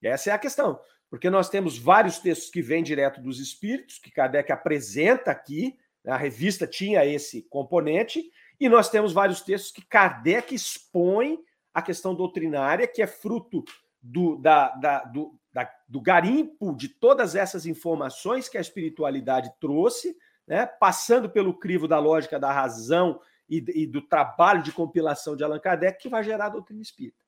Essa 0.02 0.30
é 0.30 0.32
a 0.32 0.38
questão, 0.38 0.80
porque 1.10 1.28
nós 1.28 1.50
temos 1.50 1.76
vários 1.76 2.18
textos 2.18 2.50
que 2.50 2.62
vêm 2.62 2.82
direto 2.82 3.20
dos 3.20 3.38
espíritos, 3.38 3.98
que 3.98 4.10
Kardec 4.10 4.50
apresenta 4.50 5.30
aqui, 5.30 5.78
né, 6.02 6.12
a 6.12 6.16
revista 6.16 6.66
tinha 6.66 7.04
esse 7.04 7.42
componente, 7.50 8.24
e 8.58 8.70
nós 8.70 8.88
temos 8.88 9.12
vários 9.12 9.42
textos 9.42 9.70
que 9.70 9.84
Kardec 9.86 10.54
expõe 10.54 11.38
a 11.74 11.82
questão 11.82 12.14
doutrinária, 12.14 12.86
que 12.86 13.02
é 13.02 13.06
fruto 13.06 13.62
do, 14.04 14.36
da, 14.36 14.68
da, 14.76 15.04
do, 15.04 15.34
da, 15.50 15.70
do 15.88 16.00
garimpo 16.00 16.76
de 16.76 16.88
todas 16.90 17.34
essas 17.34 17.64
informações 17.64 18.50
que 18.50 18.58
a 18.58 18.60
espiritualidade 18.60 19.50
trouxe, 19.58 20.14
né, 20.46 20.66
passando 20.66 21.30
pelo 21.30 21.58
crivo 21.58 21.88
da 21.88 21.98
lógica 21.98 22.38
da 22.38 22.52
razão 22.52 23.18
e, 23.48 23.64
e, 23.82 23.86
do 23.86 24.02
trabalho 24.02 24.62
de 24.62 24.72
compilação 24.72 25.34
de 25.34 25.42
Allan 25.42 25.58
Kardec, 25.58 26.02
que 26.02 26.08
vai 26.08 26.22
gerar 26.22 26.46
a 26.46 26.50
doutrina 26.50 26.82
espírita. 26.82 27.24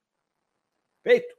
Feito? 1.03 1.35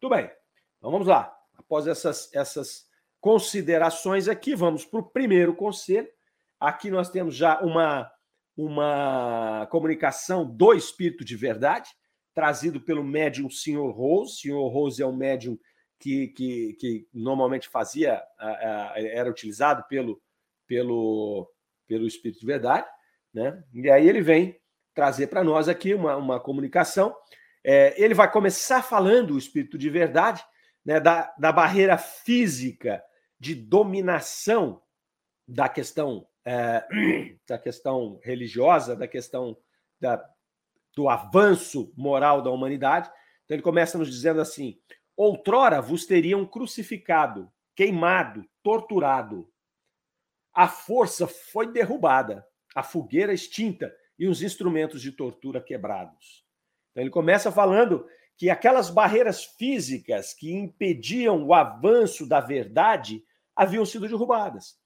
Muito 0.00 0.14
bem. 0.14 0.30
Então 0.78 0.90
vamos 0.90 1.08
lá. 1.08 1.36
Após 1.58 1.88
essas, 1.88 2.32
essas 2.32 2.86
considerações 3.20 4.28
aqui, 4.28 4.54
vamos 4.54 4.84
para 4.84 5.00
o 5.00 5.10
primeiro 5.10 5.54
conselho. 5.54 6.08
Aqui 6.60 6.90
nós 6.90 7.10
temos 7.10 7.34
já 7.34 7.60
uma, 7.60 8.08
uma 8.56 9.66
comunicação 9.68 10.46
do 10.46 10.72
espírito 10.74 11.24
de 11.24 11.34
verdade, 11.34 11.90
trazido 12.36 12.78
pelo 12.78 13.02
médium 13.02 13.48
Sr. 13.48 13.90
Rose. 13.90 14.42
Sr. 14.42 14.68
Rose 14.70 15.02
é 15.02 15.06
um 15.06 15.16
médium 15.16 15.58
que, 15.98 16.28
que, 16.28 16.76
que 16.78 17.08
normalmente 17.14 17.66
fazia, 17.66 18.22
era 18.94 19.30
utilizado 19.30 19.82
pelo, 19.88 20.20
pelo, 20.66 21.50
pelo 21.88 22.06
espírito 22.06 22.40
de 22.40 22.44
verdade, 22.44 22.86
né? 23.32 23.64
E 23.72 23.90
aí 23.90 24.06
ele 24.06 24.20
vem 24.20 24.60
trazer 24.94 25.28
para 25.28 25.42
nós 25.42 25.66
aqui 25.66 25.94
uma, 25.94 26.14
uma 26.14 26.38
comunicação. 26.38 27.16
É, 27.64 27.94
ele 27.96 28.12
vai 28.12 28.30
começar 28.30 28.82
falando, 28.82 29.32
o 29.32 29.38
espírito 29.38 29.78
de 29.78 29.88
verdade, 29.88 30.44
né, 30.84 31.00
da, 31.00 31.34
da 31.38 31.50
barreira 31.50 31.96
física 31.96 33.02
de 33.40 33.54
dominação 33.54 34.82
da 35.48 35.70
questão 35.70 36.28
é, 36.44 36.86
da 37.48 37.58
questão 37.58 38.20
religiosa, 38.22 38.94
da 38.94 39.08
questão 39.08 39.56
da, 39.98 40.22
do 40.96 41.10
avanço 41.10 41.92
moral 41.94 42.40
da 42.40 42.50
humanidade. 42.50 43.10
Então 43.44 43.54
ele 43.54 43.62
começa 43.62 43.98
nos 43.98 44.10
dizendo 44.10 44.40
assim: 44.40 44.80
outrora 45.14 45.80
vos 45.82 46.06
teriam 46.06 46.44
crucificado, 46.46 47.52
queimado, 47.76 48.44
torturado. 48.62 49.48
A 50.52 50.66
força 50.66 51.26
foi 51.26 51.70
derrubada, 51.70 52.44
a 52.74 52.82
fogueira 52.82 53.34
extinta 53.34 53.94
e 54.18 54.26
os 54.26 54.42
instrumentos 54.42 55.02
de 55.02 55.12
tortura 55.12 55.60
quebrados. 55.60 56.42
Então 56.90 57.02
ele 57.02 57.10
começa 57.10 57.52
falando 57.52 58.06
que 58.38 58.48
aquelas 58.48 58.88
barreiras 58.88 59.44
físicas 59.44 60.32
que 60.32 60.52
impediam 60.52 61.44
o 61.44 61.52
avanço 61.52 62.26
da 62.26 62.40
verdade 62.40 63.22
haviam 63.54 63.84
sido 63.84 64.08
derrubadas. 64.08 64.78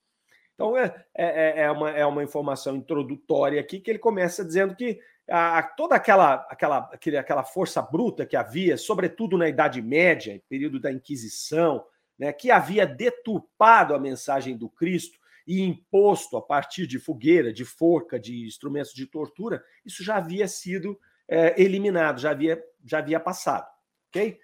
Então, 0.55 0.77
é, 0.77 1.05
é, 1.17 1.25
é, 1.25 1.61
é, 1.63 1.71
uma, 1.71 1.91
é 1.91 2.05
uma 2.05 2.23
informação 2.23 2.77
introdutória 2.77 3.61
aqui 3.61 3.81
que 3.81 3.91
ele 3.91 3.99
começa 3.99 4.45
dizendo 4.45 4.77
que 4.77 5.01
a, 5.31 5.63
toda 5.63 5.95
aquela, 5.95 6.47
aquela, 6.51 6.79
aquele, 6.93 7.17
aquela 7.17 7.45
força 7.45 7.81
bruta 7.81 8.27
que 8.27 8.37
havia, 8.37 8.77
sobretudo 8.77 9.39
na 9.39 9.49
Idade 9.49 9.81
Média, 9.81 10.43
período 10.49 10.81
da 10.81 10.93
Inquisição, 10.93 11.85
né, 12.19 12.33
que 12.33 12.51
havia 12.51 12.87
deturpado 12.87 13.95
a 13.95 13.99
mensagem 13.99 14.57
do 14.57 14.69
Cristo 14.69 15.19
e 15.47 15.63
imposto 15.63 16.37
a 16.37 16.43
partir 16.43 16.87
de 16.87 16.99
fogueira, 16.99 17.53
de 17.53 17.65
forca, 17.65 18.19
de 18.19 18.45
instrumentos 18.45 18.93
de 18.93 19.07
tortura, 19.07 19.65
isso 19.85 20.05
já 20.05 20.17
havia 20.17 20.47
sido 20.47 20.99
é, 21.29 21.61
eliminado, 21.61 22.21
já 22.21 22.33
havia, 22.33 22.63
já 22.85 22.99
havia 22.99 23.19
passado. 23.19 23.67
ok? 24.09 24.39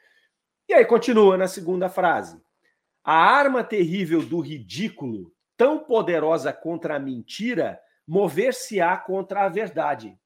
E 0.68 0.74
aí 0.74 0.84
continua 0.84 1.36
na 1.36 1.46
segunda 1.46 1.88
frase. 1.88 2.40
A 3.04 3.14
arma 3.14 3.62
terrível 3.62 4.22
do 4.22 4.40
ridículo 4.40 5.32
tão 5.56 5.78
poderosa 5.78 6.52
contra 6.52 6.96
a 6.96 6.98
mentira, 6.98 7.80
mover-se-á 8.06 8.96
contra 8.96 9.44
a 9.44 9.48
verdade. 9.48 10.18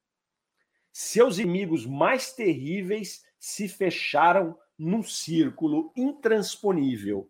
Seus 0.91 1.37
inimigos 1.37 1.85
mais 1.85 2.33
terríveis 2.33 3.23
se 3.39 3.67
fecharam 3.67 4.57
num 4.77 5.03
círculo 5.03 5.91
intransponível. 5.95 7.29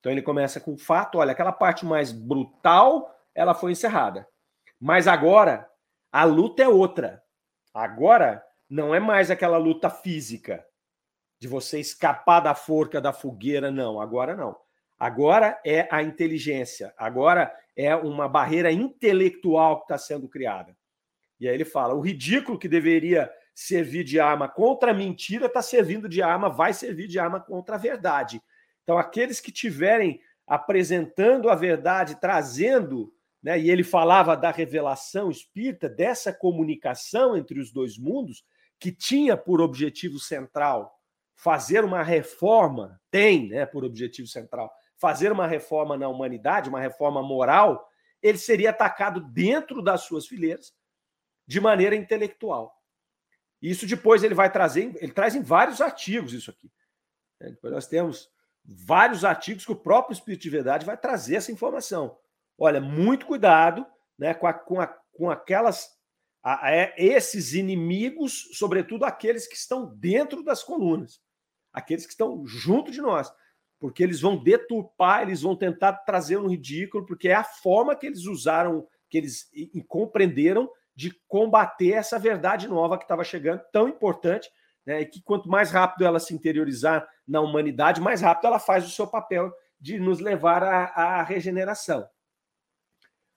Então 0.00 0.12
ele 0.12 0.22
começa 0.22 0.60
com 0.60 0.74
o 0.74 0.78
fato, 0.78 1.18
olha, 1.18 1.32
aquela 1.32 1.52
parte 1.52 1.86
mais 1.86 2.12
brutal, 2.12 3.14
ela 3.34 3.54
foi 3.54 3.72
encerrada. 3.72 4.28
Mas 4.78 5.08
agora 5.08 5.68
a 6.12 6.24
luta 6.24 6.62
é 6.62 6.68
outra. 6.68 7.22
Agora 7.72 8.44
não 8.68 8.94
é 8.94 9.00
mais 9.00 9.30
aquela 9.30 9.56
luta 9.56 9.88
física 9.88 10.64
de 11.40 11.48
você 11.48 11.80
escapar 11.80 12.40
da 12.40 12.54
forca 12.54 13.00
da 13.00 13.12
fogueira, 13.12 13.70
não. 13.70 14.00
Agora 14.00 14.36
não. 14.36 14.56
Agora 14.98 15.60
é 15.64 15.88
a 15.90 16.02
inteligência, 16.02 16.94
agora 16.96 17.54
é 17.76 17.94
uma 17.96 18.28
barreira 18.28 18.70
intelectual 18.70 19.78
que 19.78 19.84
está 19.84 19.98
sendo 19.98 20.28
criada. 20.28 20.76
E 21.44 21.48
aí 21.48 21.54
ele 21.54 21.64
fala: 21.64 21.94
o 21.94 22.00
ridículo 22.00 22.58
que 22.58 22.68
deveria 22.68 23.30
servir 23.54 24.02
de 24.02 24.18
arma 24.18 24.48
contra 24.48 24.90
a 24.90 24.94
mentira 24.94 25.46
está 25.46 25.60
servindo 25.60 26.08
de 26.08 26.22
arma, 26.22 26.48
vai 26.48 26.72
servir 26.72 27.06
de 27.06 27.18
arma 27.18 27.38
contra 27.38 27.76
a 27.76 27.78
verdade. 27.78 28.42
Então, 28.82 28.98
aqueles 28.98 29.40
que 29.40 29.52
tiverem 29.52 30.20
apresentando 30.46 31.50
a 31.50 31.54
verdade, 31.54 32.20
trazendo, 32.20 33.12
né, 33.42 33.58
e 33.58 33.70
ele 33.70 33.84
falava 33.84 34.36
da 34.36 34.50
revelação 34.50 35.30
espírita, 35.30 35.88
dessa 35.88 36.32
comunicação 36.32 37.36
entre 37.36 37.60
os 37.60 37.70
dois 37.70 37.98
mundos, 37.98 38.42
que 38.80 38.90
tinha 38.90 39.36
por 39.36 39.60
objetivo 39.60 40.18
central 40.18 40.98
fazer 41.34 41.84
uma 41.84 42.02
reforma, 42.02 43.00
tem 43.10 43.48
né, 43.48 43.66
por 43.66 43.84
objetivo 43.84 44.28
central 44.28 44.72
fazer 44.96 45.30
uma 45.30 45.46
reforma 45.46 45.96
na 45.96 46.08
humanidade, 46.08 46.68
uma 46.68 46.80
reforma 46.80 47.22
moral, 47.22 47.86
ele 48.22 48.38
seria 48.38 48.70
atacado 48.70 49.20
dentro 49.20 49.82
das 49.82 50.02
suas 50.02 50.26
fileiras 50.26 50.72
de 51.46 51.60
maneira 51.60 51.94
intelectual. 51.94 52.74
Isso 53.60 53.86
depois 53.86 54.22
ele 54.22 54.34
vai 54.34 54.50
trazer, 54.50 54.94
ele 55.00 55.12
traz 55.12 55.34
em 55.34 55.42
vários 55.42 55.80
artigos 55.80 56.32
isso 56.32 56.50
aqui. 56.50 56.70
É, 57.40 57.50
depois 57.50 57.72
nós 57.72 57.86
temos 57.86 58.30
vários 58.64 59.24
artigos 59.24 59.64
que 59.64 59.72
o 59.72 59.76
próprio 59.76 60.12
Espírito 60.14 60.42
de 60.42 60.50
Verdade 60.50 60.86
vai 60.86 60.96
trazer 60.96 61.36
essa 61.36 61.52
informação. 61.52 62.18
Olha, 62.58 62.80
muito 62.80 63.26
cuidado 63.26 63.86
né, 64.18 64.34
com, 64.34 64.46
a, 64.46 64.52
com, 64.52 64.80
a, 64.80 64.86
com 64.86 65.30
aquelas 65.30 65.90
a, 66.42 66.66
a, 66.66 66.70
é, 66.72 66.94
esses 66.96 67.54
inimigos, 67.54 68.50
sobretudo 68.52 69.04
aqueles 69.04 69.46
que 69.46 69.56
estão 69.56 69.94
dentro 69.96 70.42
das 70.42 70.62
colunas, 70.62 71.20
aqueles 71.72 72.04
que 72.04 72.12
estão 72.12 72.46
junto 72.46 72.90
de 72.90 73.00
nós 73.00 73.32
porque 73.84 74.02
eles 74.02 74.18
vão 74.18 74.42
deturpar, 74.42 75.24
eles 75.24 75.42
vão 75.42 75.54
tentar 75.54 75.92
trazer 75.92 76.38
um 76.38 76.48
ridículo, 76.48 77.04
porque 77.04 77.28
é 77.28 77.34
a 77.34 77.44
forma 77.44 77.94
que 77.94 78.06
eles 78.06 78.24
usaram, 78.24 78.88
que 79.10 79.18
eles 79.18 79.50
compreenderam 79.86 80.70
de 80.94 81.10
combater 81.26 81.92
essa 81.92 82.18
verdade 82.18 82.68
nova 82.68 82.96
que 82.96 83.04
estava 83.04 83.24
chegando, 83.24 83.62
tão 83.72 83.88
importante, 83.88 84.50
né, 84.86 85.00
e 85.00 85.06
que 85.06 85.22
quanto 85.22 85.48
mais 85.48 85.70
rápido 85.70 86.04
ela 86.04 86.20
se 86.20 86.34
interiorizar 86.34 87.08
na 87.26 87.40
humanidade, 87.40 88.00
mais 88.00 88.20
rápido 88.20 88.46
ela 88.46 88.58
faz 88.58 88.86
o 88.86 88.90
seu 88.90 89.06
papel 89.06 89.52
de 89.80 89.98
nos 89.98 90.20
levar 90.20 90.62
à, 90.62 90.84
à 90.84 91.22
regeneração. 91.22 92.08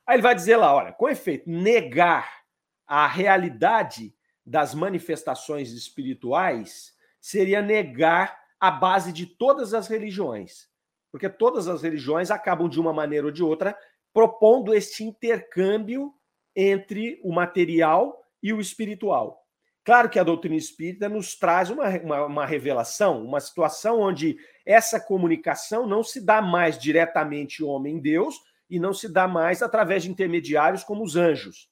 Aí 0.06 0.16
ele 0.16 0.24
vai 0.24 0.36
dizer 0.36 0.58
lá, 0.58 0.74
olha, 0.74 0.94
com 0.94 1.10
efeito, 1.10 1.50
negar 1.50 2.44
a 2.86 3.06
realidade 3.08 4.16
das 4.46 4.74
manifestações 4.74 5.74
espirituais 5.74 6.94
seria 7.20 7.62
negar 7.62 8.40
a 8.60 8.72
base 8.72 9.12
de 9.12 9.26
todas 9.26 9.74
as 9.74 9.88
religiões. 9.88 10.70
Porque 11.12 11.30
todas 11.30 11.68
as 11.68 11.82
religiões 11.82 12.32
acabam, 12.32 12.70
de 12.70 12.80
uma 12.80 12.94
maneira 12.94 13.26
ou 13.26 13.32
de 13.32 13.44
outra, 13.44 13.78
propondo 14.14 14.74
este 14.74 15.04
intercâmbio 15.04 16.14
entre 16.60 17.22
o 17.24 17.32
material 17.32 18.20
e 18.42 18.52
o 18.52 18.60
espiritual. 18.60 19.46
Claro 19.86 20.10
que 20.10 20.18
a 20.18 20.24
doutrina 20.24 20.56
espírita 20.56 21.08
nos 21.08 21.36
traz 21.36 21.70
uma, 21.70 21.88
uma, 22.00 22.26
uma, 22.26 22.46
revelação, 22.46 23.24
uma 23.24 23.40
situação 23.40 24.02
onde 24.02 24.36
essa 24.66 25.00
comunicação 25.00 25.88
não 25.88 26.04
se 26.04 26.20
dá 26.20 26.42
mais 26.42 26.78
diretamente 26.78 27.64
homem-deus 27.64 28.36
e 28.70 28.80
não 28.80 28.92
se 28.92 29.08
dá 29.08 29.28
mais 29.28 29.62
através 29.62 30.04
de 30.04 30.10
intermediários 30.10 30.84
como 30.84 31.04
os 31.04 31.16
anjos. 31.16 31.70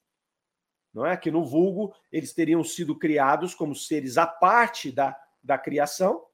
Não 0.94 1.04
é? 1.04 1.14
Que 1.16 1.30
no 1.30 1.44
vulgo 1.44 1.92
eles 2.10 2.32
teriam 2.32 2.64
sido 2.64 2.96
criados 2.96 3.54
como 3.54 3.74
seres 3.74 4.16
à 4.16 4.26
parte 4.26 4.90
da, 4.90 5.14
da 5.42 5.58
criação 5.58 6.24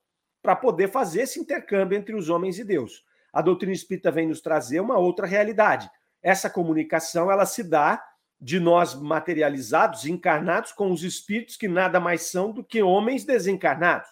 para 0.41 0.55
poder 0.55 0.89
fazer 0.89 1.23
esse 1.23 1.41
intercâmbio 1.41 1.99
entre 1.99 2.15
os 2.15 2.29
homens 2.29 2.59
e 2.59 2.65
Deus. 2.65 3.03
A 3.33 3.41
doutrina 3.41 3.73
espírita 3.73 4.11
vem 4.11 4.29
nos 4.29 4.41
trazer 4.41 4.79
uma 4.79 4.99
outra 4.99 5.27
realidade. 5.27 5.91
Essa 6.23 6.49
comunicação 6.49 7.33
ela 7.33 7.47
se 7.47 7.65
dá 7.65 8.01
de 8.43 8.59
nós 8.59 8.93
materializados, 8.93 10.05
encarnados, 10.05 10.73
com 10.73 10.91
os 10.91 11.05
espíritos 11.05 11.57
que 11.57 11.69
nada 11.69 12.01
mais 12.01 12.23
são 12.23 12.51
do 12.51 12.65
que 12.65 12.83
homens 12.83 13.25
desencarnados. 13.25 14.09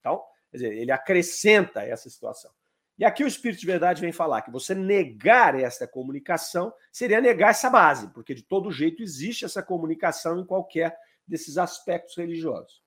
Então, 0.00 0.20
dizer, 0.52 0.76
ele 0.76 0.90
acrescenta 0.90 1.84
essa 1.84 2.10
situação. 2.10 2.50
E 2.98 3.04
aqui 3.04 3.22
o 3.22 3.28
Espírito 3.28 3.60
de 3.60 3.66
Verdade 3.66 4.00
vem 4.00 4.10
falar 4.10 4.42
que 4.42 4.50
você 4.50 4.74
negar 4.74 5.54
essa 5.54 5.86
comunicação 5.86 6.74
seria 6.90 7.20
negar 7.20 7.50
essa 7.50 7.70
base, 7.70 8.08
porque 8.08 8.34
de 8.34 8.42
todo 8.42 8.72
jeito 8.72 9.00
existe 9.00 9.44
essa 9.44 9.62
comunicação 9.62 10.40
em 10.40 10.44
qualquer 10.44 10.98
desses 11.24 11.56
aspectos 11.56 12.16
religiosos. 12.16 12.82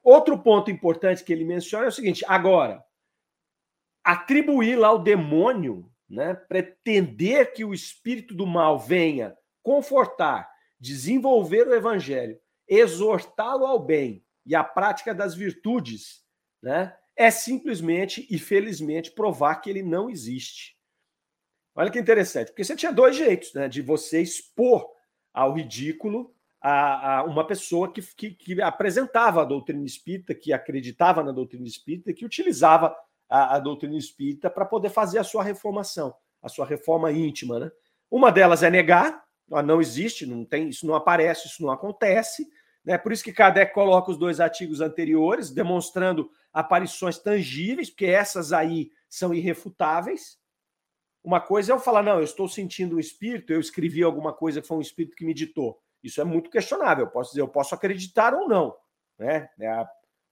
Outro 0.00 0.38
ponto 0.38 0.70
importante 0.70 1.24
que 1.24 1.32
ele 1.32 1.44
menciona 1.44 1.86
é 1.86 1.88
o 1.88 1.92
seguinte: 1.92 2.24
agora, 2.28 2.84
atribuir 4.04 4.76
lá 4.76 4.88
ao 4.88 5.02
demônio, 5.02 5.90
né, 6.08 6.34
pretender 6.34 7.52
que 7.52 7.64
o 7.64 7.74
espírito 7.74 8.34
do 8.34 8.46
mal 8.46 8.78
venha 8.78 9.36
confortar, 9.68 10.50
desenvolver 10.80 11.68
o 11.68 11.74
evangelho, 11.74 12.40
exortá-lo 12.66 13.66
ao 13.66 13.78
bem 13.78 14.24
e 14.46 14.54
à 14.54 14.64
prática 14.64 15.14
das 15.14 15.34
virtudes, 15.34 16.24
né, 16.62 16.96
é 17.14 17.30
simplesmente 17.30 18.26
e 18.30 18.38
felizmente 18.38 19.10
provar 19.10 19.56
que 19.56 19.68
ele 19.68 19.82
não 19.82 20.08
existe. 20.08 20.74
Olha 21.74 21.90
que 21.90 21.98
interessante, 21.98 22.46
porque 22.48 22.64
você 22.64 22.74
tinha 22.74 22.90
dois 22.90 23.14
jeitos 23.14 23.52
né, 23.52 23.68
de 23.68 23.82
você 23.82 24.22
expor 24.22 24.88
ao 25.34 25.52
ridículo 25.52 26.34
a, 26.62 27.18
a 27.18 27.24
uma 27.24 27.46
pessoa 27.46 27.92
que, 27.92 28.00
que, 28.00 28.30
que, 28.30 28.62
apresentava 28.62 29.42
a 29.42 29.44
doutrina 29.44 29.84
espírita, 29.84 30.34
que 30.34 30.50
acreditava 30.50 31.22
na 31.22 31.30
doutrina 31.30 31.66
espírita, 31.66 32.14
que 32.14 32.24
utilizava 32.24 32.96
a, 33.28 33.56
a 33.56 33.58
doutrina 33.58 33.98
espírita 33.98 34.48
para 34.48 34.64
poder 34.64 34.88
fazer 34.88 35.18
a 35.18 35.24
sua 35.24 35.44
reformação, 35.44 36.14
a 36.40 36.48
sua 36.48 36.64
reforma 36.64 37.12
íntima. 37.12 37.60
Né? 37.60 37.70
Uma 38.10 38.32
delas 38.32 38.62
é 38.62 38.70
negar, 38.70 39.27
não 39.50 39.80
existe, 39.80 40.26
não 40.26 40.44
tem, 40.44 40.68
isso 40.68 40.86
não 40.86 40.94
aparece, 40.94 41.46
isso 41.46 41.62
não 41.62 41.70
acontece. 41.70 42.48
Né? 42.84 42.96
Por 42.98 43.12
isso 43.12 43.24
que 43.24 43.32
Kardec 43.32 43.72
coloca 43.72 44.10
os 44.10 44.18
dois 44.18 44.40
artigos 44.40 44.80
anteriores, 44.80 45.50
demonstrando 45.50 46.30
aparições 46.52 47.18
tangíveis, 47.18 47.90
porque 47.90 48.06
essas 48.06 48.52
aí 48.52 48.90
são 49.08 49.32
irrefutáveis. 49.32 50.38
Uma 51.22 51.40
coisa 51.40 51.72
é 51.72 51.74
eu 51.74 51.80
falar, 51.80 52.02
não, 52.02 52.18
eu 52.18 52.24
estou 52.24 52.48
sentindo 52.48 52.96
um 52.96 53.00
espírito, 53.00 53.52
eu 53.52 53.60
escrevi 53.60 54.02
alguma 54.02 54.32
coisa 54.32 54.60
que 54.60 54.68
foi 54.68 54.76
um 54.76 54.82
espírito 54.82 55.16
que 55.16 55.24
me 55.24 55.34
ditou. 55.34 55.80
Isso 56.02 56.20
é 56.20 56.24
muito 56.24 56.50
questionável. 56.50 57.06
Eu 57.06 57.10
posso 57.10 57.30
dizer, 57.30 57.40
eu 57.40 57.48
posso 57.48 57.74
acreditar 57.74 58.34
ou 58.34 58.48
não. 58.48 58.74
Né? 59.18 59.48
É 59.60 59.86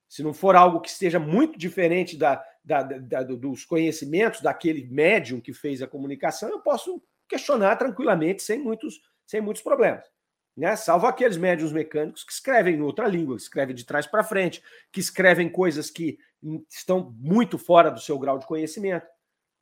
se 0.09 0.23
não 0.23 0.33
for 0.33 0.55
algo 0.55 0.81
que 0.81 0.89
esteja 0.89 1.19
muito 1.19 1.59
diferente 1.59 2.17
da, 2.17 2.43
da, 2.65 2.83
da, 2.83 3.23
dos 3.23 3.65
conhecimentos 3.65 4.41
daquele 4.41 4.87
médium 4.87 5.41
que 5.41 5.53
fez 5.53 5.83
a 5.83 5.87
comunicação, 5.87 6.49
eu 6.49 6.61
posso 6.61 7.03
questionar 7.29 7.77
tranquilamente, 7.77 8.43
sem 8.43 8.59
muitos, 8.59 9.01
sem 9.27 9.41
muitos 9.41 9.63
problemas. 9.63 10.05
Né? 10.57 10.75
Salvo 10.75 11.07
aqueles 11.07 11.37
médiums 11.37 11.73
mecânicos 11.73 12.25
que 12.25 12.33
escrevem 12.33 12.77
em 12.77 12.81
outra 12.81 13.07
língua, 13.07 13.37
que 13.37 13.43
escrevem 13.43 13.75
de 13.75 13.85
trás 13.85 14.07
para 14.07 14.25
frente, 14.25 14.63
que 14.91 15.01
escrevem 15.01 15.49
coisas 15.49 15.91
que 15.91 16.19
estão 16.71 17.15
muito 17.19 17.59
fora 17.59 17.91
do 17.91 18.01
seu 18.01 18.19
grau 18.19 18.39
de 18.39 18.47
conhecimento. 18.47 19.07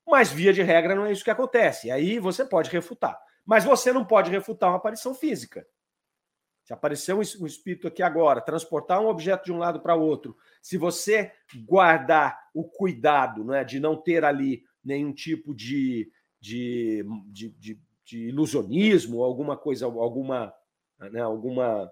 Mas, 0.06 0.30
via 0.30 0.52
de 0.52 0.62
regra, 0.62 0.94
não 0.94 1.06
é 1.06 1.12
isso 1.12 1.24
que 1.24 1.30
acontece. 1.30 1.90
Aí 1.90 2.18
você 2.18 2.44
pode 2.44 2.70
refutar. 2.70 3.18
Mas 3.44 3.64
você 3.64 3.92
não 3.92 4.04
pode 4.04 4.30
refutar 4.30 4.70
uma 4.70 4.76
aparição 4.76 5.14
física. 5.14 5.66
Se 6.62 6.72
aparecer 6.72 7.14
um 7.14 7.20
espírito 7.20 7.86
aqui 7.86 8.02
agora, 8.02 8.40
transportar 8.40 9.00
um 9.00 9.06
objeto 9.06 9.44
de 9.44 9.52
um 9.52 9.58
lado 9.58 9.80
para 9.80 9.94
outro, 9.94 10.34
se 10.62 10.78
você 10.78 11.30
guardar 11.66 12.38
o 12.54 12.64
cuidado 12.64 13.44
né, 13.44 13.64
de 13.64 13.78
não 13.78 13.96
ter 13.96 14.24
ali 14.24 14.64
nenhum 14.82 15.12
tipo 15.12 15.54
de, 15.54 16.10
de, 16.44 17.02
de, 17.28 17.48
de, 17.58 17.80
de 18.04 18.28
ilusionismo, 18.28 19.24
alguma 19.24 19.56
coisa, 19.56 19.86
alguma, 19.86 20.54
né, 21.10 21.22
alguma, 21.22 21.90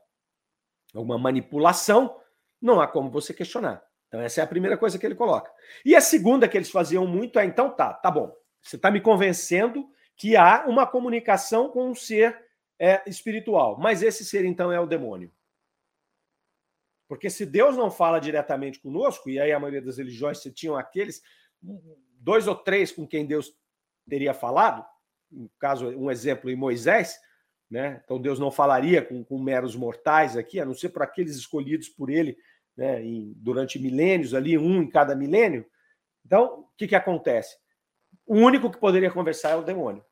alguma 0.94 1.16
manipulação, 1.16 2.20
não 2.60 2.78
há 2.78 2.86
como 2.86 3.10
você 3.10 3.32
questionar. 3.32 3.82
Então, 4.08 4.20
essa 4.20 4.42
é 4.42 4.44
a 4.44 4.46
primeira 4.46 4.76
coisa 4.76 4.98
que 4.98 5.06
ele 5.06 5.14
coloca. 5.14 5.50
E 5.86 5.96
a 5.96 6.02
segunda 6.02 6.46
que 6.46 6.58
eles 6.58 6.70
faziam 6.70 7.06
muito 7.06 7.38
é: 7.38 7.46
então 7.46 7.70
tá, 7.70 7.94
tá 7.94 8.10
bom, 8.10 8.30
você 8.60 8.76
está 8.76 8.90
me 8.90 9.00
convencendo 9.00 9.88
que 10.14 10.36
há 10.36 10.66
uma 10.66 10.86
comunicação 10.86 11.70
com 11.70 11.90
um 11.90 11.94
ser 11.94 12.38
é, 12.78 13.02
espiritual, 13.08 13.78
mas 13.80 14.02
esse 14.02 14.22
ser 14.22 14.44
então 14.44 14.70
é 14.70 14.78
o 14.78 14.86
demônio. 14.86 15.32
Porque 17.08 17.30
se 17.30 17.46
Deus 17.46 17.74
não 17.74 17.90
fala 17.90 18.20
diretamente 18.20 18.78
conosco, 18.78 19.30
e 19.30 19.40
aí 19.40 19.50
a 19.50 19.58
maioria 19.58 19.80
das 19.80 19.96
religiões 19.96 20.42
tinham 20.54 20.76
aqueles, 20.76 21.22
dois 22.18 22.46
ou 22.46 22.54
três 22.54 22.92
com 22.92 23.06
quem 23.06 23.24
Deus 23.24 23.56
teria 24.08 24.34
falado, 24.34 24.84
no 25.30 25.50
caso, 25.58 25.88
um 25.88 26.10
exemplo 26.10 26.50
em 26.50 26.56
Moisés, 26.56 27.18
né? 27.70 28.02
Então 28.04 28.20
Deus 28.20 28.38
não 28.38 28.50
falaria 28.50 29.02
com, 29.02 29.24
com 29.24 29.38
meros 29.38 29.74
mortais 29.74 30.36
aqui, 30.36 30.60
a 30.60 30.64
não 30.64 30.74
ser 30.74 30.90
para 30.90 31.04
aqueles 31.04 31.36
escolhidos 31.36 31.88
por 31.88 32.10
ele 32.10 32.36
né, 32.76 33.02
em, 33.02 33.32
durante 33.36 33.78
milênios, 33.78 34.34
ali, 34.34 34.58
um 34.58 34.82
em 34.82 34.88
cada 34.88 35.16
milênio. 35.16 35.66
Então, 36.24 36.60
o 36.60 36.68
que, 36.76 36.86
que 36.86 36.94
acontece? 36.94 37.56
O 38.26 38.36
único 38.36 38.70
que 38.70 38.78
poderia 38.78 39.10
conversar 39.10 39.50
é 39.50 39.56
o 39.56 39.64
demônio. 39.64 40.04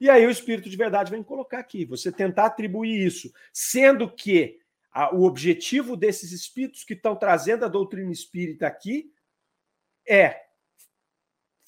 E 0.00 0.08
aí 0.08 0.26
o 0.26 0.30
Espírito 0.30 0.70
de 0.70 0.76
verdade 0.76 1.10
vem 1.10 1.22
colocar 1.22 1.58
aqui, 1.58 1.84
você 1.84 2.12
tentar 2.12 2.46
atribuir 2.46 3.04
isso, 3.04 3.32
sendo 3.52 4.10
que 4.10 4.58
a, 4.90 5.14
o 5.14 5.24
objetivo 5.24 5.96
desses 5.96 6.32
espíritos 6.32 6.84
que 6.84 6.94
estão 6.94 7.16
trazendo 7.16 7.64
a 7.64 7.68
doutrina 7.68 8.12
espírita 8.12 8.66
aqui 8.66 9.12
é 10.08 10.47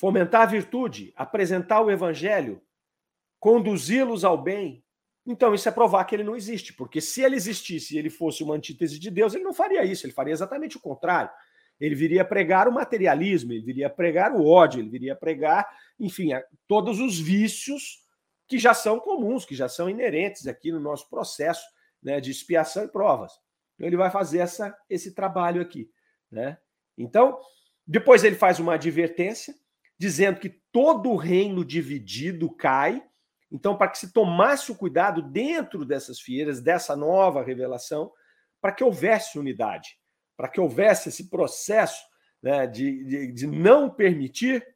fomentar 0.01 0.41
a 0.41 0.47
virtude, 0.47 1.13
apresentar 1.15 1.83
o 1.83 1.91
evangelho, 1.91 2.63
conduzi-los 3.39 4.25
ao 4.25 4.43
bem. 4.43 4.83
Então, 5.27 5.53
isso 5.53 5.69
é 5.69 5.73
provar 5.73 6.03
que 6.07 6.17
ele 6.17 6.25
não 6.25 6.35
existe, 6.35 6.73
porque 6.73 7.03
se 7.03 7.21
ele 7.21 7.37
existisse 7.37 7.95
e 7.95 7.99
ele 7.99 8.09
fosse 8.09 8.43
uma 8.43 8.55
antítese 8.55 8.99
de 8.99 9.11
Deus, 9.11 9.35
ele 9.35 9.45
não 9.45 9.53
faria 9.53 9.85
isso, 9.85 10.07
ele 10.07 10.15
faria 10.15 10.33
exatamente 10.33 10.79
o 10.79 10.81
contrário. 10.81 11.31
Ele 11.79 11.95
viria 11.95 12.25
pregar 12.25 12.67
o 12.67 12.73
materialismo, 12.73 13.53
ele 13.53 13.63
viria 13.63 13.91
pregar 13.91 14.33
o 14.33 14.47
ódio, 14.47 14.81
ele 14.81 14.89
viria 14.89 15.15
pregar, 15.15 15.69
enfim, 15.99 16.31
todos 16.67 16.99
os 16.99 17.21
vícios 17.21 18.03
que 18.49 18.59
já 18.59 18.73
são 18.73 18.99
comuns, 18.99 19.45
que 19.45 19.55
já 19.55 19.69
são 19.69 19.89
inerentes 19.89 20.47
aqui 20.47 20.73
no 20.73 20.81
nosso 20.81 21.11
processo 21.11 21.67
né, 22.03 22.23
de 22.23 22.31
expiação 22.31 22.85
e 22.85 22.89
provas. 22.89 23.35
Então, 23.75 23.87
ele 23.87 23.99
vai 23.99 24.11
fazer 24.11 24.39
essa, 24.39 24.75
esse 24.89 25.15
trabalho 25.15 25.61
aqui. 25.61 25.91
Né? 26.31 26.57
Então, 26.97 27.39
depois 27.87 28.25
ele 28.25 28.37
faz 28.37 28.59
uma 28.59 28.75
advertência, 28.75 29.55
dizendo 30.01 30.41
que 30.41 30.49
todo 30.73 31.11
o 31.11 31.17
reino 31.17 31.63
dividido 31.63 32.49
cai. 32.49 33.05
Então, 33.53 33.77
para 33.77 33.89
que 33.89 33.99
se 33.99 34.15
tomasse 34.15 34.73
o 34.73 34.75
cuidado 34.75 35.21
dentro 35.21 35.85
dessas 35.85 36.19
feiras, 36.19 36.63
dessa 36.63 36.97
nova 36.97 37.43
revelação, 37.43 38.11
para 38.63 38.73
que 38.73 38.83
houvesse 38.83 39.39
unidade, 39.39 39.99
para 40.39 40.49
que 40.49 40.59
houvesse 40.59 41.11
esse 41.11 41.29
processo 41.29 42.03
né, 42.43 42.67
de, 42.67 43.05
de, 43.05 43.33
de 43.33 43.47
não 43.47 43.91
permitir, 43.91 44.67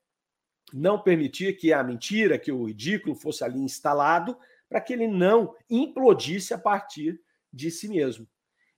não 0.74 1.00
permitir 1.00 1.56
que 1.56 1.72
a 1.72 1.82
mentira, 1.82 2.38
que 2.38 2.52
o 2.52 2.64
ridículo 2.64 3.14
fosse 3.14 3.42
ali 3.42 3.58
instalado, 3.58 4.36
para 4.68 4.78
que 4.78 4.92
ele 4.92 5.08
não 5.08 5.54
implodisse 5.70 6.52
a 6.52 6.58
partir 6.58 7.18
de 7.50 7.70
si 7.70 7.88
mesmo. 7.88 8.28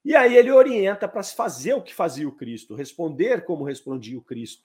E 0.05 0.15
aí 0.15 0.37
ele 0.37 0.53
orienta 0.53 1.09
para 1.09 1.25
se 1.25 1.35
fazer 1.35 1.75
o 1.75 1.83
que 1.83 1.93
fazia 1.93 2.29
o 2.29 2.37
Cristo, 2.37 2.77
responder 2.77 3.45
como 3.45 3.65
respondia 3.65 4.17
o 4.17 4.23
Cristo 4.23 4.63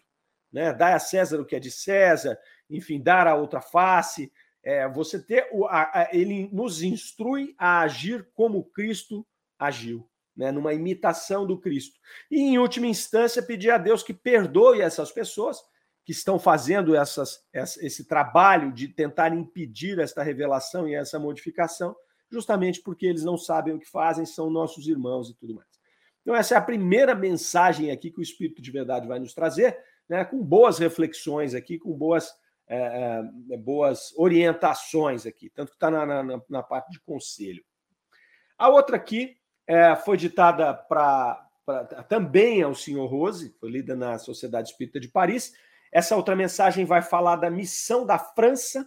né? 0.51 0.73
Dar 0.73 0.95
a 0.95 0.99
César 0.99 1.39
o 1.39 1.45
que 1.45 1.55
é 1.55 1.59
de 1.59 1.71
César, 1.71 2.37
enfim, 2.69 3.01
dar 3.01 3.27
a 3.27 3.35
outra 3.35 3.61
face. 3.61 4.31
É, 4.63 4.87
você 4.87 5.19
ter 5.21 5.47
o, 5.51 5.65
a, 5.65 5.83
a, 5.83 6.09
ele 6.11 6.49
nos 6.51 6.83
instrui 6.83 7.55
a 7.57 7.81
agir 7.81 8.29
como 8.33 8.63
Cristo 8.63 9.25
agiu, 9.57 10.07
né? 10.35 10.51
numa 10.51 10.73
imitação 10.73 11.47
do 11.47 11.59
Cristo. 11.59 11.99
E, 12.29 12.39
em 12.39 12.57
última 12.57 12.87
instância, 12.87 13.41
pedir 13.41 13.71
a 13.71 13.77
Deus 13.77 14.03
que 14.03 14.13
perdoe 14.13 14.81
essas 14.81 15.11
pessoas 15.11 15.57
que 16.03 16.11
estão 16.11 16.39
fazendo 16.39 16.95
essas, 16.95 17.43
esse 17.53 18.07
trabalho 18.07 18.71
de 18.71 18.87
tentar 18.87 19.33
impedir 19.33 19.99
esta 19.99 20.23
revelação 20.23 20.87
e 20.87 20.95
essa 20.95 21.19
modificação, 21.19 21.95
justamente 22.29 22.81
porque 22.81 23.05
eles 23.05 23.23
não 23.23 23.37
sabem 23.37 23.73
o 23.73 23.79
que 23.79 23.89
fazem, 23.89 24.25
são 24.25 24.49
nossos 24.49 24.87
irmãos 24.87 25.29
e 25.29 25.35
tudo 25.35 25.55
mais. 25.55 25.67
Então, 26.21 26.35
essa 26.35 26.55
é 26.55 26.57
a 26.57 26.61
primeira 26.61 27.15
mensagem 27.15 27.91
aqui 27.91 28.11
que 28.11 28.19
o 28.19 28.23
Espírito 28.23 28.61
de 28.61 28.71
Verdade 28.71 29.07
vai 29.07 29.19
nos 29.19 29.33
trazer 29.33 29.77
né, 30.11 30.25
com 30.25 30.43
boas 30.43 30.77
reflexões 30.77 31.55
aqui, 31.55 31.79
com 31.79 31.93
boas, 31.93 32.33
é, 32.67 33.23
é, 33.49 33.57
boas 33.57 34.13
orientações 34.17 35.25
aqui, 35.25 35.49
tanto 35.49 35.69
que 35.69 35.77
está 35.77 35.89
na, 35.89 36.21
na, 36.21 36.41
na, 36.49 36.61
parte 36.61 36.91
de 36.91 36.99
conselho. 36.99 37.63
A 38.57 38.67
outra 38.67 38.97
aqui 38.97 39.37
é, 39.65 39.95
foi 39.95 40.17
ditada 40.17 40.73
para 40.73 41.47
também 42.09 42.61
ao 42.61 42.75
senhor 42.75 43.05
Rose, 43.05 43.55
foi 43.57 43.71
lida 43.71 43.95
na 43.95 44.19
Sociedade 44.19 44.71
Espírita 44.71 44.99
de 44.99 45.07
Paris. 45.07 45.53
Essa 45.93 46.17
outra 46.17 46.35
mensagem 46.35 46.83
vai 46.83 47.01
falar 47.01 47.37
da 47.37 47.49
missão 47.49 48.05
da 48.05 48.19
França 48.19 48.85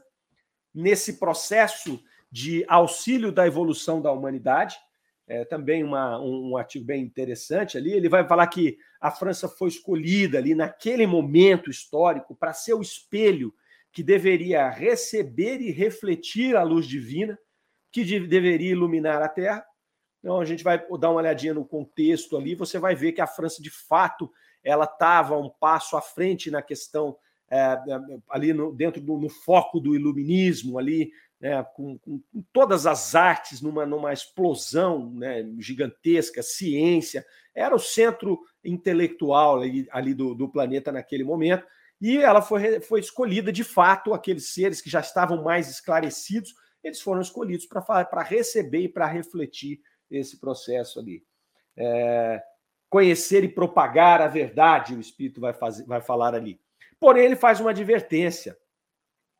nesse 0.74 1.18
processo 1.18 2.04
de 2.30 2.66
auxílio 2.68 3.32
da 3.32 3.46
evolução 3.46 4.02
da 4.02 4.12
humanidade. 4.12 4.76
É 5.26 5.44
também 5.44 5.82
uma, 5.82 6.20
um, 6.20 6.50
um, 6.50 6.56
artigo 6.56 6.84
bem 6.84 7.02
interessante 7.02 7.78
ali. 7.78 7.92
Ele 7.92 8.08
vai 8.08 8.26
falar 8.26 8.46
que 8.46 8.76
a 9.00 9.10
França 9.10 9.48
foi 9.48 9.68
escolhida 9.68 10.36
ali 10.36 10.54
naquele 10.54 11.06
momento 11.06 11.70
histórico 11.70 12.34
para 12.34 12.52
ser 12.52 12.74
o 12.74 12.82
espelho 12.82 13.54
que 13.90 14.02
deveria 14.02 14.68
receber 14.68 15.60
e 15.60 15.70
refletir 15.70 16.56
a 16.56 16.62
luz 16.62 16.86
divina, 16.86 17.38
que 17.90 18.04
de, 18.04 18.26
deveria 18.26 18.72
iluminar 18.72 19.22
a 19.22 19.28
Terra. 19.28 19.64
Então 20.18 20.40
a 20.40 20.44
gente 20.44 20.64
vai 20.64 20.78
dar 20.98 21.10
uma 21.10 21.20
olhadinha 21.20 21.54
no 21.54 21.64
contexto 21.64 22.36
ali. 22.36 22.54
Você 22.54 22.78
vai 22.78 22.94
ver 22.94 23.12
que 23.12 23.20
a 23.20 23.26
França 23.26 23.62
de 23.62 23.70
fato 23.70 24.30
ela 24.62 24.84
estava 24.84 25.38
um 25.38 25.48
passo 25.48 25.96
à 25.96 26.02
frente 26.02 26.50
na 26.50 26.60
questão 26.60 27.16
é, 27.50 27.78
ali 28.30 28.52
no, 28.52 28.74
dentro 28.74 29.00
do 29.00 29.18
no 29.18 29.28
foco 29.28 29.78
do 29.78 29.94
iluminismo 29.94 30.78
ali 30.78 31.12
né, 31.40 31.62
com, 31.74 31.98
com, 31.98 32.22
todas 32.52 32.86
as 32.86 33.14
artes 33.14 33.60
numa, 33.60 33.84
numa 33.84 34.12
explosão 34.12 35.10
né, 35.10 35.44
gigantesca, 35.58 36.42
ciência, 36.42 37.24
era 37.54 37.74
o 37.74 37.78
centro 37.78 38.40
intelectual 38.64 39.60
ali, 39.60 39.86
ali 39.90 40.14
do, 40.14 40.34
do, 40.34 40.48
planeta 40.48 40.90
naquele 40.90 41.24
momento, 41.24 41.66
e 42.00 42.18
ela 42.18 42.42
foi, 42.42 42.80
foi 42.80 43.00
escolhida 43.00 43.52
de 43.52 43.62
fato, 43.62 44.12
aqueles 44.12 44.52
seres 44.52 44.80
que 44.80 44.90
já 44.90 45.00
estavam 45.00 45.42
mais 45.42 45.68
esclarecidos, 45.70 46.54
eles 46.82 47.00
foram 47.00 47.20
escolhidos 47.20 47.66
para 47.66 48.22
receber 48.22 48.80
e 48.80 48.88
para 48.88 49.06
refletir 49.06 49.80
esse 50.10 50.38
processo 50.38 51.00
ali. 51.00 51.24
É, 51.76 52.42
conhecer 52.90 53.42
e 53.42 53.48
propagar 53.48 54.20
a 54.20 54.28
verdade, 54.28 54.94
o 54.94 55.00
Espírito 55.00 55.40
vai, 55.40 55.52
fazer, 55.52 55.84
vai 55.84 56.00
falar 56.00 56.34
ali. 56.34 56.60
Porém, 57.00 57.24
ele 57.24 57.36
faz 57.36 57.58
uma 57.58 57.70
advertência. 57.70 58.56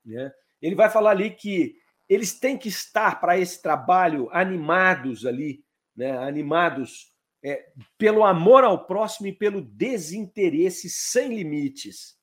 Né? 0.05 0.33
Ele 0.61 0.75
vai 0.75 0.91
falar 0.91 1.11
ali 1.11 1.31
que 1.31 1.77
eles 2.09 2.39
têm 2.39 2.57
que 2.59 2.69
estar 2.69 3.21
para 3.21 3.39
esse 3.39 3.63
trabalho 3.63 4.29
animados 4.31 5.25
ali, 5.25 5.65
né? 5.97 6.17
animados 6.19 7.13
é, 7.43 7.67
pelo 7.99 8.25
amor 8.25 8.65
ao 8.65 8.87
próximo 8.87 9.27
e 9.27 9.33
pelo 9.33 9.63
desinteresse 9.63 10.89
sem 10.89 11.35
limites. 11.35 12.17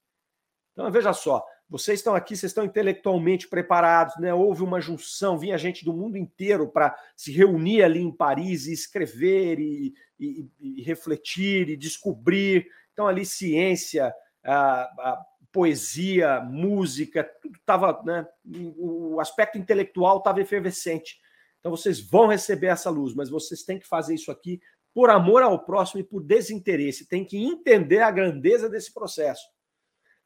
Então, 0.74 0.90
veja 0.92 1.14
só, 1.14 1.46
vocês 1.70 2.00
estão 2.00 2.14
aqui, 2.14 2.36
vocês 2.36 2.50
estão 2.50 2.66
intelectualmente 2.66 3.48
preparados, 3.48 4.18
né? 4.18 4.34
Houve 4.34 4.62
uma 4.62 4.82
junção, 4.82 5.38
vinha 5.38 5.58
gente 5.58 5.86
do 5.86 5.94
mundo 5.94 6.18
inteiro 6.18 6.68
para 6.68 6.94
se 7.16 7.32
reunir 7.32 7.82
ali 7.82 8.02
em 8.02 8.12
Paris 8.12 8.68
e 8.68 8.74
escrever 8.74 9.60
e, 9.60 9.94
e, 10.20 10.50
e 10.60 10.84
refletir 10.84 11.70
e 11.70 11.78
descobrir. 11.78 12.68
Então, 12.92 13.08
ali, 13.08 13.26
ciência, 13.26 14.14
a, 14.44 14.82
a 14.82 15.26
poesia, 15.52 16.40
música, 16.42 17.24
tudo 17.42 17.58
estava, 17.58 18.02
né? 18.04 18.28
O 18.78 19.20
aspecto 19.20 19.58
intelectual 19.58 20.20
estava 20.20 20.42
efervescente. 20.42 21.20
Então 21.60 21.72
vocês 21.72 22.00
vão 22.00 22.28
receber 22.28 22.68
essa 22.68 22.90
luz, 22.90 23.14
mas 23.14 23.30
vocês 23.30 23.64
têm 23.64 23.80
que 23.80 23.88
fazer 23.88 24.16
isso 24.16 24.32
aqui 24.32 24.62
por 24.94 25.10
amor 25.10 25.44
ao 25.44 25.64
próximo 25.64 26.02
e 26.02 26.04
por 26.04 26.22
desinteresse. 26.22 27.08
Tem 27.08 27.24
que 27.24 27.38
entender 27.38 28.00
a 28.00 28.12
grandeza 28.12 28.70
desse 28.70 28.94
processo. 28.94 29.48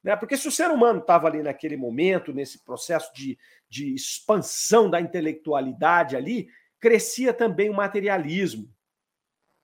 Né? 0.03 0.15
Porque 0.15 0.37
se 0.37 0.47
o 0.47 0.51
ser 0.51 0.69
humano 0.69 0.99
estava 0.99 1.27
ali 1.27 1.43
naquele 1.43 1.77
momento, 1.77 2.33
nesse 2.33 2.63
processo 2.63 3.11
de, 3.13 3.37
de 3.69 3.93
expansão 3.93 4.89
da 4.89 5.01
intelectualidade 5.01 6.15
ali, 6.15 6.47
crescia 6.79 7.33
também 7.33 7.69
o 7.69 7.73
materialismo 7.73 8.73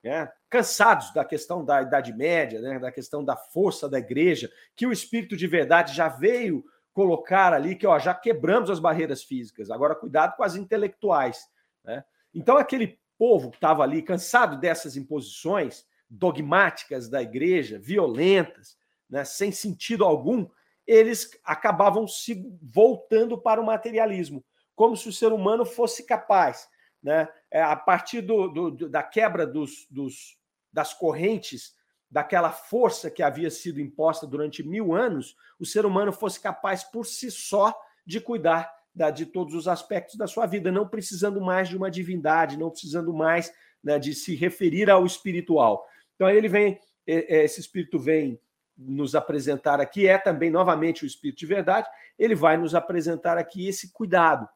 né? 0.04 0.32
Cansados 0.52 1.14
da 1.14 1.24
questão 1.24 1.64
da 1.64 1.82
Idade 1.82 2.14
Média, 2.14 2.60
né? 2.60 2.78
da 2.78 2.92
questão 2.92 3.24
da 3.24 3.38
força 3.38 3.88
da 3.88 3.98
igreja, 3.98 4.52
que 4.76 4.86
o 4.86 4.92
Espírito 4.92 5.38
de 5.38 5.48
verdade 5.48 5.96
já 5.96 6.10
veio 6.10 6.64
colocar 6.92 7.54
ali, 7.54 7.74
que 7.74 7.88
ó, 7.88 7.98
já 7.98 8.14
quebramos 8.14 8.70
as 8.70 8.78
barreiras 8.78 9.24
físicas, 9.24 9.72
agora 9.72 9.96
cuidado 9.96 10.36
com 10.36 10.44
as 10.44 10.58
intelectuais. 10.58 11.48
Né? 11.86 12.04
Então, 12.36 12.58
aquele 12.58 13.00
povo 13.18 13.50
que 13.50 13.56
estava 13.56 13.82
ali, 13.82 14.02
cansado 14.02 14.60
dessas 14.60 14.98
imposições 14.98 15.86
dogmáticas 16.10 17.08
da 17.08 17.22
igreja, 17.22 17.80
violentas, 17.80 18.78
né? 19.10 19.24
sem 19.24 19.54
sentido 19.54 20.04
algum, 20.04 20.46
eles 20.86 21.32
acabavam 21.46 22.06
se 22.06 22.46
voltando 22.62 23.38
para 23.38 23.62
o 23.62 23.66
materialismo, 23.66 24.44
como 24.76 24.98
se 24.98 25.08
o 25.08 25.14
ser 25.14 25.32
humano 25.32 25.64
fosse 25.64 26.06
capaz 26.06 26.70
né? 27.02 27.28
É, 27.50 27.62
a 27.62 27.76
partir 27.76 28.22
do, 28.22 28.48
do, 28.48 28.90
da 28.90 29.02
quebra 29.02 29.46
dos, 29.48 29.88
dos, 29.90 30.38
das 30.72 30.94
correntes, 30.94 31.74
daquela 32.10 32.52
força 32.52 33.10
que 33.10 33.24
havia 33.24 33.50
sido 33.50 33.80
imposta 33.80 34.28
durante 34.28 34.64
mil 34.64 34.94
anos, 34.94 35.36
o 35.60 35.66
ser 35.66 35.86
humano 35.86 36.12
fosse 36.12 36.40
capaz 36.40 36.84
por 36.84 37.06
si 37.06 37.32
só 37.32 37.74
de 38.06 38.20
cuidar 38.20 38.72
da, 38.94 39.10
de 39.10 39.26
todos 39.26 39.54
os 39.56 39.68
aspectos 39.68 40.16
da 40.16 40.28
sua 40.28 40.46
vida, 40.46 40.72
não 40.72 40.88
precisando 40.88 41.40
mais 41.40 41.70
de 41.70 41.78
uma 41.78 41.90
divindade, 41.90 42.58
não 42.58 42.70
precisando 42.70 43.14
mais 43.14 43.54
né, 43.84 43.98
de 43.98 44.14
se 44.14 44.36
referir 44.36 44.90
ao 44.90 45.06
espiritual. 45.06 45.86
Então 46.16 46.30
ele 46.30 46.50
vem, 46.50 46.80
esse 47.08 47.62
espírito 47.62 47.98
vem 47.98 48.40
nos 48.78 49.16
apresentar 49.16 49.80
aqui, 49.80 50.08
é 50.08 50.18
também 50.18 50.50
novamente 50.50 51.04
o 51.04 51.08
espírito 51.08 51.40
de 51.40 51.46
verdade, 51.46 51.88
ele 52.18 52.36
vai 52.36 52.58
nos 52.58 52.76
apresentar 52.76 53.38
aqui 53.38 53.68
esse 53.68 53.92
cuidado 53.94 54.48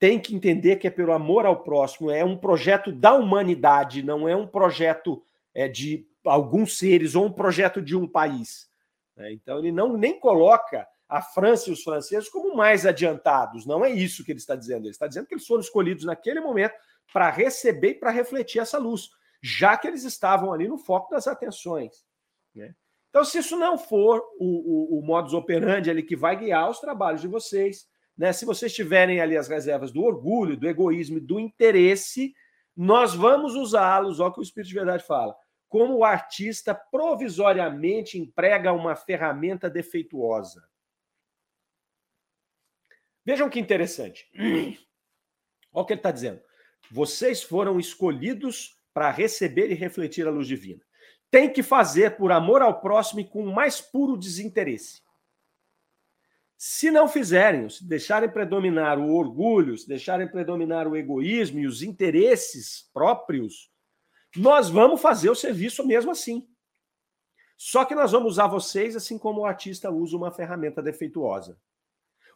tem 0.00 0.18
que 0.18 0.34
entender 0.34 0.76
que 0.76 0.86
é 0.86 0.90
pelo 0.90 1.12
amor 1.12 1.44
ao 1.44 1.62
próximo, 1.62 2.10
é 2.10 2.24
um 2.24 2.36
projeto 2.36 2.90
da 2.90 3.12
humanidade, 3.12 4.02
não 4.02 4.26
é 4.26 4.34
um 4.34 4.46
projeto 4.46 5.22
é, 5.54 5.68
de 5.68 6.08
alguns 6.24 6.78
seres 6.78 7.14
ou 7.14 7.26
um 7.26 7.32
projeto 7.32 7.82
de 7.82 7.94
um 7.94 8.08
país. 8.08 8.66
Né? 9.14 9.30
Então, 9.32 9.58
ele 9.58 9.70
não 9.70 9.96
nem 9.96 10.18
coloca 10.18 10.88
a 11.06 11.20
França 11.20 11.68
e 11.68 11.72
os 11.72 11.82
franceses 11.82 12.30
como 12.30 12.56
mais 12.56 12.86
adiantados. 12.86 13.66
Não 13.66 13.84
é 13.84 13.90
isso 13.90 14.24
que 14.24 14.32
ele 14.32 14.38
está 14.38 14.56
dizendo. 14.56 14.84
Ele 14.84 14.90
está 14.90 15.06
dizendo 15.06 15.26
que 15.26 15.34
eles 15.34 15.46
foram 15.46 15.60
escolhidos 15.60 16.04
naquele 16.04 16.40
momento 16.40 16.74
para 17.12 17.28
receber 17.28 17.90
e 17.90 17.94
para 17.94 18.10
refletir 18.10 18.60
essa 18.60 18.78
luz, 18.78 19.10
já 19.42 19.76
que 19.76 19.86
eles 19.86 20.04
estavam 20.04 20.50
ali 20.50 20.66
no 20.66 20.78
foco 20.78 21.10
das 21.10 21.26
atenções. 21.26 22.06
Né? 22.54 22.74
Então, 23.10 23.22
se 23.22 23.38
isso 23.38 23.56
não 23.56 23.76
for 23.76 24.22
o, 24.38 24.96
o, 24.96 24.98
o 25.00 25.02
modus 25.02 25.34
operandi 25.34 25.90
ali 25.90 26.02
que 26.02 26.16
vai 26.16 26.36
guiar 26.36 26.70
os 26.70 26.80
trabalhos 26.80 27.20
de 27.20 27.28
vocês, 27.28 27.86
né? 28.16 28.32
Se 28.32 28.44
vocês 28.44 28.72
tiverem 28.72 29.20
ali 29.20 29.36
as 29.36 29.48
reservas 29.48 29.90
do 29.90 30.02
orgulho, 30.02 30.56
do 30.56 30.68
egoísmo 30.68 31.18
e 31.18 31.20
do 31.20 31.40
interesse, 31.40 32.34
nós 32.76 33.14
vamos 33.14 33.54
usá-los, 33.54 34.20
olha 34.20 34.30
o 34.30 34.32
que 34.32 34.40
o 34.40 34.42
Espírito 34.42 34.68
de 34.68 34.74
Verdade 34.74 35.06
fala, 35.06 35.36
como 35.68 35.96
o 35.96 36.04
artista 36.04 36.74
provisoriamente 36.74 38.18
emprega 38.18 38.72
uma 38.72 38.96
ferramenta 38.96 39.70
defeituosa. 39.70 40.68
Vejam 43.24 43.48
que 43.48 43.60
interessante. 43.60 44.28
Olha 45.72 45.82
o 45.82 45.84
que 45.84 45.92
ele 45.92 46.00
está 46.00 46.10
dizendo. 46.10 46.40
Vocês 46.90 47.42
foram 47.42 47.78
escolhidos 47.78 48.76
para 48.92 49.10
receber 49.10 49.70
e 49.70 49.74
refletir 49.74 50.26
a 50.26 50.30
luz 50.30 50.48
divina. 50.48 50.82
Tem 51.30 51.52
que 51.52 51.62
fazer 51.62 52.16
por 52.16 52.32
amor 52.32 52.60
ao 52.60 52.80
próximo 52.80 53.20
e 53.20 53.24
com 53.24 53.44
o 53.44 53.54
mais 53.54 53.80
puro 53.80 54.16
desinteresse. 54.16 55.00
Se 56.62 56.90
não 56.90 57.08
fizerem, 57.08 57.70
se 57.70 57.82
deixarem 57.88 58.28
predominar 58.28 58.98
o 58.98 59.14
orgulho, 59.14 59.78
se 59.78 59.88
deixarem 59.88 60.28
predominar 60.28 60.86
o 60.86 60.94
egoísmo 60.94 61.58
e 61.58 61.66
os 61.66 61.80
interesses 61.80 62.86
próprios, 62.92 63.72
nós 64.36 64.68
vamos 64.68 65.00
fazer 65.00 65.30
o 65.30 65.34
serviço 65.34 65.86
mesmo 65.86 66.10
assim. 66.10 66.46
Só 67.56 67.86
que 67.86 67.94
nós 67.94 68.12
vamos 68.12 68.32
usar 68.32 68.46
vocês 68.46 68.94
assim 68.94 69.16
como 69.18 69.40
o 69.40 69.46
artista 69.46 69.90
usa 69.90 70.18
uma 70.18 70.30
ferramenta 70.30 70.82
defeituosa. 70.82 71.58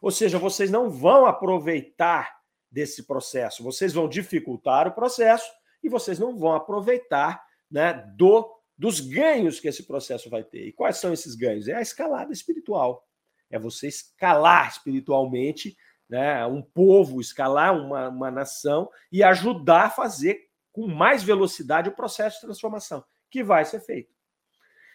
Ou 0.01 0.09
seja, 0.09 0.39
vocês 0.39 0.71
não 0.71 0.89
vão 0.89 1.27
aproveitar 1.27 2.35
desse 2.71 3.03
processo, 3.03 3.63
vocês 3.63 3.93
vão 3.93 4.09
dificultar 4.09 4.87
o 4.87 4.95
processo 4.95 5.51
e 5.83 5.87
vocês 5.87 6.17
não 6.17 6.35
vão 6.35 6.55
aproveitar 6.55 7.45
né, 7.69 7.93
do, 8.17 8.59
dos 8.75 8.99
ganhos 8.99 9.59
que 9.59 9.67
esse 9.67 9.83
processo 9.83 10.31
vai 10.31 10.43
ter. 10.43 10.65
E 10.65 10.73
quais 10.73 10.97
são 10.97 11.13
esses 11.13 11.35
ganhos? 11.35 11.67
É 11.67 11.75
a 11.75 11.81
escalada 11.81 12.33
espiritual 12.33 13.07
é 13.49 13.59
você 13.59 13.87
escalar 13.87 14.69
espiritualmente 14.69 15.75
né, 16.09 16.45
um 16.45 16.61
povo, 16.61 17.19
escalar 17.19 17.75
uma, 17.75 18.09
uma 18.09 18.31
nação 18.31 18.89
e 19.11 19.23
ajudar 19.23 19.85
a 19.85 19.89
fazer 19.89 20.49
com 20.71 20.87
mais 20.87 21.23
velocidade 21.23 21.89
o 21.89 21.95
processo 21.95 22.35
de 22.35 22.45
transformação, 22.45 23.03
que 23.29 23.43
vai 23.43 23.65
ser 23.65 23.79
feito. 23.79 24.13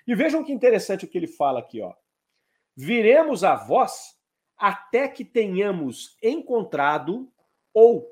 E 0.06 0.14
vejam 0.14 0.44
que 0.44 0.52
interessante 0.52 1.04
o 1.04 1.08
que 1.08 1.18
ele 1.18 1.26
fala 1.26 1.60
aqui, 1.60 1.80
ó. 1.80 1.94
Viremos 2.76 3.44
a 3.44 3.54
vós 3.54 4.16
até 4.56 5.08
que 5.08 5.24
tenhamos 5.24 6.16
encontrado 6.22 7.32
ou 7.72 8.06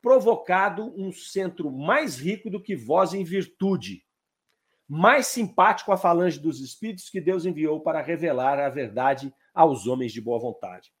provocado 0.00 0.92
um 0.96 1.12
centro 1.12 1.70
mais 1.70 2.18
rico 2.18 2.50
do 2.50 2.60
que 2.60 2.74
vós 2.74 3.14
em 3.14 3.22
virtude, 3.22 4.04
mais 4.88 5.28
simpático 5.28 5.92
à 5.92 5.96
falange 5.96 6.40
dos 6.40 6.60
espíritos 6.60 7.08
que 7.08 7.20
Deus 7.20 7.46
enviou 7.46 7.80
para 7.80 8.02
revelar 8.02 8.58
a 8.58 8.68
verdade 8.68 9.32
aos 9.52 9.86
homens 9.86 10.12
de 10.12 10.20
boa 10.20 10.38
vontade. 10.38 10.92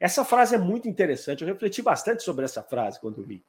Essa 0.00 0.24
frase 0.24 0.54
é 0.54 0.58
muito 0.58 0.88
interessante. 0.88 1.42
Eu 1.42 1.48
refleti 1.48 1.80
bastante 1.80 2.22
sobre 2.22 2.44
essa 2.44 2.62
frase 2.62 3.00
quando 3.00 3.22
vi. 3.22 3.44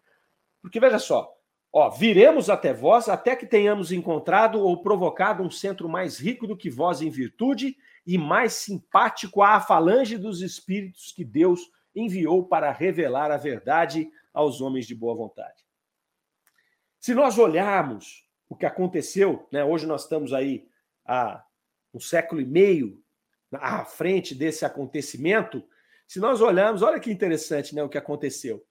Porque 0.62 0.80
veja 0.80 1.00
só, 1.00 1.36
Ó, 1.78 1.90
viremos 1.90 2.50
até 2.50 2.74
vós 2.74 3.10
até 3.10 3.36
que 3.36 3.46
tenhamos 3.46 3.92
encontrado 3.92 4.62
ou 4.62 4.82
provocado 4.82 5.44
um 5.44 5.52
centro 5.52 5.90
mais 5.90 6.18
rico 6.18 6.48
do 6.48 6.56
que 6.56 6.70
vós 6.70 7.02
em 7.02 7.10
virtude 7.10 7.76
e 8.08 8.18
mais 8.18 8.54
simpático 8.54 9.42
à 9.42 9.60
falange 9.60 10.18
dos 10.18 10.42
espíritos 10.42 11.12
que 11.12 11.26
Deus 11.26 11.70
enviou 11.94 12.48
para 12.48 12.72
revelar 12.72 13.30
a 13.30 13.36
verdade 13.36 14.10
aos 14.34 14.62
homens 14.62 14.88
de 14.88 14.96
boa 14.96 15.14
vontade. 15.14 15.66
Se 16.98 17.14
nós 17.14 17.38
olharmos 17.38 18.26
o 18.48 18.56
que 18.56 18.66
aconteceu, 18.66 19.46
né, 19.52 19.62
hoje 19.66 19.86
nós 19.86 20.04
estamos 20.04 20.32
aí 20.32 20.66
há 21.06 21.44
um 21.94 22.00
século 22.00 22.40
e 22.40 22.46
meio 22.46 23.04
à 23.54 23.86
frente 23.86 24.34
desse 24.34 24.66
acontecimento, 24.66 25.64
se 26.08 26.20
nós 26.20 26.42
olharmos, 26.42 26.82
olha 26.82 27.00
que 27.00 27.12
interessante 27.12 27.74
né, 27.74 27.84
o 27.84 27.90
que 27.90 27.98
aconteceu. 27.98 28.64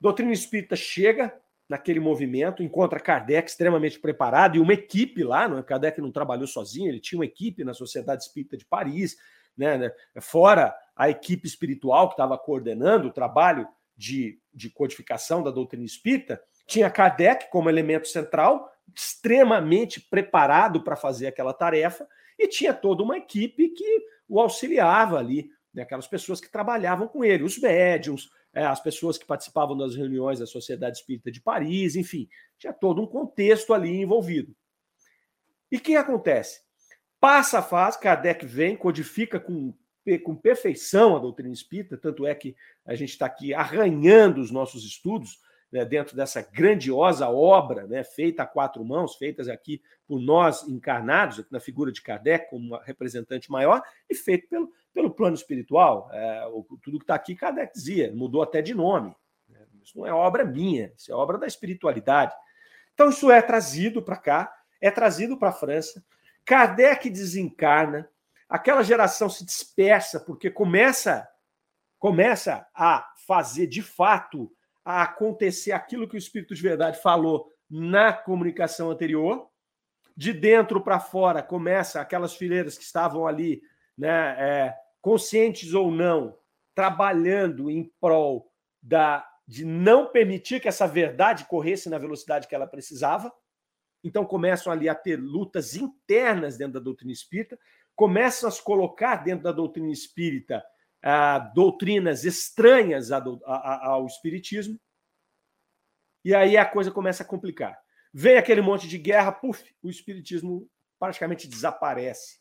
Doutrina 0.00 0.32
espírita 0.32 0.76
chega 0.76 1.32
naquele 1.68 2.00
movimento, 2.00 2.62
encontra 2.62 3.00
Kardec 3.00 3.48
extremamente 3.48 3.98
preparado 3.98 4.56
e 4.56 4.60
uma 4.60 4.74
equipe 4.74 5.22
lá, 5.22 5.48
não 5.48 5.58
é? 5.58 5.62
Kardec 5.62 6.00
não 6.00 6.12
trabalhou 6.12 6.46
sozinho, 6.46 6.88
ele 6.88 7.00
tinha 7.00 7.18
uma 7.18 7.24
equipe 7.24 7.64
na 7.64 7.72
Sociedade 7.72 8.24
Espírita 8.24 8.56
de 8.56 8.64
Paris, 8.64 9.16
né, 9.56 9.78
né? 9.78 9.92
fora 10.20 10.74
a 10.94 11.08
equipe 11.08 11.46
espiritual 11.46 12.08
que 12.08 12.14
estava 12.14 12.36
coordenando 12.36 13.08
o 13.08 13.12
trabalho 13.12 13.66
de, 13.96 14.38
de 14.52 14.68
codificação 14.70 15.42
da 15.42 15.50
doutrina 15.50 15.84
espírita, 15.84 16.42
tinha 16.66 16.90
Kardec 16.90 17.50
como 17.50 17.68
elemento 17.68 18.08
central, 18.08 18.70
extremamente 18.94 20.00
preparado 20.00 20.82
para 20.82 20.96
fazer 20.96 21.26
aquela 21.26 21.54
tarefa, 21.54 22.06
e 22.42 22.48
tinha 22.48 22.74
toda 22.74 23.02
uma 23.02 23.16
equipe 23.16 23.68
que 23.68 24.04
o 24.28 24.40
auxiliava 24.40 25.18
ali, 25.18 25.50
né, 25.72 25.82
aquelas 25.82 26.06
pessoas 26.06 26.40
que 26.40 26.50
trabalhavam 26.50 27.06
com 27.08 27.24
ele, 27.24 27.44
os 27.44 27.58
médiums, 27.58 28.30
é, 28.52 28.64
as 28.64 28.80
pessoas 28.80 29.16
que 29.16 29.24
participavam 29.24 29.76
das 29.76 29.94
reuniões 29.94 30.38
da 30.38 30.46
Sociedade 30.46 30.98
Espírita 30.98 31.30
de 31.30 31.40
Paris, 31.40 31.96
enfim, 31.96 32.28
tinha 32.58 32.72
todo 32.72 33.00
um 33.00 33.06
contexto 33.06 33.72
ali 33.72 34.00
envolvido. 34.00 34.54
E 35.70 35.76
o 35.76 35.80
que 35.80 35.96
acontece? 35.96 36.60
Passa 37.18 37.60
a 37.60 37.62
fase, 37.62 37.98
Kardec 37.98 38.44
vem, 38.44 38.76
codifica 38.76 39.40
com, 39.40 39.72
com 40.24 40.36
perfeição 40.36 41.16
a 41.16 41.18
doutrina 41.18 41.54
espírita, 41.54 41.96
tanto 41.96 42.26
é 42.26 42.34
que 42.34 42.54
a 42.84 42.94
gente 42.94 43.10
está 43.10 43.26
aqui 43.26 43.54
arranhando 43.54 44.40
os 44.40 44.50
nossos 44.50 44.84
estudos 44.84 45.38
né, 45.72 45.86
dentro 45.86 46.14
dessa 46.14 46.42
grandiosa 46.42 47.28
obra 47.30 47.86
né, 47.86 48.04
feita 48.04 48.42
a 48.42 48.46
quatro 48.46 48.84
mãos, 48.84 49.16
feitas 49.16 49.48
aqui 49.48 49.82
por 50.06 50.20
nós 50.20 50.68
encarnados, 50.68 51.44
na 51.50 51.58
figura 51.58 51.90
de 51.90 52.02
Kardec 52.02 52.50
como 52.50 52.76
representante 52.76 53.50
maior, 53.50 53.82
e 54.08 54.14
feito 54.14 54.46
pelo, 54.48 54.70
pelo 54.92 55.10
plano 55.10 55.34
espiritual. 55.34 56.10
É, 56.12 56.44
tudo 56.82 56.98
que 56.98 57.04
está 57.04 57.14
aqui, 57.14 57.34
Kardec 57.34 57.72
dizia, 57.72 58.12
mudou 58.14 58.42
até 58.42 58.60
de 58.60 58.74
nome. 58.74 59.16
Né? 59.48 59.60
Isso 59.82 59.96
não 59.98 60.06
é 60.06 60.12
obra 60.12 60.44
minha, 60.44 60.92
isso 60.94 61.10
é 61.10 61.14
obra 61.14 61.38
da 61.38 61.46
espiritualidade. 61.46 62.34
Então, 62.92 63.08
isso 63.08 63.30
é 63.30 63.40
trazido 63.40 64.02
para 64.02 64.18
cá, 64.18 64.54
é 64.78 64.90
trazido 64.90 65.38
para 65.38 65.48
a 65.48 65.52
França. 65.52 66.04
Kardec 66.44 67.08
desencarna, 67.08 68.06
aquela 68.46 68.82
geração 68.82 69.30
se 69.30 69.46
dispersa, 69.46 70.20
porque 70.20 70.50
começa, 70.50 71.26
começa 71.98 72.66
a 72.74 73.10
fazer 73.26 73.66
de 73.66 73.80
fato 73.80 74.52
a 74.84 75.02
acontecer 75.02 75.72
aquilo 75.72 76.08
que 76.08 76.16
o 76.16 76.18
Espírito 76.18 76.54
de 76.54 76.62
Verdade 76.62 77.00
falou 77.00 77.50
na 77.70 78.12
comunicação 78.12 78.90
anterior. 78.90 79.48
De 80.16 80.32
dentro 80.32 80.82
para 80.82 81.00
fora 81.00 81.42
começa 81.42 82.00
aquelas 82.00 82.34
fileiras 82.34 82.76
que 82.76 82.84
estavam 82.84 83.26
ali 83.26 83.62
né, 83.96 84.36
é, 84.38 84.74
conscientes 85.00 85.72
ou 85.72 85.90
não, 85.90 86.36
trabalhando 86.74 87.70
em 87.70 87.90
prol 88.00 88.50
da, 88.82 89.26
de 89.46 89.64
não 89.64 90.10
permitir 90.10 90.60
que 90.60 90.68
essa 90.68 90.86
verdade 90.86 91.46
corresse 91.46 91.88
na 91.88 91.98
velocidade 91.98 92.46
que 92.46 92.54
ela 92.54 92.66
precisava. 92.66 93.32
Então 94.04 94.24
começam 94.24 94.72
ali 94.72 94.88
a 94.88 94.94
ter 94.94 95.16
lutas 95.18 95.76
internas 95.76 96.58
dentro 96.58 96.74
da 96.74 96.80
doutrina 96.80 97.12
espírita, 97.12 97.58
começam 97.94 98.48
a 98.48 98.52
se 98.52 98.62
colocar 98.62 99.16
dentro 99.16 99.44
da 99.44 99.52
doutrina 99.52 99.90
espírita 99.90 100.62
doutrinas 101.54 102.24
estranhas 102.24 103.10
ao 103.10 104.06
espiritismo. 104.06 104.78
E 106.24 106.34
aí 106.34 106.56
a 106.56 106.64
coisa 106.64 106.90
começa 106.90 107.22
a 107.22 107.26
complicar. 107.26 107.78
Vem 108.14 108.36
aquele 108.36 108.60
monte 108.60 108.86
de 108.86 108.98
guerra, 108.98 109.32
puf, 109.32 109.74
o 109.82 109.88
espiritismo 109.88 110.68
praticamente 110.98 111.48
desaparece. 111.48 112.38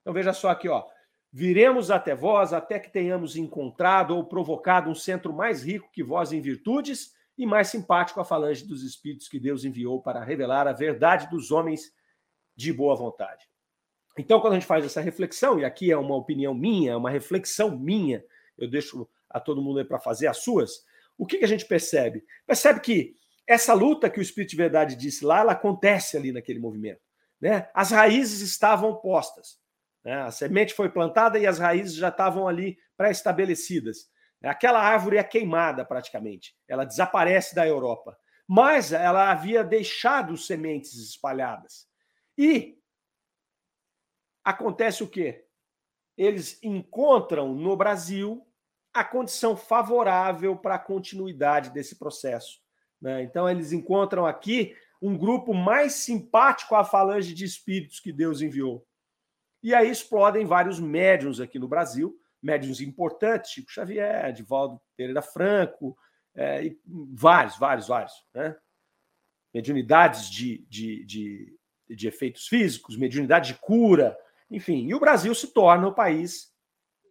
Então 0.00 0.12
veja 0.12 0.32
só 0.32 0.48
aqui, 0.48 0.68
ó. 0.68 0.84
Viremos 1.32 1.90
até 1.90 2.14
vós 2.14 2.52
até 2.52 2.78
que 2.80 2.90
tenhamos 2.90 3.36
encontrado 3.36 4.16
ou 4.16 4.24
provocado 4.24 4.90
um 4.90 4.94
centro 4.94 5.32
mais 5.32 5.62
rico 5.62 5.90
que 5.92 6.02
vós 6.02 6.32
em 6.32 6.40
virtudes 6.40 7.14
e 7.36 7.44
mais 7.44 7.68
simpático 7.68 8.20
à 8.20 8.24
falange 8.24 8.66
dos 8.66 8.82
espíritos 8.82 9.28
que 9.28 9.38
Deus 9.38 9.64
enviou 9.64 10.00
para 10.00 10.24
revelar 10.24 10.66
a 10.66 10.72
verdade 10.72 11.28
dos 11.28 11.50
homens 11.50 11.92
de 12.56 12.72
boa 12.72 12.96
vontade. 12.96 13.46
Então, 14.18 14.40
quando 14.40 14.54
a 14.54 14.56
gente 14.56 14.66
faz 14.66 14.84
essa 14.84 15.00
reflexão, 15.00 15.58
e 15.58 15.64
aqui 15.64 15.90
é 15.90 15.96
uma 15.96 16.16
opinião 16.16 16.54
minha, 16.54 16.92
é 16.92 16.96
uma 16.96 17.10
reflexão 17.10 17.76
minha, 17.78 18.24
eu 18.56 18.68
deixo 18.68 19.08
a 19.28 19.38
todo 19.38 19.62
mundo 19.62 19.78
aí 19.78 19.84
para 19.84 19.98
fazer 19.98 20.26
as 20.26 20.38
suas, 20.38 20.84
o 21.18 21.26
que, 21.26 21.38
que 21.38 21.44
a 21.44 21.48
gente 21.48 21.66
percebe? 21.66 22.24
Percebe 22.46 22.80
que 22.80 23.16
essa 23.46 23.72
luta 23.72 24.10
que 24.10 24.18
o 24.18 24.22
Espírito 24.22 24.50
de 24.50 24.56
Verdade 24.56 24.96
disse 24.96 25.24
lá, 25.24 25.40
ela 25.40 25.52
acontece 25.52 26.16
ali 26.16 26.32
naquele 26.32 26.58
movimento. 26.58 27.00
Né? 27.40 27.68
As 27.74 27.90
raízes 27.90 28.40
estavam 28.40 28.94
postas. 28.96 29.58
Né? 30.04 30.14
A 30.14 30.30
semente 30.30 30.74
foi 30.74 30.88
plantada 30.88 31.38
e 31.38 31.46
as 31.46 31.58
raízes 31.58 31.94
já 31.94 32.08
estavam 32.08 32.48
ali 32.48 32.78
pré-estabelecidas. 32.96 34.08
Aquela 34.42 34.80
árvore 34.80 35.16
é 35.16 35.24
queimada 35.24 35.84
praticamente, 35.84 36.54
ela 36.68 36.84
desaparece 36.84 37.54
da 37.54 37.66
Europa. 37.66 38.16
Mas 38.46 38.92
ela 38.92 39.30
havia 39.30 39.64
deixado 39.64 40.36
sementes 40.36 40.94
espalhadas. 40.94 41.88
E 42.38 42.78
acontece 44.46 45.02
o 45.02 45.08
quê? 45.08 45.44
Eles 46.16 46.62
encontram 46.62 47.52
no 47.52 47.76
Brasil 47.76 48.46
a 48.94 49.04
condição 49.04 49.56
favorável 49.56 50.56
para 50.56 50.76
a 50.76 50.78
continuidade 50.78 51.70
desse 51.70 51.98
processo. 51.98 52.60
Né? 53.02 53.24
Então, 53.24 53.50
eles 53.50 53.72
encontram 53.72 54.24
aqui 54.24 54.74
um 55.02 55.18
grupo 55.18 55.52
mais 55.52 55.94
simpático 55.94 56.76
à 56.76 56.84
falange 56.84 57.34
de 57.34 57.44
espíritos 57.44 57.98
que 57.98 58.12
Deus 58.12 58.40
enviou. 58.40 58.86
E 59.62 59.74
aí 59.74 59.90
explodem 59.90 60.46
vários 60.46 60.78
médiums 60.78 61.40
aqui 61.40 61.58
no 61.58 61.66
Brasil, 61.66 62.16
médiums 62.40 62.80
importantes, 62.80 63.50
Chico 63.50 63.70
Xavier, 63.70 64.32
Divaldo 64.32 64.80
Pereira 64.96 65.20
Franco, 65.20 65.98
é, 66.36 66.72
vários, 67.12 67.58
vários, 67.58 67.88
vários. 67.88 68.14
Né? 68.32 68.56
Mediunidades 69.52 70.30
de, 70.30 70.64
de, 70.68 71.04
de, 71.04 71.58
de 71.90 72.06
efeitos 72.06 72.46
físicos, 72.46 72.96
mediunidade 72.96 73.52
de 73.52 73.58
cura, 73.58 74.16
enfim. 74.50 74.86
E 74.86 74.94
o 74.94 75.00
Brasil 75.00 75.34
se 75.34 75.48
torna 75.48 75.88
o 75.88 75.94
país 75.94 76.54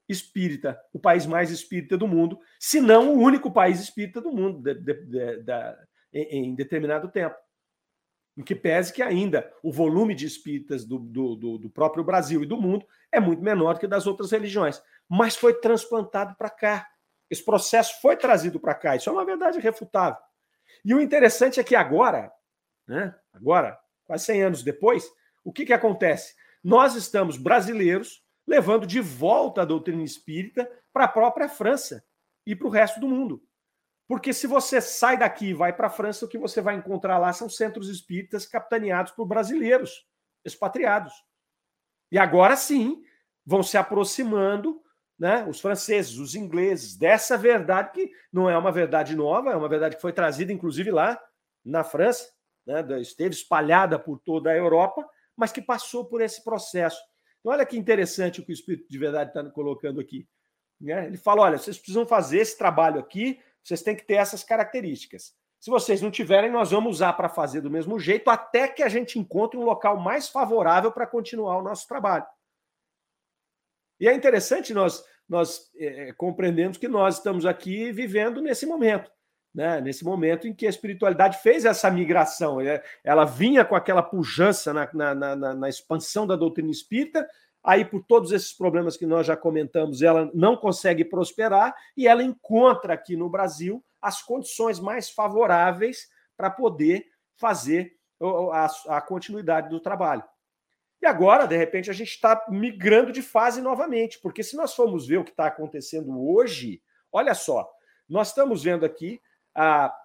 espírita, 0.07 0.79
o 0.93 0.99
país 0.99 1.25
mais 1.25 1.49
espírita 1.49 1.97
do 1.97 2.07
mundo, 2.07 2.39
se 2.59 2.79
não 2.79 3.15
o 3.15 3.19
único 3.19 3.51
país 3.51 3.79
espírita 3.79 4.21
do 4.21 4.31
mundo 4.31 4.61
de, 4.61 4.75
de, 4.75 4.93
de, 5.03 5.75
em, 6.13 6.49
em 6.49 6.55
determinado 6.55 7.09
tempo 7.09 7.35
em 8.37 8.43
que 8.43 8.53
pese 8.53 8.91
que 8.91 9.01
ainda 9.01 9.51
o 9.63 9.71
volume 9.71 10.13
de 10.13 10.25
espíritas 10.25 10.83
do, 10.83 10.99
do, 10.99 11.35
do, 11.35 11.57
do 11.57 11.69
próprio 11.69 12.03
Brasil 12.03 12.43
e 12.43 12.45
do 12.45 12.57
mundo 12.57 12.85
é 13.11 13.19
muito 13.19 13.41
menor 13.41 13.79
que 13.79 13.87
das 13.87 14.05
outras 14.05 14.31
religiões. 14.31 14.81
Mas 15.07 15.35
foi 15.35 15.53
transplantado 15.53 16.35
para 16.35 16.49
cá. 16.49 16.87
Esse 17.29 17.43
processo 17.43 18.01
foi 18.01 18.17
trazido 18.17 18.59
para 18.59 18.75
cá. 18.75 18.95
Isso 18.95 19.09
é 19.09 19.13
uma 19.13 19.25
verdade 19.25 19.59
refutável. 19.59 20.19
E 20.83 20.93
o 20.93 20.99
interessante 20.99 21.59
é 21.59 21.63
que 21.63 21.75
agora, 21.75 22.31
né, 22.87 23.15
agora, 23.33 23.79
quase 24.05 24.25
100 24.25 24.43
anos 24.43 24.63
depois, 24.63 25.09
o 25.43 25.53
que, 25.53 25.65
que 25.65 25.73
acontece? 25.73 26.35
Nós 26.65 26.95
estamos 26.95 27.37
brasileiros 27.37 28.23
levando 28.47 28.87
de 28.87 28.99
volta 28.99 29.61
a 29.61 29.65
doutrina 29.65 30.01
espírita 30.01 30.67
para 30.91 31.03
a 31.03 31.07
própria 31.07 31.47
França 31.47 32.03
e 32.43 32.55
para 32.55 32.65
o 32.65 32.71
resto 32.71 32.99
do 32.99 33.07
mundo. 33.07 33.39
Porque 34.07 34.33
se 34.33 34.47
você 34.47 34.81
sai 34.81 35.15
daqui 35.15 35.49
e 35.49 35.53
vai 35.53 35.71
para 35.71 35.85
a 35.85 35.91
França, 35.91 36.25
o 36.25 36.27
que 36.27 36.39
você 36.39 36.61
vai 36.61 36.73
encontrar 36.73 37.19
lá 37.19 37.31
são 37.33 37.47
centros 37.47 37.87
espíritas 37.87 38.47
capitaneados 38.47 39.11
por 39.11 39.27
brasileiros, 39.27 40.07
expatriados. 40.43 41.13
E 42.11 42.17
agora 42.17 42.55
sim 42.55 43.03
vão 43.45 43.61
se 43.61 43.77
aproximando 43.77 44.81
né, 45.19 45.45
os 45.47 45.61
franceses, 45.61 46.17
os 46.17 46.33
ingleses, 46.33 46.97
dessa 46.97 47.37
verdade 47.37 47.91
que 47.91 48.11
não 48.33 48.49
é 48.49 48.57
uma 48.57 48.71
verdade 48.71 49.15
nova, 49.15 49.51
é 49.51 49.55
uma 49.55 49.69
verdade 49.69 49.97
que 49.97 50.01
foi 50.01 50.13
trazida, 50.13 50.51
inclusive, 50.51 50.89
lá 50.89 51.21
na 51.63 51.83
França, 51.83 52.27
né, 52.65 52.83
esteve 52.99 53.35
espalhada 53.35 53.99
por 53.99 54.17
toda 54.17 54.49
a 54.49 54.57
Europa, 54.57 55.07
mas 55.35 55.51
que 55.51 55.61
passou 55.61 56.05
por 56.05 56.21
esse 56.21 56.43
processo. 56.43 56.99
Então, 57.39 57.51
olha 57.51 57.65
que 57.65 57.77
interessante 57.77 58.39
o 58.39 58.45
que 58.45 58.51
o 58.51 58.53
Espírito 58.53 58.89
de 58.89 58.97
Verdade 58.97 59.29
está 59.29 59.43
colocando 59.51 59.99
aqui. 59.99 60.27
Né? 60.79 61.05
Ele 61.05 61.17
fala: 61.17 61.41
olha, 61.41 61.57
vocês 61.57 61.77
precisam 61.77 62.05
fazer 62.05 62.39
esse 62.39 62.57
trabalho 62.57 62.99
aqui 62.99 63.39
vocês 63.65 63.81
têm 63.81 63.95
que 63.95 64.05
ter 64.05 64.15
essas 64.15 64.43
características. 64.43 65.33
Se 65.59 65.71
vocês 65.71 65.99
não 65.99 66.11
tiverem, 66.11 66.51
nós 66.51 66.69
vamos 66.69 66.97
usar 66.97 67.13
para 67.13 67.27
fazer 67.27 67.61
do 67.61 67.71
mesmo 67.71 67.99
jeito 67.99 68.29
até 68.29 68.67
que 68.67 68.83
a 68.83 68.89
gente 68.89 69.17
encontre 69.17 69.57
um 69.57 69.63
local 69.63 69.99
mais 69.99 70.29
favorável 70.29 70.91
para 70.91 71.07
continuar 71.07 71.57
o 71.57 71.63
nosso 71.63 71.87
trabalho. 71.87 72.25
E 73.99 74.07
é 74.07 74.13
interessante 74.13 74.73
nós, 74.73 75.03
nós 75.27 75.71
é, 75.77 76.13
que 76.79 76.87
nós 76.87 77.15
estamos 77.15 77.45
aqui 77.45 77.91
vivendo 77.91 78.39
nesse 78.39 78.67
momento. 78.67 79.11
Né, 79.55 79.79
nesse 79.79 80.03
momento 80.03 80.47
em 80.47 80.53
que 80.53 80.67
a 80.67 80.69
espiritualidade 80.69 81.37
fez 81.41 81.63
essa 81.63 81.89
migração. 81.89 82.59
É, 82.59 82.83
ela 83.03 83.23
vinha 83.23 83.63
com 83.63 83.73
aquela 83.73 84.03
pujança 84.03 84.73
na, 84.73 84.89
na, 84.93 85.15
na, 85.15 85.53
na, 85.55 85.69
expansão 85.69 86.27
da 86.27 86.35
doutrina 86.35 86.69
espírita, 86.69 87.25
aí, 87.63 87.85
por 87.85 88.03
todos 88.03 88.33
esses 88.33 88.51
problemas 88.51 88.97
que 88.97 89.05
nós 89.05 89.25
já 89.25 89.37
comentamos, 89.37 90.01
ela 90.01 90.29
não 90.33 90.57
consegue 90.57 91.05
prosperar 91.05 91.73
e 91.95 92.05
ela 92.05 92.21
encontra 92.21 92.93
aqui 92.93 93.15
no 93.15 93.29
Brasil 93.29 93.83
as 94.01 94.21
condições 94.21 94.79
mais 94.79 95.09
favoráveis 95.09 96.09
para 96.35 96.49
poder 96.49 97.05
fazer 97.37 97.93
a, 98.51 98.97
a 98.97 99.01
continuidade 99.01 99.69
do 99.69 99.79
trabalho. 99.79 100.23
E 101.01 101.07
agora, 101.07 101.47
de 101.47 101.55
repente, 101.55 101.89
a 101.89 101.93
gente 101.93 102.09
está 102.09 102.45
migrando 102.49 103.11
de 103.11 103.21
fase 103.21 103.61
novamente, 103.61 104.19
porque 104.21 104.43
se 104.43 104.57
nós 104.57 104.75
formos 104.75 105.07
ver 105.07 105.17
o 105.17 105.23
que 105.23 105.31
está 105.31 105.47
acontecendo 105.47 106.29
hoje, 106.29 106.81
olha 107.11 107.33
só, 107.33 107.69
nós 108.07 108.29
estamos 108.29 108.63
vendo 108.63 108.85
aqui 108.85 109.19
a 109.55 109.95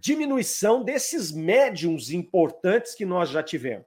diminuição 0.00 0.84
desses 0.84 1.32
médiums 1.32 2.10
importantes 2.10 2.94
que 2.94 3.04
nós 3.04 3.28
já 3.28 3.42
tivemos. 3.42 3.86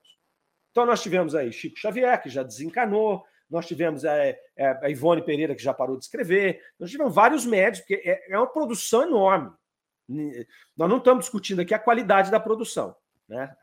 Então, 0.71 0.85
nós 0.85 1.01
tivemos 1.01 1.35
aí 1.35 1.51
Chico 1.51 1.77
Xavier, 1.77 2.21
que 2.21 2.29
já 2.29 2.43
desencanou, 2.43 3.23
nós 3.49 3.67
tivemos 3.67 4.05
a, 4.05 4.15
é, 4.15 4.39
é, 4.55 4.67
a 4.81 4.89
Ivone 4.89 5.21
Pereira, 5.21 5.53
que 5.53 5.61
já 5.61 5.73
parou 5.73 5.97
de 5.97 6.05
escrever, 6.05 6.61
nós 6.79 6.89
tivemos 6.89 7.13
vários 7.13 7.45
médios, 7.45 7.81
porque 7.81 8.01
é, 8.05 8.33
é 8.33 8.37
uma 8.37 8.47
produção 8.47 9.03
enorme. 9.03 9.51
Nós 10.75 10.89
não 10.89 10.97
estamos 10.97 11.25
discutindo 11.25 11.61
aqui 11.61 11.73
a 11.73 11.79
qualidade 11.79 12.31
da 12.31 12.39
produção. 12.39 12.95
Né? 13.27 13.53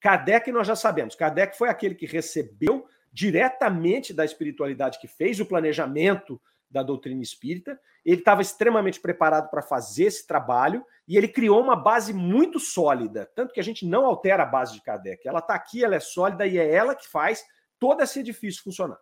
Kardec, 0.00 0.50
nós 0.52 0.66
já 0.66 0.76
sabemos, 0.76 1.14
Kardec 1.14 1.56
foi 1.56 1.68
aquele 1.68 1.94
que 1.94 2.06
recebeu 2.06 2.86
diretamente 3.12 4.14
da 4.14 4.24
espiritualidade, 4.24 4.98
que 4.98 5.08
fez 5.08 5.40
o 5.40 5.46
planejamento 5.46 6.40
da 6.70 6.82
doutrina 6.82 7.22
espírita. 7.22 7.78
Ele 8.04 8.20
estava 8.20 8.40
extremamente 8.40 9.00
preparado 9.00 9.50
para 9.50 9.60
fazer 9.60 10.04
esse 10.04 10.26
trabalho 10.26 10.84
e 11.06 11.16
ele 11.16 11.28
criou 11.28 11.60
uma 11.60 11.74
base 11.74 12.12
muito 12.12 12.60
sólida. 12.60 13.30
Tanto 13.34 13.52
que 13.52 13.60
a 13.60 13.64
gente 13.64 13.84
não 13.86 14.06
altera 14.06 14.44
a 14.44 14.46
base 14.46 14.72
de 14.72 14.82
Kardec. 14.82 15.26
Ela 15.26 15.40
está 15.40 15.54
aqui, 15.54 15.84
ela 15.84 15.96
é 15.96 16.00
sólida 16.00 16.46
e 16.46 16.56
é 16.56 16.72
ela 16.72 16.94
que 16.94 17.08
faz 17.08 17.44
todo 17.78 18.02
esse 18.02 18.20
edifício 18.20 18.62
funcionar. 18.62 18.98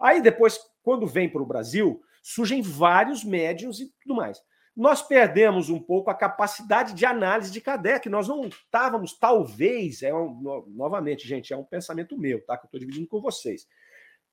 Aí 0.00 0.20
depois, 0.20 0.58
quando 0.82 1.06
vem 1.06 1.28
para 1.28 1.42
o 1.42 1.46
Brasil, 1.46 2.02
surgem 2.22 2.60
vários 2.60 3.24
médiums 3.24 3.80
e 3.80 3.90
tudo 4.02 4.16
mais. 4.16 4.40
Nós 4.74 5.02
perdemos 5.02 5.68
um 5.68 5.78
pouco 5.78 6.10
a 6.10 6.14
capacidade 6.14 6.94
de 6.94 7.04
análise 7.04 7.52
de 7.52 7.60
Kardec. 7.60 8.08
Nós 8.08 8.26
não 8.26 8.46
estávamos, 8.46 9.12
talvez, 9.18 10.02
é 10.02 10.14
um, 10.14 10.64
novamente, 10.68 11.28
gente, 11.28 11.52
é 11.52 11.56
um 11.56 11.64
pensamento 11.64 12.18
meu, 12.18 12.42
tá? 12.44 12.56
Que 12.56 12.64
eu 12.64 12.68
estou 12.68 12.80
dividindo 12.80 13.06
com 13.06 13.20
vocês. 13.20 13.66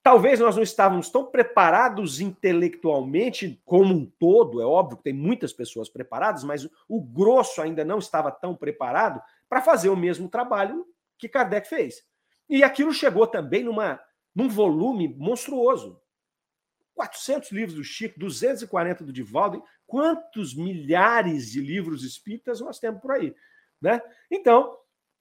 Talvez 0.02 0.40
nós 0.40 0.56
não 0.56 0.62
estávamos 0.62 1.10
tão 1.10 1.26
preparados 1.26 2.20
intelectualmente 2.20 3.60
como 3.66 3.94
um 3.94 4.06
todo, 4.06 4.62
é 4.62 4.64
óbvio 4.64 4.96
que 4.96 5.04
tem 5.04 5.12
muitas 5.12 5.52
pessoas 5.52 5.90
preparadas, 5.90 6.42
mas 6.42 6.66
o 6.88 7.02
grosso 7.02 7.60
ainda 7.60 7.84
não 7.84 7.98
estava 7.98 8.30
tão 8.30 8.56
preparado 8.56 9.20
para 9.48 9.60
fazer 9.60 9.90
o 9.90 9.96
mesmo 9.96 10.28
trabalho 10.28 10.86
que 11.18 11.28
Kardec 11.28 11.68
fez. 11.68 12.02
E 12.48 12.64
aquilo 12.64 12.92
chegou 12.94 13.26
também 13.26 13.62
numa, 13.62 14.00
num 14.34 14.48
volume 14.48 15.06
monstruoso. 15.18 16.00
400 16.94 17.52
livros 17.52 17.74
do 17.74 17.84
Chico, 17.84 18.18
240 18.18 19.04
do 19.04 19.12
Divaldo, 19.12 19.62
quantos 19.86 20.54
milhares 20.54 21.50
de 21.50 21.60
livros 21.60 22.04
espíritas 22.04 22.60
nós 22.60 22.78
temos 22.78 23.00
por 23.00 23.12
aí, 23.12 23.34
né? 23.80 24.02
Então, 24.30 24.76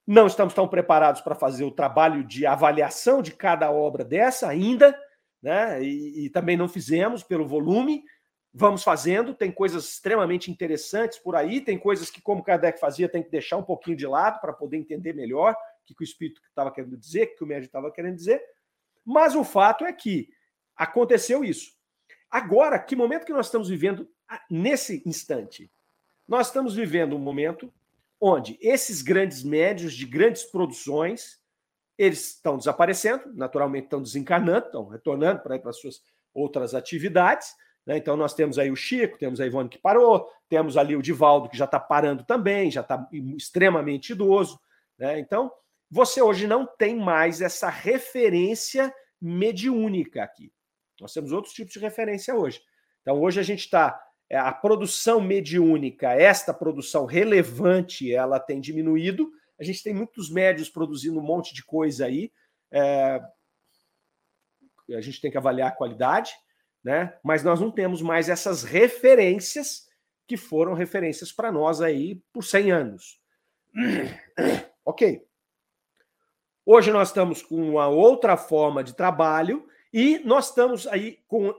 não 0.10 0.26
estamos 0.26 0.56
tão 0.56 0.68
preparados 0.68 1.22
para 1.22 1.36
fazer 1.36 1.64
o 1.64 1.70
trabalho 1.70 2.24
de 2.24 2.44
avaliação 2.44 3.22
de 3.22 3.32
cada 3.32 3.70
obra 3.70 4.04
dessa 4.04 4.50
ainda, 4.50 5.00
né? 5.40 5.84
E, 5.84 6.26
e, 6.26 6.30
também 6.32 6.58
não 6.58 6.68
fizemos 6.68 7.22
pelo 7.22 7.48
volume. 7.48 8.04
Vamos 8.52 8.84
fazendo, 8.84 9.36
tem 9.36 9.52
coisas 9.52 9.88
extremamente 9.88 10.50
interessantes 10.50 11.20
por 11.20 11.36
aí, 11.36 11.62
tem 11.62 11.78
coisas 11.78 12.10
que, 12.10 12.20
como 12.24 12.44
Kardec 12.44 12.80
fazia, 12.80 13.08
tem 13.08 13.22
que 13.22 13.30
deixar 13.30 13.58
um 13.58 13.64
pouquinho 13.64 13.96
de 13.96 14.08
lado 14.08 14.42
para 14.42 14.52
poder 14.52 14.78
entender 14.78 15.14
melhor 15.14 15.52
o 15.54 15.86
que, 15.86 15.94
que 15.94 16.02
o 16.02 16.04
espírito 16.04 16.42
estava 16.50 16.72
querendo 16.72 16.98
dizer, 16.98 17.26
o 17.26 17.36
que 17.36 17.44
o 17.44 17.48
médico 17.48 17.68
estava 17.68 17.92
querendo 17.92 18.16
dizer. 18.16 18.42
Mas 19.06 19.36
o 19.36 19.44
fato 19.44 19.86
é 19.86 19.94
que 19.94 20.28
aconteceu 20.76 21.44
isso. 21.44 21.72
Agora, 22.32 22.80
que 22.80 22.96
momento 22.96 23.28
que 23.28 23.34
nós 23.34 23.46
estamos 23.46 23.70
vivendo 23.70 24.10
ah, 24.28 24.42
nesse 24.50 25.04
instante? 25.06 25.72
Nós 26.28 26.48
estamos 26.48 26.74
vivendo 26.74 27.16
um 27.16 27.20
momento 27.20 27.72
onde 28.20 28.58
esses 28.62 29.02
grandes 29.02 29.44
médios 29.44 29.94
de 29.94 30.06
grandes 30.06 30.44
produções 30.44 31.40
eles 31.98 32.36
estão 32.36 32.58
desaparecendo, 32.58 33.24
naturalmente 33.36 33.86
estão 33.86 34.02
desencarnando, 34.02 34.68
estão 34.68 34.88
retornando 34.88 35.42
para 35.42 35.60
as 35.66 35.80
suas 35.80 36.02
outras 36.34 36.74
atividades. 36.74 37.54
Né? 37.86 37.98
Então, 37.98 38.16
nós 38.16 38.34
temos 38.34 38.58
aí 38.58 38.72
o 38.72 38.76
Chico, 38.76 39.18
temos 39.18 39.42
a 39.42 39.46
Ivone 39.46 39.68
que 39.68 39.78
parou, 39.78 40.30
temos 40.48 40.78
ali 40.78 40.96
o 40.96 41.02
Divaldo 41.02 41.50
que 41.50 41.58
já 41.58 41.66
está 41.66 41.78
parando 41.78 42.24
também, 42.24 42.72
já 42.72 42.80
está 42.80 43.06
extremamente 43.36 44.14
idoso. 44.14 44.58
Né? 44.98 45.20
Então, 45.20 45.52
você 45.92 46.22
hoje 46.22 46.48
não 46.48 46.66
tem 46.66 46.96
mais 46.96 47.42
essa 47.42 47.70
referência 47.70 48.94
mediúnica 49.22 50.24
aqui. 50.24 50.54
Nós 51.02 51.12
temos 51.12 51.34
outros 51.34 51.54
tipos 51.54 51.74
de 51.74 51.80
referência 51.80 52.34
hoje. 52.34 52.62
Então, 53.02 53.20
hoje 53.22 53.42
a 53.42 53.44
gente 53.44 53.66
está 53.66 54.02
a 54.38 54.52
produção 54.52 55.20
mediúnica, 55.20 56.14
esta 56.14 56.54
produção 56.54 57.06
relevante, 57.06 58.14
ela 58.14 58.40
tem 58.40 58.62
diminuído. 58.62 59.32
A 59.60 59.64
gente 59.64 59.84
tem 59.84 59.94
muitos 59.94 60.30
médios 60.30 60.70
produzindo 60.70 61.20
um 61.20 61.24
monte 61.24 61.54
de 61.54 61.64
coisa 61.64 62.06
aí. 62.06 62.32
É... 62.72 63.20
A 64.96 65.02
gente 65.02 65.20
tem 65.20 65.32
que 65.32 65.38
avaliar 65.38 65.70
a 65.70 65.76
qualidade, 65.76 66.32
né? 66.84 67.18
Mas 67.24 67.44
nós 67.44 67.60
não 67.60 67.72
temos 67.72 68.02
mais 68.02 68.30
essas 68.30 68.64
referências 68.64 69.88
que 70.28 70.38
foram 70.38 70.74
referências 70.74 71.32
para 71.32 71.52
nós 71.52 71.82
aí 71.82 72.22
por 72.32 72.44
100 72.44 72.72
anos. 72.72 73.20
ok. 74.86 75.26
Hoje 76.66 76.92
nós 76.92 77.08
estamos 77.08 77.42
com 77.42 77.56
uma 77.56 77.88
outra 77.88 78.38
forma 78.38 78.84
de 78.84 78.94
trabalho 78.94 79.68
e 79.92 80.20
nós 80.20 80.50
estamos 80.50 80.86
aí 80.86 81.20
com 81.28 81.52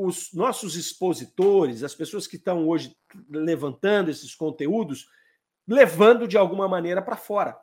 os 0.00 0.32
nossos 0.32 0.76
expositores, 0.76 1.82
as 1.82 1.92
pessoas 1.92 2.24
que 2.24 2.36
estão 2.36 2.68
hoje 2.68 2.96
levantando 3.28 4.10
esses 4.10 4.32
conteúdos, 4.32 5.08
levando 5.66 6.28
de 6.28 6.38
alguma 6.38 6.68
maneira 6.68 7.02
para 7.02 7.16
fora, 7.16 7.58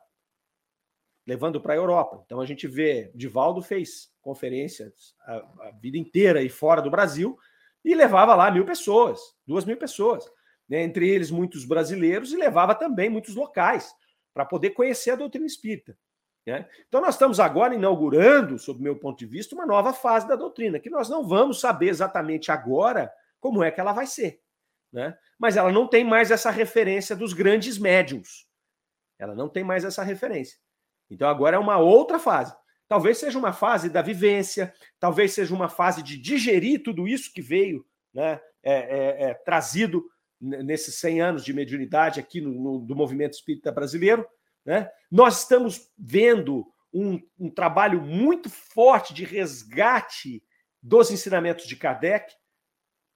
levando 1.26 1.62
para 1.62 1.72
a 1.72 1.76
Europa. 1.76 2.22
Então 2.26 2.38
a 2.38 2.44
gente 2.44 2.68
vê, 2.68 3.10
Divaldo 3.14 3.62
fez 3.62 4.12
conferências 4.20 5.14
a, 5.22 5.36
a, 5.36 5.70
vida 5.80 5.96
inteira 5.96 6.40
aí 6.40 6.50
fora 6.50 6.82
do 6.82 6.90
Brasil 6.90 7.38
e 7.82 7.94
levava 7.94 8.34
lá 8.34 8.50
mil 8.50 8.66
pessoas, 8.66 9.18
duas 9.46 9.64
mil 9.64 9.78
pessoas, 9.78 10.30
né? 10.68 10.82
entre 10.82 11.08
eles 11.08 11.30
muitos 11.30 11.64
brasileiros 11.64 12.34
e 12.34 12.36
levava 12.36 12.74
também 12.74 13.08
muitos 13.08 13.34
locais 13.34 13.90
para 14.34 14.44
poder 14.44 14.70
conhecer 14.70 15.12
a 15.12 15.16
doutrina 15.16 15.46
espírita. 15.46 15.96
Né? 16.46 16.68
Então, 16.86 17.00
nós 17.00 17.16
estamos 17.16 17.40
agora 17.40 17.74
inaugurando, 17.74 18.58
sob 18.58 18.80
meu 18.80 18.96
ponto 18.96 19.18
de 19.18 19.26
vista, 19.26 19.54
uma 19.54 19.66
nova 19.66 19.92
fase 19.92 20.28
da 20.28 20.36
doutrina, 20.36 20.78
que 20.78 20.88
nós 20.88 21.08
não 21.08 21.26
vamos 21.26 21.58
saber 21.58 21.88
exatamente 21.88 22.52
agora 22.52 23.12
como 23.40 23.64
é 23.64 23.70
que 23.70 23.80
ela 23.80 23.92
vai 23.92 24.06
ser. 24.06 24.40
Né? 24.92 25.16
Mas 25.36 25.56
ela 25.56 25.72
não 25.72 25.88
tem 25.88 26.04
mais 26.04 26.30
essa 26.30 26.50
referência 26.50 27.16
dos 27.16 27.32
grandes 27.32 27.78
médiums. 27.78 28.46
Ela 29.18 29.34
não 29.34 29.48
tem 29.48 29.64
mais 29.64 29.84
essa 29.84 30.04
referência. 30.04 30.58
Então, 31.10 31.28
agora 31.28 31.56
é 31.56 31.58
uma 31.58 31.78
outra 31.78 32.18
fase. 32.18 32.54
Talvez 32.86 33.18
seja 33.18 33.36
uma 33.36 33.52
fase 33.52 33.90
da 33.90 34.00
vivência, 34.00 34.72
talvez 35.00 35.32
seja 35.32 35.52
uma 35.52 35.68
fase 35.68 36.00
de 36.00 36.16
digerir 36.16 36.84
tudo 36.84 37.08
isso 37.08 37.32
que 37.32 37.42
veio 37.42 37.84
né, 38.14 38.40
é, 38.62 38.74
é, 38.74 39.30
é, 39.30 39.34
trazido 39.34 40.04
nesses 40.40 40.94
100 40.96 41.20
anos 41.20 41.44
de 41.44 41.52
mediunidade 41.52 42.20
aqui 42.20 42.40
no, 42.40 42.52
no, 42.52 42.78
do 42.78 42.94
movimento 42.94 43.32
espírita 43.32 43.72
brasileiro 43.72 44.24
né? 44.66 44.90
Nós 45.10 45.42
estamos 45.42 45.90
vendo 45.96 46.66
um, 46.92 47.22
um 47.38 47.48
trabalho 47.48 48.02
muito 48.02 48.50
forte 48.50 49.14
de 49.14 49.24
resgate 49.24 50.42
dos 50.82 51.10
ensinamentos 51.10 51.66
de 51.66 51.76
Kardec, 51.76 52.34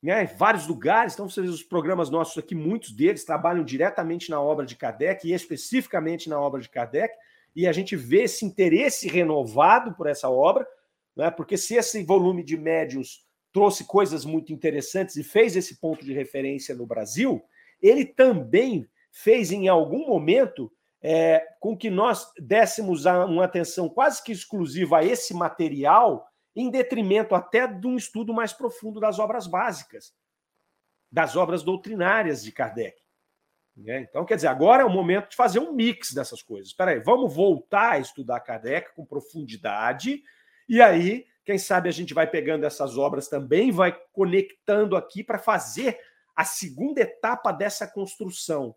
né, 0.03 0.25
em 0.25 0.37
vários 0.37 0.67
lugares. 0.67 1.13
Então, 1.13 1.29
vocês 1.29 1.51
os 1.51 1.63
programas 1.63 2.09
nossos 2.09 2.39
aqui, 2.39 2.55
muitos 2.55 2.93
deles 2.93 3.25
trabalham 3.25 3.65
diretamente 3.65 4.31
na 4.31 4.41
obra 4.41 4.65
de 4.65 4.77
Kardec 4.77 5.27
e 5.27 5.33
especificamente 5.33 6.29
na 6.29 6.41
obra 6.41 6.61
de 6.61 6.69
Kardec, 6.69 7.15
e 7.55 7.67
a 7.67 7.73
gente 7.73 7.97
vê 7.97 8.23
esse 8.23 8.45
interesse 8.45 9.09
renovado 9.09 9.93
por 9.95 10.07
essa 10.07 10.31
obra, 10.31 10.67
né, 11.17 11.31
porque 11.31 11.57
se 11.57 11.75
esse 11.75 12.03
volume 12.05 12.43
de 12.45 12.57
médios 12.57 13.27
trouxe 13.53 13.85
coisas 13.85 14.25
muito 14.25 14.53
interessantes 14.53 15.17
e 15.17 15.25
fez 15.25 15.57
esse 15.57 15.81
ponto 15.81 16.05
de 16.05 16.13
referência 16.13 16.75
no 16.75 16.87
Brasil, 16.87 17.43
ele 17.83 18.05
também 18.05 18.89
fez 19.11 19.51
em 19.51 19.69
algum 19.69 20.07
momento 20.07 20.73
é, 21.03 21.47
com 21.59 21.77
que 21.77 21.89
nós 21.89 22.31
dessemos 22.39 23.05
uma 23.05 23.45
atenção 23.45 23.89
quase 23.89 24.23
que 24.23 24.33
exclusiva 24.33 24.99
a 24.99 25.05
esse 25.05 25.33
material, 25.35 26.27
em 26.55 26.71
detrimento 26.71 27.35
até 27.35 27.67
de 27.67 27.87
um 27.87 27.97
estudo 27.97 28.35
mais 28.35 28.53
profundo 28.53 29.01
das 29.01 29.19
obras 29.19 29.47
básicas, 29.47 30.13
das 31.11 31.37
obras 31.37 31.63
doutrinárias 31.63 32.43
de 32.43 32.53
Kardec. 32.53 33.01
Né? 33.77 34.01
Então, 34.01 34.25
quer 34.25 34.35
dizer, 34.35 34.49
agora 34.49 34.83
é 34.83 34.85
o 34.85 34.91
momento 34.91 35.31
de 35.31 35.37
fazer 35.37 35.59
um 35.59 35.73
mix 35.73 36.13
dessas 36.13 36.43
coisas. 36.43 36.69
Espera 36.69 36.91
aí, 36.91 37.01
vamos 37.01 37.35
voltar 37.35 37.93
a 37.93 37.99
estudar 37.99 38.41
Kardec 38.41 38.95
com 38.95 39.07
profundidade, 39.07 40.23
e 40.69 40.81
aí, 40.81 41.27
quem 41.45 41.59
sabe 41.59 41.89
a 41.89 41.93
gente 41.93 42.15
vai 42.15 42.29
pegando 42.29 42.65
essas 42.65 42.97
obras 42.97 43.27
também, 43.27 43.73
vai 43.73 43.93
conectando 44.13 44.97
aqui 44.97 45.25
para 45.25 45.39
fazer 45.39 45.99
a 46.37 46.45
segunda 46.45 47.01
etapa 47.01 47.51
dessa 47.51 47.89
construção. 47.89 48.75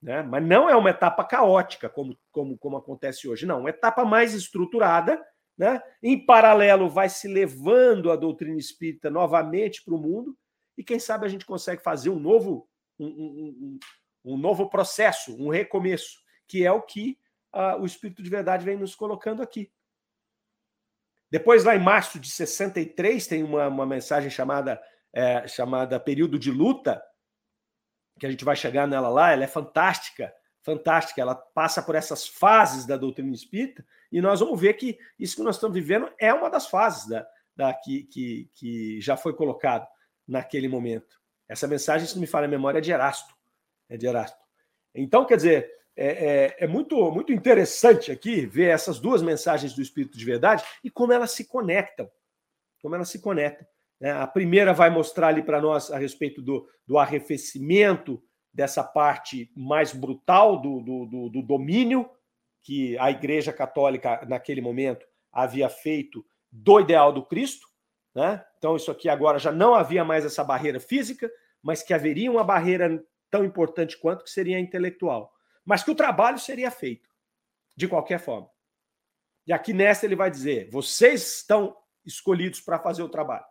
Né? 0.00 0.22
Mas 0.22 0.46
não 0.46 0.68
é 0.68 0.76
uma 0.76 0.90
etapa 0.90 1.24
caótica, 1.24 1.88
como, 1.88 2.16
como, 2.30 2.56
como 2.58 2.76
acontece 2.76 3.28
hoje, 3.28 3.46
não. 3.46 3.60
Uma 3.60 3.70
etapa 3.70 4.04
mais 4.04 4.34
estruturada. 4.34 5.20
Né? 5.56 5.82
Em 6.02 6.24
paralelo, 6.24 6.88
vai 6.88 7.08
se 7.08 7.26
levando 7.26 8.12
a 8.12 8.16
doutrina 8.16 8.56
espírita 8.58 9.10
novamente 9.10 9.84
para 9.84 9.94
o 9.94 9.98
mundo, 9.98 10.38
e 10.76 10.84
quem 10.84 11.00
sabe 11.00 11.26
a 11.26 11.28
gente 11.28 11.44
consegue 11.44 11.82
fazer 11.82 12.10
um 12.10 12.18
novo, 12.20 12.68
um, 12.96 13.06
um, 13.06 13.78
um, 14.24 14.32
um 14.34 14.38
novo 14.38 14.70
processo, 14.70 15.34
um 15.36 15.48
recomeço, 15.48 16.20
que 16.46 16.64
é 16.64 16.70
o 16.70 16.80
que 16.80 17.18
uh, 17.52 17.80
o 17.80 17.86
Espírito 17.86 18.22
de 18.22 18.30
Verdade 18.30 18.64
vem 18.64 18.76
nos 18.76 18.94
colocando 18.94 19.42
aqui. 19.42 19.72
Depois, 21.30 21.64
lá 21.64 21.74
em 21.74 21.82
março 21.82 22.18
de 22.18 22.30
63, 22.30 23.26
tem 23.26 23.42
uma, 23.42 23.66
uma 23.68 23.84
mensagem 23.84 24.30
chamada, 24.30 24.80
é, 25.12 25.46
chamada 25.46 26.00
Período 26.00 26.38
de 26.38 26.50
Luta, 26.50 27.02
que 28.18 28.26
a 28.26 28.30
gente 28.30 28.44
vai 28.44 28.56
chegar 28.56 28.86
nela 28.86 29.08
lá, 29.08 29.32
ela 29.32 29.44
é 29.44 29.46
fantástica, 29.46 30.32
fantástica. 30.62 31.20
Ela 31.20 31.34
passa 31.34 31.82
por 31.82 31.94
essas 31.94 32.26
fases 32.26 32.86
da 32.86 32.96
doutrina 32.96 33.32
espírita, 33.34 33.84
e 34.10 34.20
nós 34.20 34.40
vamos 34.40 34.60
ver 34.60 34.74
que 34.74 34.98
isso 35.18 35.36
que 35.36 35.42
nós 35.42 35.56
estamos 35.56 35.74
vivendo 35.74 36.10
é 36.18 36.32
uma 36.32 36.50
das 36.50 36.66
fases 36.66 37.08
da, 37.08 37.26
da 37.54 37.74
que, 37.74 38.04
que, 38.04 38.50
que 38.54 39.00
já 39.00 39.16
foi 39.16 39.34
colocado 39.34 39.86
naquele 40.26 40.68
momento. 40.68 41.18
Essa 41.48 41.66
mensagem, 41.66 42.06
se 42.06 42.14
não 42.14 42.20
me 42.20 42.26
falha 42.26 42.46
a 42.46 42.50
memória, 42.50 42.78
é 42.78 42.80
de 42.80 42.92
Erasto. 42.92 43.34
É 43.88 43.96
de 43.96 44.06
Erasto. 44.06 44.38
Então, 44.94 45.24
quer 45.24 45.36
dizer, 45.36 45.70
é, 45.96 46.06
é, 46.06 46.56
é, 46.60 46.66
muito, 46.66 47.10
muito 47.10 47.32
interessante 47.32 48.12
aqui 48.12 48.46
ver 48.46 48.68
essas 48.68 49.00
duas 49.00 49.22
mensagens 49.22 49.74
do 49.74 49.82
Espírito 49.82 50.16
de 50.16 50.24
Verdade 50.24 50.62
e 50.84 50.90
como 50.90 51.12
elas 51.12 51.32
se 51.32 51.44
conectam. 51.44 52.10
Como 52.80 52.94
elas 52.94 53.08
se 53.08 53.20
conectam. 53.20 53.66
Né? 54.00 54.10
A 54.10 54.26
primeira 54.26 54.72
vai 54.72 54.90
mostrar 54.90 55.28
ali 55.28 55.42
para 55.42 55.60
nós 55.60 55.90
a 55.90 55.98
respeito 55.98 56.40
do, 56.42 56.68
do 56.86 56.98
arrefecimento 56.98 58.22
dessa 58.52 58.82
parte 58.82 59.50
mais 59.56 59.92
brutal 59.92 60.60
do, 60.60 60.80
do, 60.80 61.06
do, 61.06 61.28
do 61.30 61.42
domínio 61.42 62.08
que 62.62 62.98
a 62.98 63.10
Igreja 63.10 63.52
Católica, 63.52 64.24
naquele 64.26 64.60
momento, 64.60 65.06
havia 65.32 65.68
feito 65.68 66.24
do 66.50 66.80
ideal 66.80 67.12
do 67.12 67.24
Cristo. 67.24 67.66
Né? 68.14 68.44
Então, 68.58 68.76
isso 68.76 68.90
aqui 68.90 69.08
agora 69.08 69.38
já 69.38 69.52
não 69.52 69.74
havia 69.74 70.04
mais 70.04 70.24
essa 70.24 70.42
barreira 70.42 70.80
física, 70.80 71.30
mas 71.62 71.82
que 71.82 71.94
haveria 71.94 72.30
uma 72.30 72.44
barreira 72.44 73.02
tão 73.30 73.44
importante 73.44 73.98
quanto 73.98 74.24
que 74.24 74.30
seria 74.30 74.56
a 74.56 74.60
intelectual 74.60 75.32
mas 75.68 75.82
que 75.82 75.90
o 75.90 75.94
trabalho 75.94 76.38
seria 76.38 76.70
feito, 76.70 77.06
de 77.76 77.86
qualquer 77.86 78.18
forma. 78.18 78.48
E 79.46 79.52
aqui 79.52 79.74
nesta 79.74 80.06
ele 80.06 80.16
vai 80.16 80.30
dizer: 80.30 80.70
vocês 80.70 81.40
estão 81.40 81.76
escolhidos 82.06 82.58
para 82.58 82.78
fazer 82.78 83.02
o 83.02 83.08
trabalho, 83.10 83.44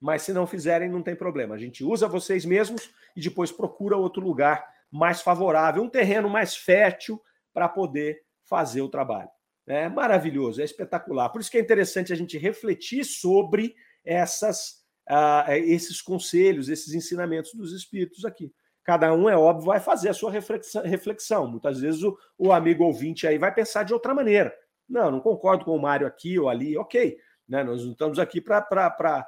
mas 0.00 0.22
se 0.22 0.32
não 0.32 0.46
fizerem, 0.46 0.88
não 0.88 1.02
tem 1.02 1.14
problema. 1.14 1.54
A 1.54 1.58
gente 1.58 1.84
usa 1.84 2.08
vocês 2.08 2.44
mesmos 2.44 2.90
e 3.16 3.20
depois 3.20 3.50
procura 3.50 3.96
outro 3.96 4.22
lugar 4.22 4.66
mais 4.90 5.20
favorável, 5.20 5.82
um 5.82 5.88
terreno 5.88 6.28
mais 6.28 6.56
fértil 6.56 7.20
para 7.52 7.68
poder 7.68 8.22
fazer 8.44 8.82
o 8.82 8.88
trabalho. 8.88 9.28
É 9.66 9.88
maravilhoso, 9.88 10.60
é 10.60 10.64
espetacular. 10.64 11.28
Por 11.30 11.40
isso 11.40 11.50
que 11.50 11.58
é 11.58 11.60
interessante 11.60 12.12
a 12.12 12.16
gente 12.16 12.38
refletir 12.38 13.04
sobre 13.04 13.74
essas, 14.04 14.84
uh, 15.10 15.50
esses 15.50 16.00
conselhos, 16.00 16.68
esses 16.68 16.94
ensinamentos 16.94 17.52
dos 17.54 17.72
espíritos 17.72 18.24
aqui 18.24 18.52
cada 18.86 19.12
um, 19.12 19.28
é 19.28 19.36
óbvio, 19.36 19.66
vai 19.66 19.80
fazer 19.80 20.10
a 20.10 20.14
sua 20.14 20.30
reflexão. 20.30 21.50
Muitas 21.50 21.80
vezes 21.80 22.04
o, 22.04 22.16
o 22.38 22.52
amigo 22.52 22.84
ouvinte 22.84 23.26
aí 23.26 23.36
vai 23.36 23.52
pensar 23.52 23.82
de 23.82 23.92
outra 23.92 24.14
maneira. 24.14 24.54
Não, 24.88 25.10
não 25.10 25.20
concordo 25.20 25.64
com 25.64 25.74
o 25.74 25.82
Mário 25.82 26.06
aqui 26.06 26.38
ou 26.38 26.48
ali, 26.48 26.78
ok. 26.78 27.18
Né? 27.48 27.64
Nós 27.64 27.84
não 27.84 27.92
estamos 27.92 28.20
aqui 28.20 28.40
para 28.40 29.26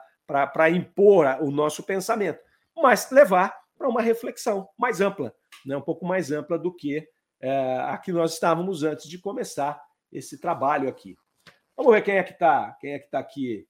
impor 0.71 1.27
o 1.41 1.51
nosso 1.51 1.83
pensamento, 1.83 2.41
mas 2.77 3.11
levar 3.11 3.57
para 3.77 3.89
uma 3.89 4.03
reflexão 4.03 4.69
mais 4.77 5.01
ampla, 5.01 5.33
né? 5.65 5.77
um 5.77 5.83
pouco 5.83 6.05
mais 6.05 6.33
ampla 6.33 6.59
do 6.59 6.75
que 6.75 7.09
é, 7.41 7.79
a 7.79 7.97
que 7.97 8.13
nós 8.13 8.35
estávamos 8.35 8.83
antes 8.83 9.09
de 9.09 9.19
começar 9.19 9.81
esse 10.13 10.41
trabalho 10.41 10.89
aqui. 10.89 11.17
Vamos 11.77 11.93
ver 11.93 12.03
quem 12.03 12.17
é 12.17 12.23
que 12.23 12.33
está 12.33 12.77
quem 12.81 12.95
é 12.95 12.99
que 12.99 13.09
tá 13.09 13.21
aqui 13.21 13.67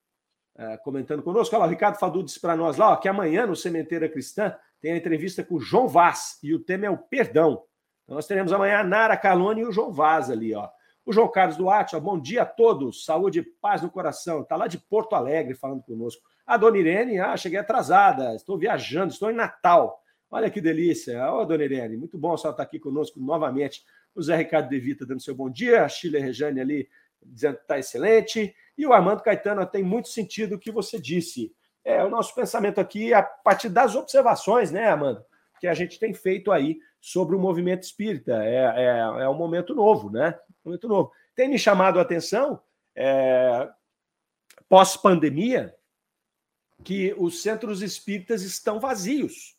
é, 0.57 0.77
comentando 0.79 1.23
conosco. 1.23 1.55
Olha 1.55 1.63
lá, 1.63 1.67
o 1.67 1.71
Ricardo 1.71 1.99
Fadu 1.99 2.23
disse 2.23 2.41
para 2.41 2.57
nós 2.57 2.77
lá 2.77 2.93
ó, 2.93 2.97
que 2.97 3.09
amanhã 3.09 3.47
no 3.47 3.55
Cementeira 3.55 4.09
Cristã 4.09 4.57
tem 4.81 4.93
a 4.93 4.97
entrevista 4.97 5.45
com 5.45 5.57
o 5.57 5.61
João 5.61 5.89
Vaz, 5.89 6.39
e 6.43 6.55
o 6.55 6.61
tema 6.61 6.87
é 6.87 6.91
o 6.91 6.99
perdão. 6.99 7.65
Então, 8.05 8.15
nós 8.15 8.27
teremos 8.27 8.53
amanhã 8.53 8.79
a 8.79 8.85
Nara 8.85 9.17
Calone 9.17 9.61
e 9.61 9.67
o 9.67 9.73
João 9.73 9.93
Vaz 9.93 10.31
ali, 10.31 10.55
ó. 10.55 10.69
O 11.05 11.13
João 11.13 11.29
Carlos 11.29 11.57
Duarte, 11.57 11.97
ó, 11.97 12.01
bom 12.01 12.19
dia 12.19 12.43
a 12.43 12.47
todos, 12.47 13.05
saúde 13.05 13.41
e 13.41 13.43
paz 13.43 13.83
no 13.83 13.91
coração. 13.91 14.43
Está 14.43 14.57
lá 14.57 14.67
de 14.67 14.79
Porto 14.79 15.15
Alegre 15.15 15.55
falando 15.55 15.83
conosco. 15.83 16.23
A 16.49 16.57
dona 16.57 16.79
Irene, 16.79 17.21
ah, 17.21 17.37
cheguei 17.37 17.59
atrasada, 17.59 18.35
estou 18.35 18.57
viajando, 18.57 19.13
estou 19.13 19.31
em 19.31 19.35
Natal. 19.35 20.03
Olha 20.31 20.49
que 20.49 20.63
delícia. 20.63 21.31
Ó, 21.31 21.45
dona 21.45 21.63
Irene, 21.63 21.99
muito 21.99 22.17
bom 22.17 22.33
a 22.33 22.39
senhora 22.39 22.55
estar 22.55 22.63
aqui 22.63 22.79
conosco 22.79 23.21
novamente. 23.21 23.85
O 24.15 24.23
Zé 24.23 24.35
Ricardo 24.35 24.71
De 24.71 24.81
Vita 24.81 25.05
dando 25.05 25.21
seu 25.21 25.35
bom 25.35 25.51
dia, 25.51 25.85
a 25.85 25.89
Chile 25.91 26.19
Rejane 26.19 26.59
ali 26.59 26.89
dizendo 27.23 27.57
que 27.57 27.65
está 27.65 27.79
excelente. 27.79 28.57
E 28.79 28.87
o 28.87 28.95
Armando 28.95 29.23
Caetano, 29.23 29.67
tem 29.67 29.83
muito 29.83 30.09
sentido 30.09 30.55
o 30.55 30.59
que 30.59 30.73
você 30.73 30.99
disse 30.99 31.55
é, 31.85 32.03
o 32.03 32.09
nosso 32.09 32.35
pensamento 32.35 32.81
aqui 32.81 33.13
a 33.13 33.23
partir 33.23 33.69
das 33.69 33.95
observações, 33.95 34.71
né, 34.71 34.89
Amanda, 34.89 35.23
que 35.61 35.67
a 35.67 35.75
gente 35.75 35.99
tem 35.99 36.15
feito 36.15 36.51
aí 36.51 36.79
sobre 36.99 37.37
o 37.37 37.39
movimento 37.39 37.83
espírita. 37.83 38.43
É, 38.43 38.85
é, 38.85 38.99
é 39.25 39.29
um 39.29 39.37
momento 39.37 39.75
novo, 39.75 40.11
né? 40.11 40.35
Um 40.65 40.71
momento 40.71 40.89
novo. 40.89 41.13
Tem 41.37 41.47
me 41.47 41.59
chamado 41.59 41.99
a 41.99 42.03
atenção, 42.03 42.59
é, 42.97 43.69
pós-pandemia, 44.67 45.75
que 46.85 47.15
os 47.19 47.43
centros 47.43 47.83
espíritas 47.83 48.43
estão 48.43 48.79
vazios. 48.81 49.57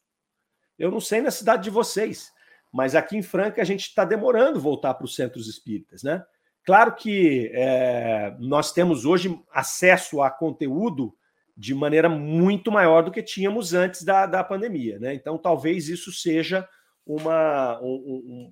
Eu 0.77 0.89
não 0.89 1.01
sei 1.01 1.21
na 1.21 1.31
cidade 1.31 1.63
de 1.63 1.69
vocês, 1.69 2.31
mas 2.71 2.95
aqui 2.95 3.17
em 3.17 3.21
Franca 3.21 3.61
a 3.61 3.65
gente 3.65 3.81
está 3.81 4.05
demorando 4.05 4.59
voltar 4.59 4.93
para 4.93 5.05
os 5.05 5.15
centros 5.15 5.47
espíritas, 5.47 6.03
né? 6.03 6.23
Claro 6.65 6.95
que 6.95 7.49
é, 7.53 8.35
nós 8.39 8.71
temos 8.71 9.05
hoje 9.05 9.41
acesso 9.51 10.21
a 10.21 10.29
conteúdo 10.29 11.15
de 11.57 11.73
maneira 11.73 12.07
muito 12.07 12.71
maior 12.71 13.03
do 13.03 13.11
que 13.11 13.23
tínhamos 13.23 13.73
antes 13.73 14.03
da, 14.03 14.25
da 14.25 14.43
pandemia. 14.43 14.99
Né? 14.99 15.13
Então, 15.13 15.37
talvez 15.37 15.89
isso 15.89 16.11
seja 16.11 16.67
uma, 17.05 17.79
um, 17.81 18.51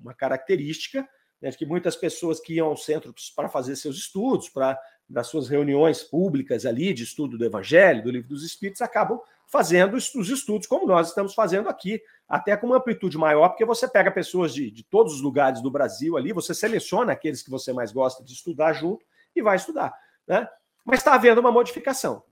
uma 0.00 0.14
característica 0.14 1.06
né, 1.42 1.50
de 1.50 1.58
que 1.58 1.66
muitas 1.66 1.96
pessoas 1.96 2.40
que 2.40 2.54
iam 2.54 2.68
ao 2.68 2.76
centro 2.76 3.12
para 3.34 3.48
fazer 3.48 3.76
seus 3.76 3.96
estudos, 3.96 4.48
para 4.48 4.78
das 5.08 5.26
suas 5.26 5.48
reuniões 5.48 6.02
públicas 6.02 6.64
ali 6.64 6.94
de 6.94 7.02
estudo 7.02 7.36
do 7.36 7.44
Evangelho, 7.44 8.02
do 8.02 8.10
Livro 8.10 8.28
dos 8.28 8.44
Espíritos, 8.44 8.80
acabam 8.80 9.20
fazendo 9.46 9.94
os 9.94 10.30
estudos 10.30 10.66
como 10.66 10.86
nós 10.86 11.08
estamos 11.08 11.34
fazendo 11.34 11.68
aqui, 11.68 12.00
até 12.26 12.56
com 12.56 12.68
uma 12.68 12.78
amplitude 12.78 13.18
maior, 13.18 13.50
porque 13.50 13.64
você 13.64 13.86
pega 13.86 14.10
pessoas 14.10 14.54
de, 14.54 14.70
de 14.70 14.82
todos 14.84 15.12
os 15.12 15.20
lugares 15.20 15.60
do 15.60 15.70
Brasil 15.70 16.16
ali, 16.16 16.32
você 16.32 16.54
seleciona 16.54 17.12
aqueles 17.12 17.42
que 17.42 17.50
você 17.50 17.74
mais 17.74 17.92
gosta 17.92 18.24
de 18.24 18.32
estudar 18.32 18.72
junto 18.72 19.04
e 19.36 19.42
vai 19.42 19.56
estudar. 19.56 19.92
Né? 20.26 20.48
Mas 20.82 21.00
está 21.00 21.14
havendo 21.14 21.40
uma 21.42 21.52
modificação 21.52 22.22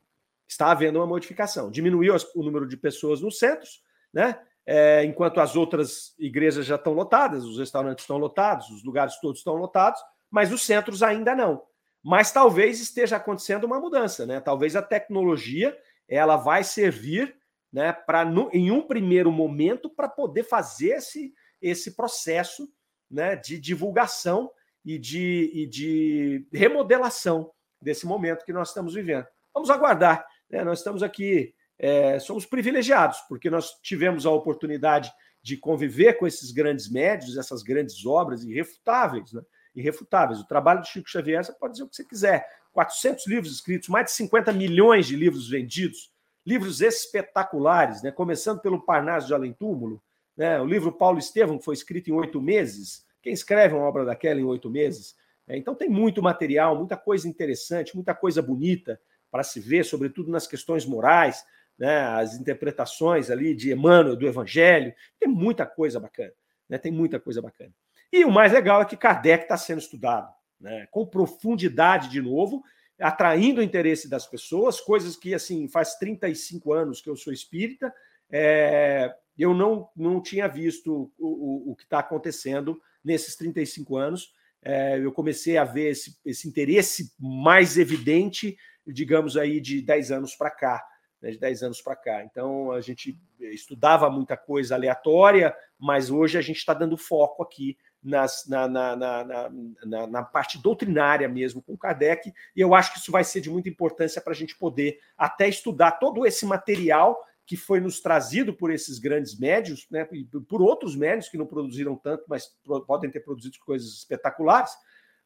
está 0.50 0.72
havendo 0.72 0.98
uma 0.98 1.06
modificação. 1.06 1.70
Diminuiu 1.70 2.14
o 2.34 2.42
número 2.42 2.66
de 2.66 2.76
pessoas 2.76 3.20
nos 3.20 3.38
centros, 3.38 3.82
né? 4.12 4.36
É, 4.72 5.04
enquanto 5.04 5.40
as 5.40 5.56
outras 5.56 6.14
igrejas 6.16 6.64
já 6.64 6.76
estão 6.76 6.92
lotadas, 6.92 7.44
os 7.44 7.58
restaurantes 7.58 8.04
estão 8.04 8.18
lotados, 8.18 8.70
os 8.70 8.84
lugares 8.84 9.18
todos 9.18 9.40
estão 9.40 9.56
lotados, 9.56 10.00
mas 10.30 10.52
os 10.52 10.64
centros 10.64 11.02
ainda 11.02 11.34
não. 11.34 11.60
Mas 12.00 12.30
talvez 12.30 12.80
esteja 12.80 13.16
acontecendo 13.16 13.64
uma 13.64 13.80
mudança, 13.80 14.24
né? 14.24 14.38
Talvez 14.38 14.76
a 14.76 14.82
tecnologia 14.82 15.76
ela 16.06 16.36
vai 16.36 16.62
servir, 16.62 17.36
né, 17.72 17.92
para 17.92 18.24
em 18.52 18.70
um 18.70 18.80
primeiro 18.80 19.32
momento 19.32 19.90
para 19.90 20.08
poder 20.08 20.44
fazer 20.44 20.90
esse, 20.90 21.34
esse 21.60 21.96
processo, 21.96 22.68
né, 23.10 23.34
de 23.34 23.58
divulgação 23.58 24.52
e 24.84 25.00
de, 25.00 25.50
e 25.52 25.66
de 25.66 26.46
remodelação 26.52 27.50
desse 27.82 28.06
momento 28.06 28.44
que 28.44 28.52
nós 28.52 28.68
estamos 28.68 28.94
vivendo. 28.94 29.26
Vamos 29.52 29.68
aguardar. 29.68 30.24
Né? 30.48 30.62
Nós 30.62 30.78
estamos 30.78 31.02
aqui, 31.02 31.52
é, 31.82 32.18
somos 32.18 32.44
privilegiados, 32.44 33.18
porque 33.26 33.48
nós 33.48 33.70
tivemos 33.82 34.26
a 34.26 34.30
oportunidade 34.30 35.10
de 35.42 35.56
conviver 35.56 36.18
com 36.18 36.26
esses 36.26 36.50
grandes 36.52 36.90
médios, 36.90 37.38
essas 37.38 37.62
grandes 37.62 38.04
obras 38.04 38.44
irrefutáveis, 38.44 39.32
né? 39.32 39.40
irrefutáveis. 39.74 40.40
O 40.40 40.46
trabalho 40.46 40.82
de 40.82 40.88
Chico 40.88 41.08
Xavier, 41.08 41.42
você 41.42 41.54
pode 41.54 41.72
dizer 41.72 41.84
o 41.84 41.88
que 41.88 41.96
você 41.96 42.04
quiser. 42.04 42.46
400 42.72 43.26
livros 43.26 43.52
escritos, 43.54 43.88
mais 43.88 44.04
de 44.04 44.12
50 44.12 44.52
milhões 44.52 45.06
de 45.06 45.16
livros 45.16 45.48
vendidos, 45.48 46.12
livros 46.46 46.82
espetaculares, 46.82 48.02
né? 48.02 48.12
começando 48.12 48.60
pelo 48.60 48.84
Parnaso 48.84 49.26
de 49.26 49.32
Além 49.32 49.54
Túmulo, 49.54 50.02
né? 50.36 50.60
o 50.60 50.66
livro 50.66 50.92
Paulo 50.92 51.18
Estevam, 51.18 51.56
que 51.56 51.64
foi 51.64 51.74
escrito 51.74 52.10
em 52.10 52.12
oito 52.12 52.42
meses. 52.42 53.06
Quem 53.22 53.32
escreve 53.32 53.74
uma 53.74 53.84
obra 53.84 54.04
daquela 54.04 54.38
em 54.38 54.44
oito 54.44 54.68
meses? 54.68 55.16
É, 55.48 55.56
então 55.56 55.74
tem 55.74 55.88
muito 55.88 56.22
material, 56.22 56.76
muita 56.76 56.96
coisa 56.96 57.26
interessante, 57.26 57.94
muita 57.94 58.14
coisa 58.14 58.42
bonita 58.42 59.00
para 59.30 59.42
se 59.42 59.60
ver, 59.60 59.84
sobretudo 59.84 60.30
nas 60.30 60.46
questões 60.46 60.84
morais, 60.84 61.42
né, 61.80 62.02
as 62.02 62.34
interpretações 62.34 63.30
ali 63.30 63.54
de 63.54 63.72
Emmanuel, 63.72 64.14
do 64.14 64.26
Evangelho. 64.26 64.92
Tem 65.18 65.26
muita 65.26 65.64
coisa 65.64 65.98
bacana, 65.98 66.32
né, 66.68 66.76
tem 66.76 66.92
muita 66.92 67.18
coisa 67.18 67.40
bacana. 67.40 67.72
E 68.12 68.22
o 68.22 68.30
mais 68.30 68.52
legal 68.52 68.82
é 68.82 68.84
que 68.84 68.98
Kardec 68.98 69.44
está 69.44 69.56
sendo 69.56 69.78
estudado, 69.78 70.30
né, 70.60 70.86
com 70.90 71.06
profundidade 71.06 72.10
de 72.10 72.20
novo, 72.20 72.62
atraindo 73.00 73.62
o 73.62 73.64
interesse 73.64 74.10
das 74.10 74.26
pessoas, 74.26 74.78
coisas 74.78 75.16
que, 75.16 75.32
assim, 75.32 75.66
faz 75.68 75.94
35 75.94 76.70
anos 76.74 77.00
que 77.00 77.08
eu 77.08 77.16
sou 77.16 77.32
espírita, 77.32 77.92
é, 78.30 79.10
eu 79.38 79.54
não, 79.54 79.88
não 79.96 80.20
tinha 80.20 80.46
visto 80.46 81.10
o, 81.18 81.26
o, 81.26 81.72
o 81.72 81.76
que 81.76 81.84
está 81.84 82.00
acontecendo 82.00 82.78
nesses 83.02 83.34
35 83.36 83.96
anos. 83.96 84.34
É, 84.62 84.98
eu 84.98 85.10
comecei 85.12 85.56
a 85.56 85.64
ver 85.64 85.92
esse, 85.92 86.18
esse 86.26 86.46
interesse 86.46 87.14
mais 87.18 87.78
evidente, 87.78 88.54
digamos 88.86 89.38
aí, 89.38 89.62
de 89.62 89.80
10 89.80 90.12
anos 90.12 90.34
para 90.34 90.50
cá. 90.50 90.84
Né, 91.20 91.30
de 91.30 91.38
10 91.38 91.62
anos 91.64 91.82
para 91.82 91.94
cá. 91.94 92.24
Então, 92.24 92.72
a 92.72 92.80
gente 92.80 93.18
estudava 93.38 94.08
muita 94.08 94.36
coisa 94.36 94.74
aleatória, 94.74 95.54
mas 95.78 96.10
hoje 96.10 96.38
a 96.38 96.40
gente 96.40 96.56
está 96.56 96.72
dando 96.72 96.96
foco 96.96 97.42
aqui 97.42 97.76
nas, 98.02 98.46
na, 98.48 98.66
na, 98.66 98.96
na, 98.96 100.06
na, 100.06 100.22
parte 100.22 100.56
doutrinária 100.56 101.28
mesmo 101.28 101.62
com 101.62 101.76
Kardec, 101.76 102.32
e 102.56 102.60
eu 102.60 102.74
acho 102.74 102.92
que 102.92 102.98
isso 102.98 103.12
vai 103.12 103.22
ser 103.22 103.42
de 103.42 103.50
muita 103.50 103.68
importância 103.68 104.22
para 104.22 104.32
a 104.32 104.36
gente 104.36 104.56
poder 104.56 104.98
até 105.18 105.46
estudar 105.46 105.92
todo 105.92 106.26
esse 106.26 106.46
material 106.46 107.22
que 107.44 107.56
foi 107.56 107.80
nos 107.80 108.00
trazido 108.00 108.54
por 108.54 108.70
esses 108.70 108.98
grandes 108.98 109.38
médios, 109.38 109.86
né, 109.90 110.08
por 110.48 110.62
outros 110.62 110.96
médios 110.96 111.28
que 111.28 111.36
não 111.36 111.46
produziram 111.46 111.96
tanto, 111.96 112.24
mas 112.28 112.56
podem 112.86 113.10
ter 113.10 113.20
produzido 113.20 113.58
coisas 113.66 113.92
espetaculares, 113.92 114.70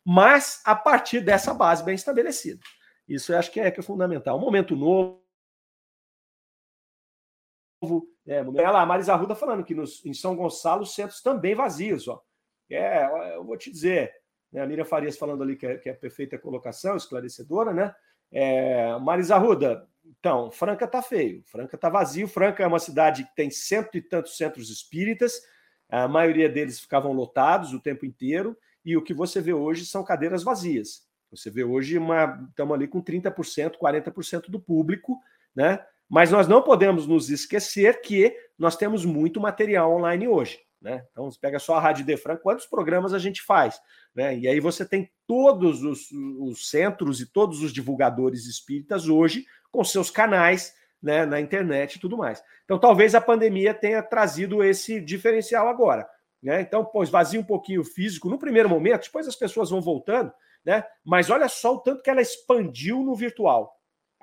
mas 0.05 0.61
a 0.65 0.75
partir 0.75 1.21
dessa 1.21 1.55
base 1.55 1.85
bem 1.85 1.95
estabelecida. 1.95 2.61
Isso 3.07 3.33
eu 3.33 3.39
acho 3.39 3.51
que 3.53 3.61
é, 3.61 3.71
que 3.71 3.79
é 3.79 3.83
fundamental. 3.83 4.37
Um 4.37 4.41
momento 4.41 4.75
novo. 4.75 5.24
É, 8.27 8.43
lá, 8.43 8.83
a 8.83 8.87
Marisa 8.87 9.13
Arruda 9.13 9.35
falando 9.35 9.65
que 9.65 9.75
nos, 9.75 10.05
em 10.05 10.15
São 10.15 10.35
Gonçalo 10.35 10.83
os 10.83 10.95
centros 10.95 11.21
também 11.23 11.55
vazios. 11.55 12.09
Ó. 12.09 12.23
É, 12.71 13.35
eu 13.37 13.45
vou 13.45 13.57
te 13.57 13.71
dizer, 13.71 14.13
né, 14.53 14.63
a 14.63 14.67
Miriam 14.67 14.85
Farias 14.85 15.17
falando 15.17 15.43
ali 15.43 15.57
que 15.57 15.67
é, 15.67 15.77
que 15.77 15.89
é 15.89 15.93
perfeita 15.93 16.39
colocação, 16.39 16.97
esclarecedora, 16.97 17.73
né? 17.73 17.95
É, 18.33 18.99
Marisa 18.99 19.37
Ruda, 19.37 19.87
então, 20.05 20.51
Franca 20.51 20.87
tá 20.87 21.01
feio, 21.01 21.43
Franca 21.47 21.79
tá 21.79 21.89
vazio. 21.89 22.29
Franca 22.29 22.63
é 22.63 22.67
uma 22.67 22.79
cidade 22.79 23.25
que 23.25 23.35
tem 23.35 23.51
cento 23.51 23.97
e 23.97 24.03
tantos 24.03 24.37
centros 24.37 24.71
espíritas, 24.71 25.41
a 25.89 26.09
maioria 26.09 26.49
deles 26.49 26.81
ficavam 26.81 27.13
lotados 27.13 27.73
o 27.73 27.81
tempo 27.81 28.05
inteiro, 28.05 28.57
e 28.85 28.97
o 28.97 29.03
que 29.03 29.15
você 29.15 29.41
vê 29.41 29.53
hoje 29.53 29.87
são 29.87 30.05
cadeiras 30.05 30.43
vazias. 30.43 31.07
Você 31.31 31.51
vê 31.51 31.65
hoje 31.65 31.99
uma. 31.99 32.47
Estamos 32.51 32.75
ali 32.75 32.87
com 32.87 33.03
30%, 33.03 33.77
40% 33.77 34.51
do 34.51 34.61
público, 34.61 35.21
né? 35.55 35.85
Mas 36.15 36.31
nós 36.31 36.47
não 36.47 36.63
podemos 36.63 37.09
nos 37.09 37.29
esquecer 37.29 38.01
que 38.01 38.33
nós 38.57 38.77
temos 38.77 39.05
muito 39.05 39.41
material 39.41 39.93
online 39.93 40.29
hoje. 40.29 40.61
Né? 40.81 41.05
Então, 41.11 41.29
você 41.29 41.37
pega 41.41 41.59
só 41.59 41.75
a 41.75 41.81
Rádio 41.81 42.05
Defran, 42.05 42.37
quantos 42.37 42.67
programas 42.67 43.13
a 43.13 43.19
gente 43.19 43.43
faz? 43.43 43.81
Né? 44.15 44.39
E 44.39 44.47
aí 44.47 44.61
você 44.61 44.87
tem 44.87 45.11
todos 45.27 45.83
os, 45.83 46.13
os, 46.13 46.71
centros 46.71 47.21
e 47.21 47.27
todos 47.27 47.65
os 47.65 47.73
divulgadores 47.73 48.47
espíritas 48.47 49.09
hoje 49.09 49.45
com 49.73 49.83
seus 49.83 50.09
canais 50.09 50.73
né, 51.03 51.27
na 51.27 51.41
internet 51.41 51.97
e 51.97 51.99
tudo 51.99 52.17
mais. 52.17 52.41
Então, 52.65 52.79
talvez 52.79 53.17
a 53.17 53.21
pandemia 53.21 53.75
tenha 53.75 54.01
trazido 54.01 54.63
esse 54.63 55.01
diferencial 55.01 55.67
agora. 55.67 56.09
Né? 56.41 56.61
Então, 56.61 56.85
pô, 56.85 57.03
esvazia 57.03 57.41
um 57.41 57.45
pouquinho 57.45 57.81
o 57.81 57.85
físico 57.85 58.29
no 58.29 58.39
primeiro 58.39 58.69
momento, 58.69 59.07
depois 59.07 59.27
as 59.27 59.35
pessoas 59.35 59.71
vão 59.71 59.81
voltando, 59.81 60.33
né? 60.65 60.85
mas 61.05 61.29
olha 61.29 61.49
só 61.49 61.75
o 61.75 61.81
tanto 61.81 62.05
que 62.05 62.11
ela 62.11 62.23
expandiu 62.23 63.03
no 63.03 63.17
virtual. 63.17 63.75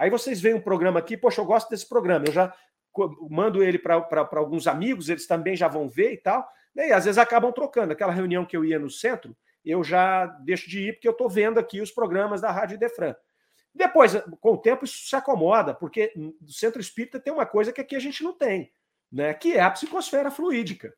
Aí 0.02 0.10
vocês 0.10 0.42
veem 0.42 0.56
um 0.56 0.60
programa 0.60 0.98
aqui, 0.98 1.16
poxa, 1.16 1.40
eu 1.40 1.46
gosto 1.46 1.70
desse 1.70 1.88
programa, 1.88 2.26
eu 2.26 2.34
já 2.34 2.52
mando 3.30 3.62
ele 3.62 3.78
para 3.78 4.28
alguns 4.32 4.66
amigos, 4.66 5.10
eles 5.10 5.28
também 5.28 5.56
já 5.56 5.68
vão 5.68 5.88
ver 5.88 6.14
e 6.14 6.18
tal. 6.18 6.44
Né, 6.74 6.88
e 6.88 6.92
às 6.92 7.06
vezes 7.06 7.20
acabam 7.20 7.54
trocando. 7.54 7.94
Aquela 7.94 8.12
reunião 8.12 8.44
que 8.44 8.58
eu 8.58 8.66
ia 8.66 8.80
no 8.80 8.90
centro, 8.90 9.38
eu 9.64 9.84
já 9.84 10.26
deixo 10.26 10.68
de 10.68 10.88
ir 10.88 10.94
porque 10.94 11.08
eu 11.08 11.12
estou 11.12 11.30
vendo 11.30 11.60
aqui 11.60 11.82
os 11.82 11.92
programas 11.92 12.42
da 12.42 12.52
Rádio 12.52 12.80
Defran. 12.80 13.16
Depois, 13.76 14.14
com 14.40 14.54
o 14.54 14.58
tempo, 14.58 14.86
isso 14.86 15.08
se 15.08 15.16
acomoda, 15.16 15.72
porque 15.72 16.12
no 16.16 16.52
centro 16.52 16.82
espírita 16.82 17.20
tem 17.20 17.32
uma 17.32 17.46
coisa 17.46 17.72
que 17.72 17.80
aqui 17.80 17.96
a 17.96 18.00
gente 18.00 18.24
não 18.24 18.34
tem, 18.34 18.74
né? 19.12 19.36
que 19.36 19.54
é 19.54 19.62
a 19.62 19.70
psicosfera 19.70 20.32
fluídica. 20.32 20.96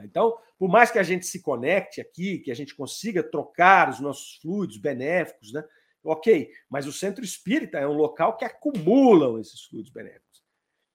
Então, 0.00 0.36
por 0.58 0.68
mais 0.68 0.90
que 0.90 0.98
a 0.98 1.04
gente 1.04 1.24
se 1.24 1.40
conecte 1.40 2.00
aqui, 2.00 2.38
que 2.40 2.50
a 2.50 2.56
gente 2.56 2.74
consiga 2.74 3.22
trocar 3.22 3.90
os 3.90 4.00
nossos 4.00 4.38
fluidos 4.42 4.76
benéficos, 4.76 5.52
né? 5.52 5.62
Ok, 6.04 6.50
mas 6.68 6.86
o 6.86 6.92
centro 6.92 7.24
espírita 7.24 7.78
é 7.78 7.86
um 7.86 7.92
local 7.92 8.36
que 8.36 8.44
acumulam 8.44 9.38
esses 9.38 9.64
fluidos 9.64 9.90
benéficos. 9.90 10.42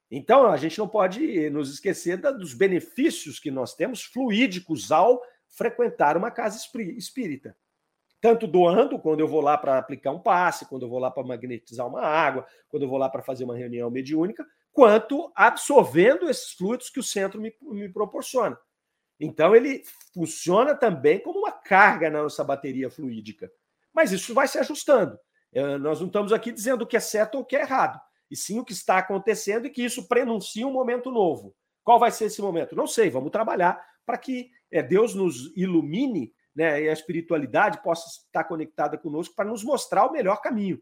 Então, 0.09 0.47
a 0.47 0.57
gente 0.57 0.77
não 0.77 0.87
pode 0.87 1.49
nos 1.49 1.71
esquecer 1.71 2.17
dos 2.17 2.53
benefícios 2.53 3.39
que 3.39 3.51
nós 3.51 3.75
temos 3.75 4.03
fluídicos 4.03 4.91
ao 4.91 5.21
frequentar 5.47 6.15
uma 6.15 6.31
casa 6.31 6.57
espírita. 6.97 7.55
Tanto 8.19 8.47
doando, 8.47 8.97
quando 8.97 9.19
eu 9.19 9.27
vou 9.27 9.41
lá 9.41 9.57
para 9.57 9.77
aplicar 9.77 10.11
um 10.11 10.19
passe, 10.19 10.65
quando 10.65 10.83
eu 10.83 10.89
vou 10.89 10.99
lá 10.99 11.11
para 11.11 11.23
magnetizar 11.23 11.87
uma 11.87 12.01
água, 12.01 12.47
quando 12.67 12.83
eu 12.83 12.89
vou 12.89 12.97
lá 12.97 13.09
para 13.09 13.21
fazer 13.21 13.43
uma 13.43 13.55
reunião 13.55 13.91
mediúnica, 13.91 14.45
quanto 14.71 15.31
absorvendo 15.35 16.29
esses 16.29 16.51
fluidos 16.53 16.89
que 16.89 16.99
o 16.99 17.03
centro 17.03 17.39
me, 17.39 17.53
me 17.61 17.89
proporciona. 17.89 18.57
Então, 19.19 19.55
ele 19.55 19.83
funciona 20.13 20.75
também 20.75 21.19
como 21.19 21.39
uma 21.39 21.51
carga 21.51 22.09
na 22.09 22.23
nossa 22.23 22.43
bateria 22.43 22.89
fluídica. 22.89 23.51
Mas 23.97 24.11
isso 24.11 24.31
vai 24.31 24.47
se 24.47 24.59
ajustando. 24.59 25.17
Eh, 25.51 25.79
nós 25.79 25.99
não 25.99 26.05
estamos 26.05 26.31
aqui 26.31 26.51
dizendo 26.51 26.83
o 26.83 26.87
que 26.87 26.95
é 26.95 26.99
certo 26.99 27.33
ou 27.33 27.41
o 27.41 27.45
que 27.45 27.55
é 27.55 27.61
errado 27.61 27.99
e 28.29 28.35
sim 28.35 28.59
o 28.59 28.63
que 28.63 28.73
está 28.73 28.99
acontecendo 28.99 29.65
e 29.65 29.71
que 29.71 29.83
isso 29.83 30.07
prenuncia 30.07 30.67
um 30.67 30.71
momento 30.71 31.09
novo. 31.09 31.55
Qual 31.83 31.97
vai 31.97 32.11
ser 32.11 32.25
esse 32.25 32.39
momento? 32.39 32.75
Não 32.75 32.85
sei, 32.85 33.09
vamos 33.09 33.31
trabalhar 33.31 33.83
para 34.05 34.19
que 34.19 34.51
é, 34.69 34.83
Deus 34.83 35.15
nos 35.15 35.51
ilumine 35.57 36.31
né, 36.55 36.83
e 36.83 36.89
a 36.89 36.93
espiritualidade 36.93 37.81
possa 37.81 38.07
estar 38.07 38.43
conectada 38.43 38.99
conosco 38.99 39.33
para 39.35 39.49
nos 39.49 39.63
mostrar 39.63 40.05
o 40.05 40.11
melhor 40.11 40.41
caminho. 40.41 40.79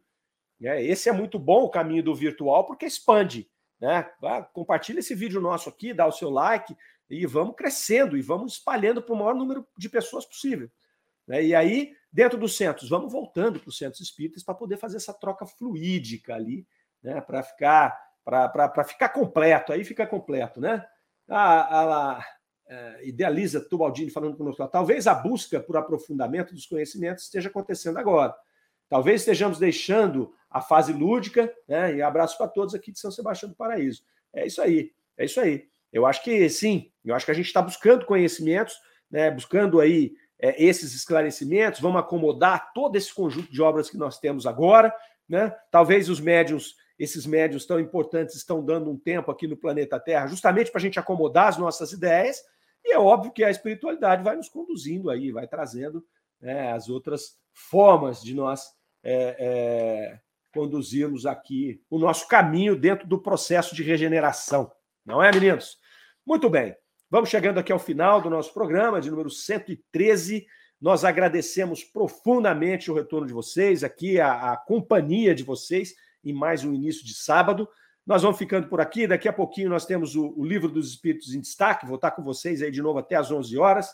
É, 0.61 0.83
esse 0.83 1.07
é 1.07 1.13
muito 1.13 1.39
bom, 1.39 1.63
o 1.63 1.69
caminho 1.69 2.03
do 2.03 2.13
virtual, 2.13 2.65
porque 2.65 2.85
expande. 2.85 3.49
Né? 3.79 4.03
Compartilha 4.51 4.99
esse 4.99 5.15
vídeo 5.15 5.39
nosso 5.39 5.69
aqui, 5.69 5.93
dá 5.93 6.05
o 6.05 6.11
seu 6.11 6.29
like 6.29 6.75
e 7.09 7.25
vamos 7.25 7.55
crescendo 7.55 8.17
e 8.17 8.21
vamos 8.21 8.53
espalhando 8.53 9.01
para 9.01 9.13
o 9.13 9.17
maior 9.17 9.35
número 9.35 9.65
de 9.77 9.87
pessoas 9.87 10.25
possível. 10.25 10.69
Né? 11.27 11.45
E 11.45 11.55
aí, 11.55 11.93
dentro 12.15 12.37
dos 12.37 12.55
centros, 12.55 12.89
vamos 12.89 13.11
voltando 13.11 13.59
para 13.59 13.69
os 13.69 13.77
centros 13.77 14.01
espíritas 14.01 14.43
para 14.43 14.55
poder 14.55 14.77
fazer 14.77 14.97
essa 14.97 15.13
troca 15.13 15.45
fluídica 15.45 16.33
ali 16.33 16.65
né? 17.05 17.21
Para 17.21 17.43
ficar 17.43 18.03
para 18.23 18.83
ficar 18.83 19.09
completo, 19.09 19.71
aí 19.71 19.83
fica 19.83 20.07
completo, 20.07 20.59
né? 20.59 20.83
A, 21.29 21.79
a, 21.79 22.17
a 22.17 23.03
idealiza 23.03 23.61
Tubaldini 23.61 24.09
falando 24.09 24.35
conosco, 24.35 24.67
talvez 24.67 25.05
a 25.05 25.13
busca 25.13 25.59
por 25.59 25.77
aprofundamento 25.77 26.51
dos 26.51 26.65
conhecimentos 26.65 27.25
esteja 27.25 27.49
acontecendo 27.49 27.99
agora. 27.99 28.35
Talvez 28.89 29.21
estejamos 29.21 29.59
deixando 29.59 30.33
a 30.49 30.59
fase 30.59 30.91
lúdica, 30.91 31.53
né? 31.67 31.95
E 31.95 32.01
abraço 32.01 32.35
para 32.35 32.47
todos 32.47 32.73
aqui 32.73 32.91
de 32.91 32.99
São 32.99 33.11
Sebastião 33.11 33.49
do 33.49 33.55
Paraíso. 33.55 34.03
É 34.33 34.47
isso 34.47 34.59
aí, 34.59 34.91
é 35.15 35.25
isso 35.25 35.39
aí. 35.39 35.67
Eu 35.93 36.07
acho 36.07 36.23
que 36.23 36.49
sim, 36.49 36.91
eu 37.03 37.13
acho 37.13 37.25
que 37.25 37.31
a 37.31 37.35
gente 37.35 37.45
está 37.45 37.61
buscando 37.61 38.07
conhecimentos, 38.07 38.75
né? 39.09 39.29
Buscando 39.29 39.79
aí 39.79 40.15
é, 40.45 40.63
esses 40.63 40.93
esclarecimentos, 40.93 41.79
vamos 41.79 41.99
acomodar 41.99 42.71
todo 42.73 42.95
esse 42.95 43.13
conjunto 43.13 43.51
de 43.51 43.61
obras 43.61 43.89
que 43.89 43.97
nós 43.97 44.19
temos 44.19 44.45
agora, 44.45 44.93
né? 45.27 45.55
Talvez 45.71 46.09
os 46.09 46.19
médios 46.19 46.75
esses 46.97 47.25
médios 47.25 47.65
tão 47.65 47.77
importantes 47.77 48.35
estão 48.35 48.63
dando 48.63 48.89
um 48.89 48.97
tempo 48.97 49.29
aqui 49.29 49.47
no 49.47 49.57
planeta 49.57 49.99
Terra, 49.99 50.27
justamente 50.27 50.71
para 50.71 50.79
a 50.79 50.81
gente 50.81 50.97
acomodar 50.97 51.49
as 51.49 51.57
nossas 51.57 51.91
ideias, 51.91 52.41
e 52.85 52.93
é 52.93 52.97
óbvio 52.97 53.33
que 53.33 53.43
a 53.43 53.49
espiritualidade 53.49 54.23
vai 54.23 54.37
nos 54.37 54.47
conduzindo 54.47 55.09
aí, 55.09 55.29
vai 55.29 55.45
trazendo 55.45 56.05
né, 56.39 56.71
as 56.71 56.87
outras 56.87 57.37
formas 57.51 58.21
de 58.21 58.33
nós 58.33 58.63
é, 59.03 59.35
é, 59.37 60.19
conduzirmos 60.53 61.25
aqui 61.25 61.81
o 61.89 61.99
nosso 61.99 62.27
caminho 62.29 62.77
dentro 62.77 63.05
do 63.07 63.21
processo 63.21 63.75
de 63.75 63.83
regeneração. 63.83 64.71
Não 65.05 65.21
é, 65.21 65.31
meninos? 65.33 65.77
Muito 66.25 66.49
bem. 66.49 66.75
Vamos 67.09 67.29
chegando 67.29 67.59
aqui 67.59 67.71
ao 67.71 67.77
final 67.77 68.19
do 68.19 68.31
nosso 68.31 68.51
programa, 68.51 68.99
de 68.99 69.11
número 69.11 69.29
113. 69.29 70.47
Nós 70.81 71.05
agradecemos 71.05 71.83
profundamente 71.83 72.89
o 72.89 72.95
retorno 72.95 73.27
de 73.27 73.33
vocês, 73.33 73.83
aqui 73.83 74.19
a, 74.19 74.53
a 74.53 74.57
companhia 74.57 75.35
de 75.35 75.43
vocês 75.43 75.93
em 76.23 76.33
mais 76.33 76.63
um 76.63 76.73
início 76.73 77.05
de 77.05 77.13
sábado. 77.13 77.69
Nós 78.07 78.23
vamos 78.23 78.39
ficando 78.39 78.67
por 78.67 78.81
aqui. 78.81 79.05
Daqui 79.05 79.27
a 79.27 79.33
pouquinho 79.33 79.69
nós 79.69 79.85
temos 79.85 80.15
o, 80.15 80.33
o 80.35 80.43
Livro 80.43 80.67
dos 80.67 80.89
Espíritos 80.89 81.35
em 81.35 81.41
Destaque. 81.41 81.85
Vou 81.85 81.95
estar 81.95 82.09
com 82.09 82.23
vocês 82.23 82.63
aí 82.63 82.71
de 82.71 82.81
novo 82.81 82.97
até 82.97 83.15
às 83.15 83.29
11 83.31 83.55
horas, 83.55 83.87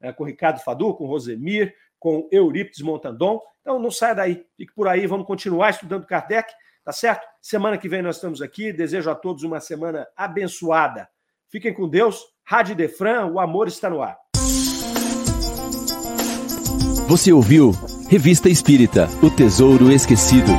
é, 0.00 0.12
com 0.12 0.24
Ricardo 0.24 0.58
Fadu, 0.58 0.92
com 0.94 1.06
Rosemir, 1.06 1.72
com 2.00 2.28
Eurípides 2.32 2.80
Montandon. 2.80 3.40
Então 3.60 3.78
não 3.78 3.92
saia 3.92 4.14
daí, 4.14 4.44
fique 4.56 4.74
por 4.74 4.88
aí. 4.88 5.06
Vamos 5.06 5.26
continuar 5.26 5.70
estudando 5.70 6.04
Kardec, 6.04 6.52
tá 6.84 6.90
certo? 6.90 7.24
Semana 7.40 7.78
que 7.78 7.88
vem 7.88 8.02
nós 8.02 8.16
estamos 8.16 8.42
aqui. 8.42 8.72
Desejo 8.72 9.08
a 9.08 9.14
todos 9.14 9.44
uma 9.44 9.60
semana 9.60 10.04
abençoada. 10.16 11.08
Fiquem 11.48 11.72
com 11.72 11.88
Deus. 11.88 12.35
Rádio 12.48 12.76
Defran, 12.76 13.26
o 13.26 13.40
amor 13.40 13.66
está 13.66 13.90
no 13.90 14.00
ar. 14.00 14.16
Você 17.08 17.32
ouviu 17.32 17.72
Revista 18.08 18.48
Espírita 18.48 19.08
O 19.20 19.28
Tesouro 19.28 19.90
Esquecido. 19.90 20.52